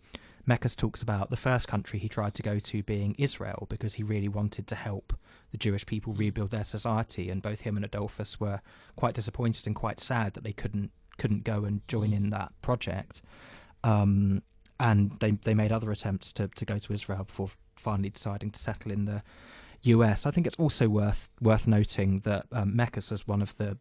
Mekas 0.49 0.77
talks 0.77 1.03
about 1.03 1.31
the 1.31 1.37
first 1.37 1.69
country 1.69 1.99
he 1.99 2.09
tried 2.09 2.35
to 2.35 2.43
go 2.43 2.59
to 2.59 2.83
being 2.83 3.15
Israel 3.17 3.67
because 3.71 3.95
he 3.95 4.03
really 4.03 4.29
wanted 4.29 4.67
to 4.67 4.75
help 4.75 5.15
the 5.53 5.57
Jewish 5.57 5.87
people 5.87 6.13
rebuild 6.13 6.51
their 6.51 6.65
society, 6.65 7.31
and 7.31 7.41
both 7.41 7.61
him 7.61 7.77
and 7.77 7.91
Adolfas 7.91 8.39
were 8.41 8.61
quite 8.97 9.15
disappointed 9.15 9.67
and 9.67 9.75
quite 9.75 10.01
sad 10.01 10.35
that 10.35 10.45
they 10.45 10.53
couldn't 10.53 10.91
couldn't 11.17 11.45
go 11.45 11.65
and 11.65 11.87
join 11.87 12.13
in 12.13 12.31
that 12.31 12.53
project. 12.61 13.23
Um, 13.85 14.43
and 14.81 15.13
they 15.21 15.33
they 15.33 15.55
made 15.55 15.73
other 15.73 15.91
attempts 15.91 16.33
to, 16.35 16.49
to 16.49 16.65
go 16.65 16.79
to 16.79 16.93
Israel 16.93 17.25
before 17.25 17.51
finally 17.77 18.11
deciding 18.11 18.51
to 18.51 18.59
settle 18.59 18.91
in 18.91 19.05
the 19.05 19.23
US. 19.87 20.27
I 20.27 20.31
think 20.31 20.47
it's 20.47 20.57
also 20.57 20.89
worth 20.89 21.31
worth 21.41 21.67
noting 21.67 22.21
that 22.21 22.47
um, 22.53 22.75
Mekas 22.75 23.11
was 23.11 23.27
one 23.27 23.43
of 23.43 23.57
the 23.57 23.77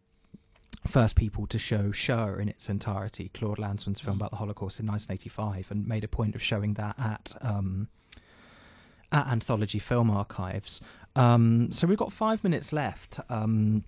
first 0.86 1.16
people 1.16 1.46
to 1.46 1.58
show 1.58 1.90
Shoah 1.92 2.36
in 2.36 2.48
its 2.48 2.68
entirety, 2.68 3.30
Claude 3.32 3.58
Lanzmann's 3.58 4.00
film 4.00 4.16
mm. 4.16 4.20
about 4.20 4.30
the 4.30 4.36
Holocaust 4.36 4.80
in 4.80 4.86
1985, 4.86 5.70
and 5.70 5.86
made 5.86 6.04
a 6.04 6.08
point 6.08 6.34
of 6.34 6.42
showing 6.42 6.74
that 6.74 6.98
at 6.98 7.34
um, 7.40 7.88
at 9.12 9.26
Anthology 9.26 9.78
Film 9.78 10.10
Archives. 10.10 10.80
Um, 11.16 11.70
so 11.70 11.86
we've 11.86 11.98
got 11.98 12.12
five 12.12 12.42
minutes 12.42 12.72
left. 12.72 13.20
Um, 13.30 13.84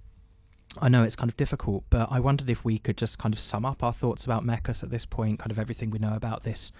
I 0.80 0.88
know 0.88 1.02
it's 1.02 1.16
kind 1.16 1.30
of 1.30 1.36
difficult, 1.36 1.84
but 1.90 2.08
I 2.10 2.20
wondered 2.20 2.50
if 2.50 2.64
we 2.64 2.78
could 2.78 2.96
just 2.96 3.18
kind 3.18 3.34
of 3.34 3.40
sum 3.40 3.64
up 3.64 3.82
our 3.82 3.92
thoughts 3.92 4.24
about 4.24 4.44
Mekas 4.44 4.82
at 4.82 4.90
this 4.90 5.06
point, 5.06 5.38
kind 5.38 5.50
of 5.50 5.58
everything 5.58 5.90
we 5.90 5.98
know 5.98 6.14
about 6.14 6.42
this 6.42 6.72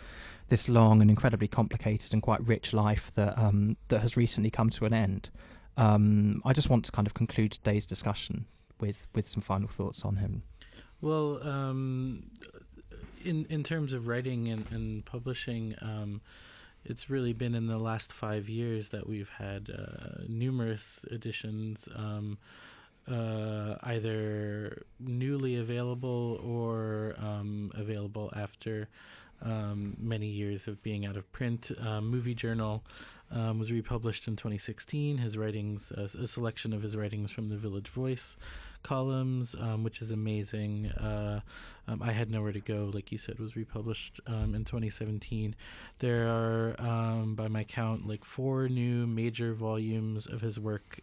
this 0.49 0.69
long 0.69 1.01
and 1.03 1.11
incredibly 1.11 1.49
complicated 1.49 2.13
and 2.13 2.23
quite 2.23 2.41
rich 2.47 2.73
life 2.73 3.11
that 3.15 3.37
um, 3.37 3.77
that 3.89 4.01
has 4.01 4.17
recently 4.17 4.51
come 4.51 4.71
to 4.71 4.85
an 4.85 4.93
end. 4.93 5.31
Um, 5.77 6.41
I 6.45 6.53
just 6.53 6.71
want 6.71 6.85
to 6.87 6.93
kind 6.93 7.07
of 7.07 7.15
conclude 7.15 7.53
today's 7.53 7.87
discussion 7.87 8.47
with 8.81 9.07
with 9.15 9.29
some 9.29 9.43
final 9.43 9.69
thoughts 9.69 10.05
on 10.05 10.17
him. 10.17 10.43
Well, 11.01 11.47
um, 11.47 12.31
in 13.25 13.47
in 13.51 13.63
terms 13.63 13.93
of 13.93 14.09
writing 14.09 14.49
and, 14.49 14.67
and 14.71 15.05
publishing, 15.05 15.75
um, 15.83 16.21
it's 16.85 17.11
really 17.11 17.33
been 17.33 17.55
in 17.55 17.67
the 17.67 17.79
last 17.79 18.13
five 18.13 18.49
years 18.49 18.91
that 18.91 19.09
we've 19.09 19.31
had 19.39 19.71
uh, 19.71 20.23
numerous 20.29 21.05
editions. 21.11 21.89
Um, 21.95 22.39
uh, 23.11 23.77
either 23.83 24.83
newly 24.99 25.57
available 25.57 26.41
or 26.43 27.15
um, 27.19 27.71
available 27.75 28.33
after 28.35 28.89
um, 29.43 29.97
many 29.99 30.27
years 30.27 30.67
of 30.67 30.83
being 30.83 31.07
out 31.07 31.17
of 31.17 31.31
print. 31.33 31.71
Uh, 31.81 32.01
Movie 32.01 32.35
Journal 32.35 32.83
um, 33.31 33.59
was 33.59 33.71
republished 33.71 34.27
in 34.29 34.37
2016. 34.37 35.19
His 35.19 35.37
writings, 35.37 35.91
a 35.93 36.27
selection 36.27 36.73
of 36.73 36.83
his 36.83 36.97
writings 36.97 37.31
from 37.31 37.49
the 37.49 37.57
Village 37.57 37.89
Voice 37.89 38.37
columns, 38.83 39.55
um, 39.59 39.83
which 39.83 40.01
is 40.01 40.11
amazing. 40.11 40.87
Uh, 40.93 41.41
um, 41.89 42.03
I 42.03 42.13
Had 42.13 42.31
Nowhere 42.31 42.53
to 42.53 42.61
Go, 42.61 42.91
like 42.95 43.13
you 43.13 43.19
said, 43.19 43.39
was 43.39 43.57
republished 43.57 44.21
um, 44.27 44.55
in 44.55 44.65
2017. 44.65 45.55
There 45.99 46.29
are, 46.29 47.25
by 47.27 47.49
my 47.49 47.65
count, 47.65 48.07
like 48.07 48.25
four 48.25 48.69
new 48.69 49.07
major 49.07 49.55
volumes 49.55 50.27
of 50.27 50.41
his 50.41 50.59
work. 50.59 51.01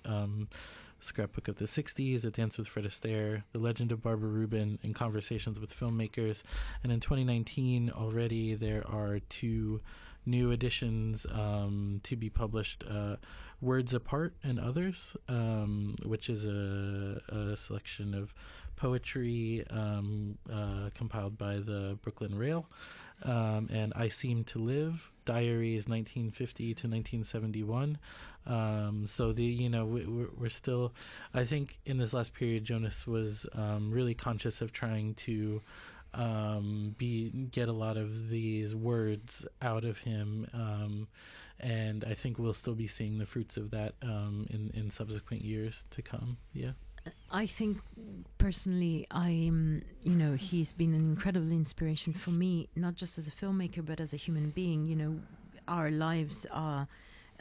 Scrapbook 1.04 1.48
of 1.48 1.58
the 1.58 1.66
60s, 1.66 2.24
A 2.24 2.32
Dance 2.32 2.58
with 2.58 2.68
Fred 2.68 2.86
Astaire, 2.86 3.44
The 3.52 3.60
Legend 3.60 3.92
of 3.92 4.02
Barbara 4.02 4.30
Rubin, 4.30 4.80
and 4.84 4.96
Conversations 4.96 5.60
with 5.60 5.78
Filmmakers. 5.78 6.44
And 6.84 6.92
in 6.92 7.00
2019, 7.00 7.92
already 7.96 8.56
there 8.56 8.84
are 8.88 9.20
two 9.20 9.82
new 10.26 10.52
editions 10.52 11.26
um, 11.32 12.00
to 12.04 12.16
be 12.16 12.30
published 12.30 12.84
uh, 12.90 13.18
Words 13.62 13.94
Apart 13.94 14.34
and 14.44 14.60
Others, 14.60 15.18
um, 15.28 15.96
which 16.06 16.30
is 16.30 16.46
a, 16.46 17.22
a, 17.30 17.58
selection 17.58 18.14
of 18.14 18.34
poetry 18.76 19.66
um, 19.70 20.38
uh, 20.52 20.90
compiled 20.96 21.38
by 21.38 21.56
the 21.56 21.98
Brooklyn 22.02 22.38
Rail. 22.38 22.68
Um, 23.24 23.70
and 23.72 23.94
I 23.96 24.10
Seem 24.10 24.44
to 24.46 24.60
Live, 24.60 25.12
Diaries 25.26 25.88
1950 25.88 26.64
to 26.66 26.70
1971. 26.88 27.98
Um, 28.46 29.06
so 29.08 29.32
the 29.32 29.44
you 29.44 29.70
know 29.70 29.86
we, 29.86 30.02
are 30.04 30.30
we're 30.38 30.50
still, 30.50 30.94
I 31.34 31.46
think 31.46 31.80
in 31.86 31.98
this 31.98 32.14
last 32.14 32.34
period 32.34 32.66
Jonas 32.66 33.08
was 33.08 33.46
um, 33.54 33.92
really 33.92 34.14
conscious 34.14 34.62
of 34.62 34.74
trying 34.74 35.14
to 35.16 35.62
um, 36.14 36.96
be 36.98 37.30
get 37.30 37.70
a 37.70 37.74
lot 37.74 37.98
of 37.98 38.30
these 38.30 38.76
words 38.76 39.48
out 39.62 39.86
of 39.86 40.00
him, 40.00 40.48
um, 40.54 41.08
and 41.60 42.04
I 42.04 42.14
think 42.14 42.38
we'll 42.38 42.54
still 42.54 42.76
be 42.76 42.88
seeing 42.88 43.18
the 43.18 43.26
fruits 43.26 43.58
of 43.58 43.72
that 43.72 43.94
um, 44.02 44.46
in 44.50 44.72
in 44.74 44.92
subsequent 44.92 45.44
years 45.44 45.86
to 45.92 46.02
come. 46.02 46.38
Yeah. 46.54 46.72
I 47.32 47.46
think 47.46 47.80
personally, 48.38 49.08
I'm, 49.12 49.84
you 50.04 50.16
know, 50.16 50.34
he's 50.34 50.72
been 50.72 50.94
an 50.94 51.02
incredible 51.02 51.52
inspiration 51.52 52.14
for 52.14 52.30
me, 52.30 52.70
not 52.76 52.96
just 52.96 53.18
as 53.18 53.28
a 53.28 53.32
filmmaker, 53.32 53.86
but 53.86 54.00
as 54.00 54.14
a 54.14 54.18
human 54.18 54.52
being. 54.52 54.88
You 54.88 54.96
know, 54.96 55.20
our 55.68 55.90
lives 55.90 56.46
are 56.52 56.88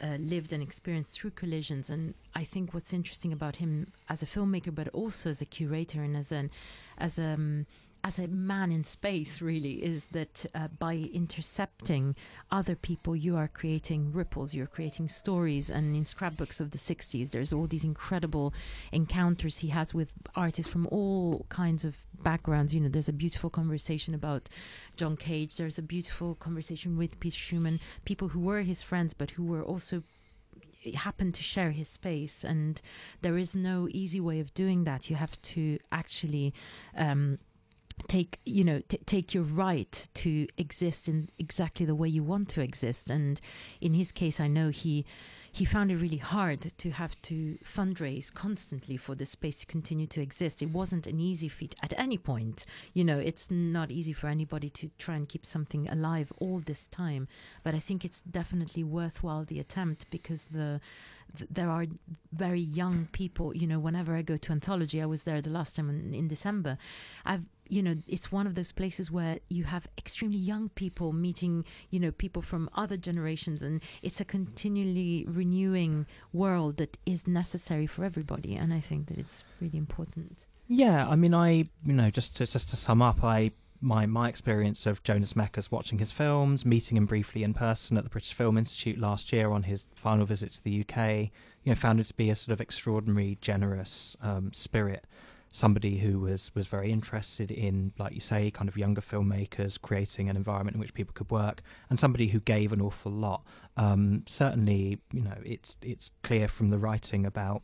uh, 0.01 0.17
lived 0.19 0.51
and 0.51 0.63
experienced 0.63 1.19
through 1.19 1.31
collisions. 1.31 1.89
And 1.89 2.13
I 2.35 2.43
think 2.43 2.73
what's 2.73 2.93
interesting 2.93 3.31
about 3.31 3.57
him 3.57 3.91
as 4.09 4.23
a 4.23 4.25
filmmaker, 4.25 4.73
but 4.73 4.87
also 4.89 5.29
as 5.29 5.41
a 5.41 5.45
curator 5.45 6.01
and 6.01 6.17
as 6.17 6.31
an 6.31 6.49
as 6.97 7.19
a 7.19 7.33
um, 7.33 7.65
as 8.05 8.19
a 8.19 8.27
man 8.27 8.69
in 8.69 8.83
space, 8.83 9.41
really, 9.41 9.81
is 9.83 10.07
that 10.07 10.45
uh, 10.53 10.67
by 10.77 11.09
intercepting 11.13 12.15
other 12.51 12.75
people, 12.75 13.15
you 13.15 13.37
are 13.37 13.47
creating 13.47 14.11
ripples, 14.11 14.53
you're 14.53 14.67
creating 14.67 15.07
stories. 15.07 15.69
And 15.69 15.95
in 15.95 16.05
scrapbooks 16.05 16.59
of 16.59 16.71
the 16.71 16.77
60s, 16.77 17.31
there's 17.31 17.53
all 17.53 17.65
these 17.65 17.85
incredible 17.85 18.53
encounters 18.91 19.59
he 19.59 19.69
has 19.69 19.93
with 19.93 20.11
artists 20.35 20.69
from 20.69 20.85
all 20.87 21.45
kinds 21.47 21.85
of 21.85 21.95
backgrounds. 22.21 22.73
You 22.73 22.81
know, 22.81 22.89
there's 22.89 23.07
a 23.07 23.13
beautiful 23.13 23.49
conversation 23.49 24.13
about 24.13 24.49
John 24.97 25.15
Cage, 25.15 25.55
there's 25.55 25.77
a 25.77 25.81
beautiful 25.81 26.35
conversation 26.35 26.97
with 26.97 27.17
Peter 27.21 27.37
Schumann, 27.37 27.79
people 28.03 28.27
who 28.27 28.41
were 28.41 28.63
his 28.63 28.81
friends, 28.81 29.13
but 29.13 29.31
who 29.31 29.45
were 29.45 29.63
also 29.63 30.03
happened 30.95 31.33
to 31.33 31.41
share 31.41 31.71
his 31.71 31.87
space 31.87 32.43
and 32.43 32.81
there 33.21 33.37
is 33.37 33.55
no 33.55 33.87
easy 33.91 34.19
way 34.19 34.41
of 34.41 34.53
doing 34.53 34.83
that 34.83 35.09
you 35.09 35.15
have 35.15 35.41
to 35.41 35.79
actually 35.93 36.53
um, 36.97 37.39
take 38.07 38.39
you 38.45 38.63
know 38.63 38.81
t- 38.87 38.99
take 39.05 39.33
your 39.33 39.43
right 39.43 40.07
to 40.13 40.47
exist 40.57 41.07
in 41.07 41.29
exactly 41.39 41.85
the 41.85 41.95
way 41.95 42.07
you 42.07 42.23
want 42.23 42.49
to 42.49 42.61
exist. 42.61 43.09
And 43.09 43.39
in 43.81 43.93
his 43.93 44.11
case 44.11 44.39
i 44.39 44.47
know 44.47 44.69
he 44.69 45.05
he 45.51 45.65
found 45.65 45.91
it 45.91 45.97
really 45.97 46.17
hard 46.17 46.61
to 46.79 46.89
have 46.89 47.21
to 47.21 47.59
fundraise 47.63 48.33
constantly 48.33 48.97
for 48.97 49.13
the 49.13 49.25
space 49.25 49.59
to 49.59 49.67
continue 49.67 50.07
to 50.07 50.19
exist. 50.19 50.63
It 50.63 50.71
wasn't 50.71 51.05
an 51.05 51.19
easy 51.19 51.47
feat 51.47 51.75
at 51.83 51.93
any 51.95 52.17
point. 52.17 52.65
You 52.93 53.03
know 53.03 53.19
it's 53.19 53.51
not 53.51 53.91
easy 53.91 54.13
for 54.13 54.27
anybody 54.27 54.69
to 54.71 54.89
try 54.97 55.15
and 55.15 55.29
keep 55.29 55.45
something 55.45 55.87
alive 55.89 56.33
all 56.39 56.59
this 56.59 56.87
time. 56.87 57.27
But 57.63 57.75
i 57.75 57.79
think 57.79 58.03
it's 58.03 58.21
definitely 58.21 58.83
worthwhile 58.83 59.45
the 59.45 59.59
attempt 59.59 60.09
because 60.09 60.45
the 60.45 60.81
there 61.49 61.69
are 61.69 61.85
very 62.31 62.61
young 62.61 63.07
people 63.11 63.55
you 63.55 63.67
know 63.67 63.79
whenever 63.79 64.15
i 64.15 64.21
go 64.21 64.37
to 64.37 64.51
anthology 64.51 65.01
i 65.01 65.05
was 65.05 65.23
there 65.23 65.41
the 65.41 65.49
last 65.49 65.75
time 65.75 65.89
in, 65.89 66.13
in 66.13 66.27
december. 66.27 66.77
I've 67.25 67.43
you 67.69 67.81
know 67.81 67.95
it's 68.07 68.31
one 68.31 68.45
of 68.45 68.55
those 68.55 68.71
places 68.71 69.09
where 69.09 69.39
you 69.49 69.63
have 69.63 69.87
extremely 69.97 70.37
young 70.37 70.69
people 70.69 71.13
meeting 71.13 71.65
you 71.89 71.99
know 71.99 72.11
people 72.11 72.41
from 72.41 72.69
other 72.75 72.97
generations 72.97 73.63
and 73.63 73.81
it's 74.01 74.19
a 74.19 74.25
continually 74.25 75.25
renewing 75.27 76.05
world 76.33 76.77
that 76.77 76.97
is 77.05 77.25
necessary 77.25 77.87
for 77.87 78.03
everybody 78.03 78.55
and 78.55 78.73
i 78.73 78.79
think 78.79 79.07
that 79.07 79.17
it's 79.17 79.43
really 79.61 79.77
important. 79.77 80.45
Yeah 80.67 81.07
i 81.07 81.15
mean 81.15 81.33
i 81.33 81.49
you 81.85 81.93
know 81.93 82.09
just 82.09 82.35
to 82.37 82.45
just 82.45 82.69
to 82.69 82.75
sum 82.75 83.01
up 83.01 83.23
i 83.23 83.51
my 83.83 84.05
my 84.05 84.29
experience 84.29 84.85
of 84.85 85.03
Jonas 85.03 85.33
Mekas 85.33 85.69
watching 85.69 85.99
his 85.99 86.11
films, 86.11 86.65
meeting 86.65 86.97
him 86.97 87.05
briefly 87.05 87.43
in 87.43 87.53
person 87.53 87.97
at 87.97 88.03
the 88.03 88.09
British 88.09 88.33
Film 88.33 88.57
Institute 88.57 88.97
last 88.97 89.31
year 89.31 89.51
on 89.51 89.63
his 89.63 89.85
final 89.93 90.25
visit 90.25 90.53
to 90.53 90.63
the 90.63 90.81
UK, 90.81 91.31
you 91.63 91.71
know, 91.71 91.75
found 91.75 91.99
it 91.99 92.05
to 92.05 92.13
be 92.13 92.29
a 92.29 92.35
sort 92.35 92.53
of 92.53 92.61
extraordinary, 92.61 93.37
generous 93.41 94.17
um, 94.21 94.51
spirit 94.53 95.05
somebody 95.53 95.99
who 95.99 96.19
was 96.19 96.49
was 96.55 96.65
very 96.65 96.91
interested 96.91 97.51
in, 97.51 97.93
like 97.99 98.13
you 98.13 98.19
say, 98.19 98.49
kind 98.49 98.67
of 98.67 98.75
younger 98.75 99.01
filmmakers 99.01 99.79
creating 99.79 100.27
an 100.27 100.35
environment 100.35 100.73
in 100.73 100.81
which 100.81 100.95
people 100.95 101.13
could 101.13 101.29
work, 101.29 101.61
and 101.89 101.99
somebody 101.99 102.27
who 102.27 102.39
gave 102.39 102.73
an 102.73 102.81
awful 102.81 103.11
lot. 103.11 103.43
Um, 103.77 104.23
certainly, 104.27 104.99
you 105.13 105.21
know, 105.21 105.37
it's 105.45 105.77
it's 105.81 106.11
clear 106.23 106.47
from 106.47 106.69
the 106.69 106.79
writing 106.79 107.25
about 107.25 107.61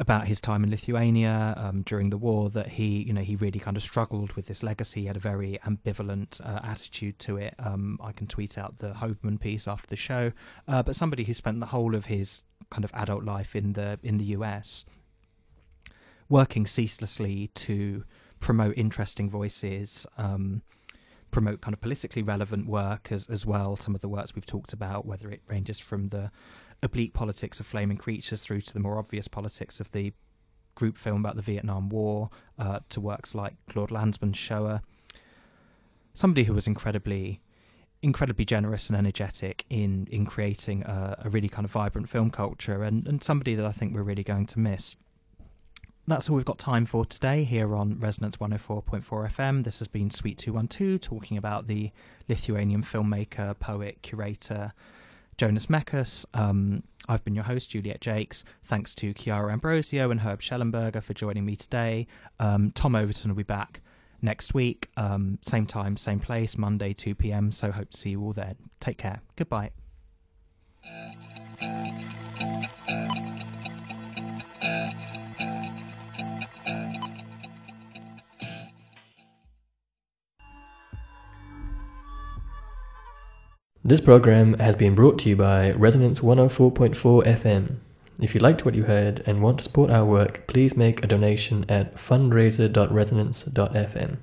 about 0.00 0.26
his 0.26 0.40
time 0.40 0.64
in 0.64 0.70
Lithuania 0.70 1.54
um, 1.56 1.82
during 1.82 2.10
the 2.10 2.16
war 2.16 2.48
that 2.50 2.68
he, 2.68 3.02
you 3.02 3.12
know, 3.12 3.20
he 3.20 3.36
really 3.36 3.60
kind 3.60 3.76
of 3.76 3.82
struggled 3.82 4.32
with 4.32 4.46
this 4.46 4.62
legacy. 4.62 5.02
He 5.02 5.06
had 5.06 5.16
a 5.16 5.20
very 5.20 5.58
ambivalent 5.66 6.40
uh, 6.40 6.60
attitude 6.62 7.18
to 7.20 7.36
it. 7.36 7.54
Um, 7.58 7.98
I 8.02 8.12
can 8.12 8.26
tweet 8.26 8.56
out 8.56 8.78
the 8.78 8.92
Hoberman 8.92 9.38
piece 9.38 9.68
after 9.68 9.86
the 9.86 9.96
show, 9.96 10.32
uh, 10.66 10.82
but 10.82 10.96
somebody 10.96 11.24
who 11.24 11.34
spent 11.34 11.60
the 11.60 11.66
whole 11.66 11.94
of 11.94 12.06
his 12.06 12.42
kind 12.70 12.84
of 12.84 12.90
adult 12.94 13.24
life 13.24 13.54
in 13.54 13.74
the 13.74 13.98
in 14.02 14.16
the 14.16 14.24
US 14.36 14.86
working 16.28 16.66
ceaselessly 16.66 17.48
to 17.48 18.04
promote 18.40 18.78
interesting 18.78 19.28
voices, 19.28 20.06
um, 20.16 20.62
promote 21.30 21.60
kind 21.60 21.74
of 21.74 21.80
politically 21.82 22.22
relevant 22.22 22.66
work 22.66 23.12
as 23.12 23.26
as 23.28 23.44
well. 23.44 23.76
Some 23.76 23.94
of 23.94 24.00
the 24.00 24.08
works 24.08 24.34
we've 24.34 24.46
talked 24.46 24.72
about, 24.72 25.04
whether 25.04 25.30
it 25.30 25.42
ranges 25.46 25.78
from 25.78 26.08
the 26.08 26.30
oblique 26.82 27.14
politics 27.14 27.60
of 27.60 27.66
flaming 27.66 27.96
creatures 27.96 28.42
through 28.42 28.60
to 28.62 28.72
the 28.72 28.80
more 28.80 28.98
obvious 28.98 29.28
politics 29.28 29.80
of 29.80 29.90
the 29.92 30.12
group 30.74 30.96
film 30.96 31.24
about 31.24 31.36
the 31.36 31.42
Vietnam 31.42 31.88
War, 31.88 32.30
uh, 32.58 32.80
to 32.88 33.00
works 33.00 33.34
like 33.34 33.54
Claude 33.68 33.90
Lanzmann's 33.90 34.38
Shoah. 34.38 34.82
Somebody 36.14 36.44
who 36.44 36.54
was 36.54 36.66
incredibly 36.66 37.40
incredibly 38.04 38.44
generous 38.44 38.88
and 38.88 38.98
energetic 38.98 39.64
in 39.70 40.08
in 40.10 40.26
creating 40.26 40.82
a, 40.82 41.16
a 41.24 41.30
really 41.30 41.48
kind 41.48 41.64
of 41.64 41.70
vibrant 41.70 42.08
film 42.08 42.30
culture, 42.30 42.82
and 42.82 43.06
and 43.06 43.22
somebody 43.22 43.54
that 43.54 43.64
I 43.64 43.72
think 43.72 43.94
we're 43.94 44.02
really 44.02 44.24
going 44.24 44.46
to 44.46 44.58
miss 44.58 44.96
that's 46.06 46.28
all 46.28 46.34
we've 46.34 46.44
got 46.44 46.58
time 46.58 46.84
for 46.84 47.04
today 47.04 47.44
here 47.44 47.76
on 47.76 47.96
Resonance 47.98 48.36
104.4 48.38 49.02
FM. 49.04 49.62
This 49.62 49.78
has 49.78 49.86
been 49.86 50.10
Suite 50.10 50.36
212 50.36 51.00
talking 51.00 51.36
about 51.36 51.68
the 51.68 51.92
Lithuanian 52.28 52.82
filmmaker, 52.82 53.56
poet, 53.58 53.98
curator 54.02 54.72
Jonas 55.36 55.66
Mekas. 55.66 56.24
Um, 56.34 56.82
I've 57.08 57.24
been 57.24 57.34
your 57.34 57.44
host, 57.44 57.70
Juliet 57.70 58.00
Jacques. 58.00 58.36
Thanks 58.64 58.94
to 58.96 59.12
Chiara 59.12 59.52
Ambrosio 59.52 60.10
and 60.10 60.20
Herb 60.20 60.40
Schellenberger 60.40 61.02
for 61.02 61.14
joining 61.14 61.44
me 61.44 61.56
today. 61.56 62.06
Um, 62.38 62.70
Tom 62.74 62.94
Overton 62.94 63.30
will 63.30 63.36
be 63.36 63.42
back 63.42 63.80
next 64.22 64.54
week, 64.54 64.88
um, 64.96 65.38
same 65.42 65.66
time, 65.66 65.96
same 65.96 66.20
place, 66.20 66.56
Monday, 66.56 66.92
2 66.92 67.14
pm. 67.14 67.52
So 67.52 67.72
hope 67.72 67.90
to 67.90 67.98
see 67.98 68.10
you 68.10 68.22
all 68.22 68.32
then. 68.32 68.54
Take 68.80 68.98
care. 68.98 69.20
Goodbye. 69.36 69.72
This 83.84 84.00
program 84.00 84.54
has 84.60 84.76
been 84.76 84.94
brought 84.94 85.18
to 85.20 85.28
you 85.28 85.34
by 85.34 85.72
Resonance 85.72 86.20
104.4 86.20 87.26
FM. 87.26 87.78
If 88.20 88.32
you 88.32 88.40
liked 88.40 88.64
what 88.64 88.76
you 88.76 88.84
heard 88.84 89.24
and 89.26 89.42
want 89.42 89.58
to 89.58 89.64
support 89.64 89.90
our 89.90 90.04
work, 90.04 90.46
please 90.46 90.76
make 90.76 91.02
a 91.02 91.08
donation 91.08 91.64
at 91.68 91.96
fundraiser.resonance.fm. 91.96 94.18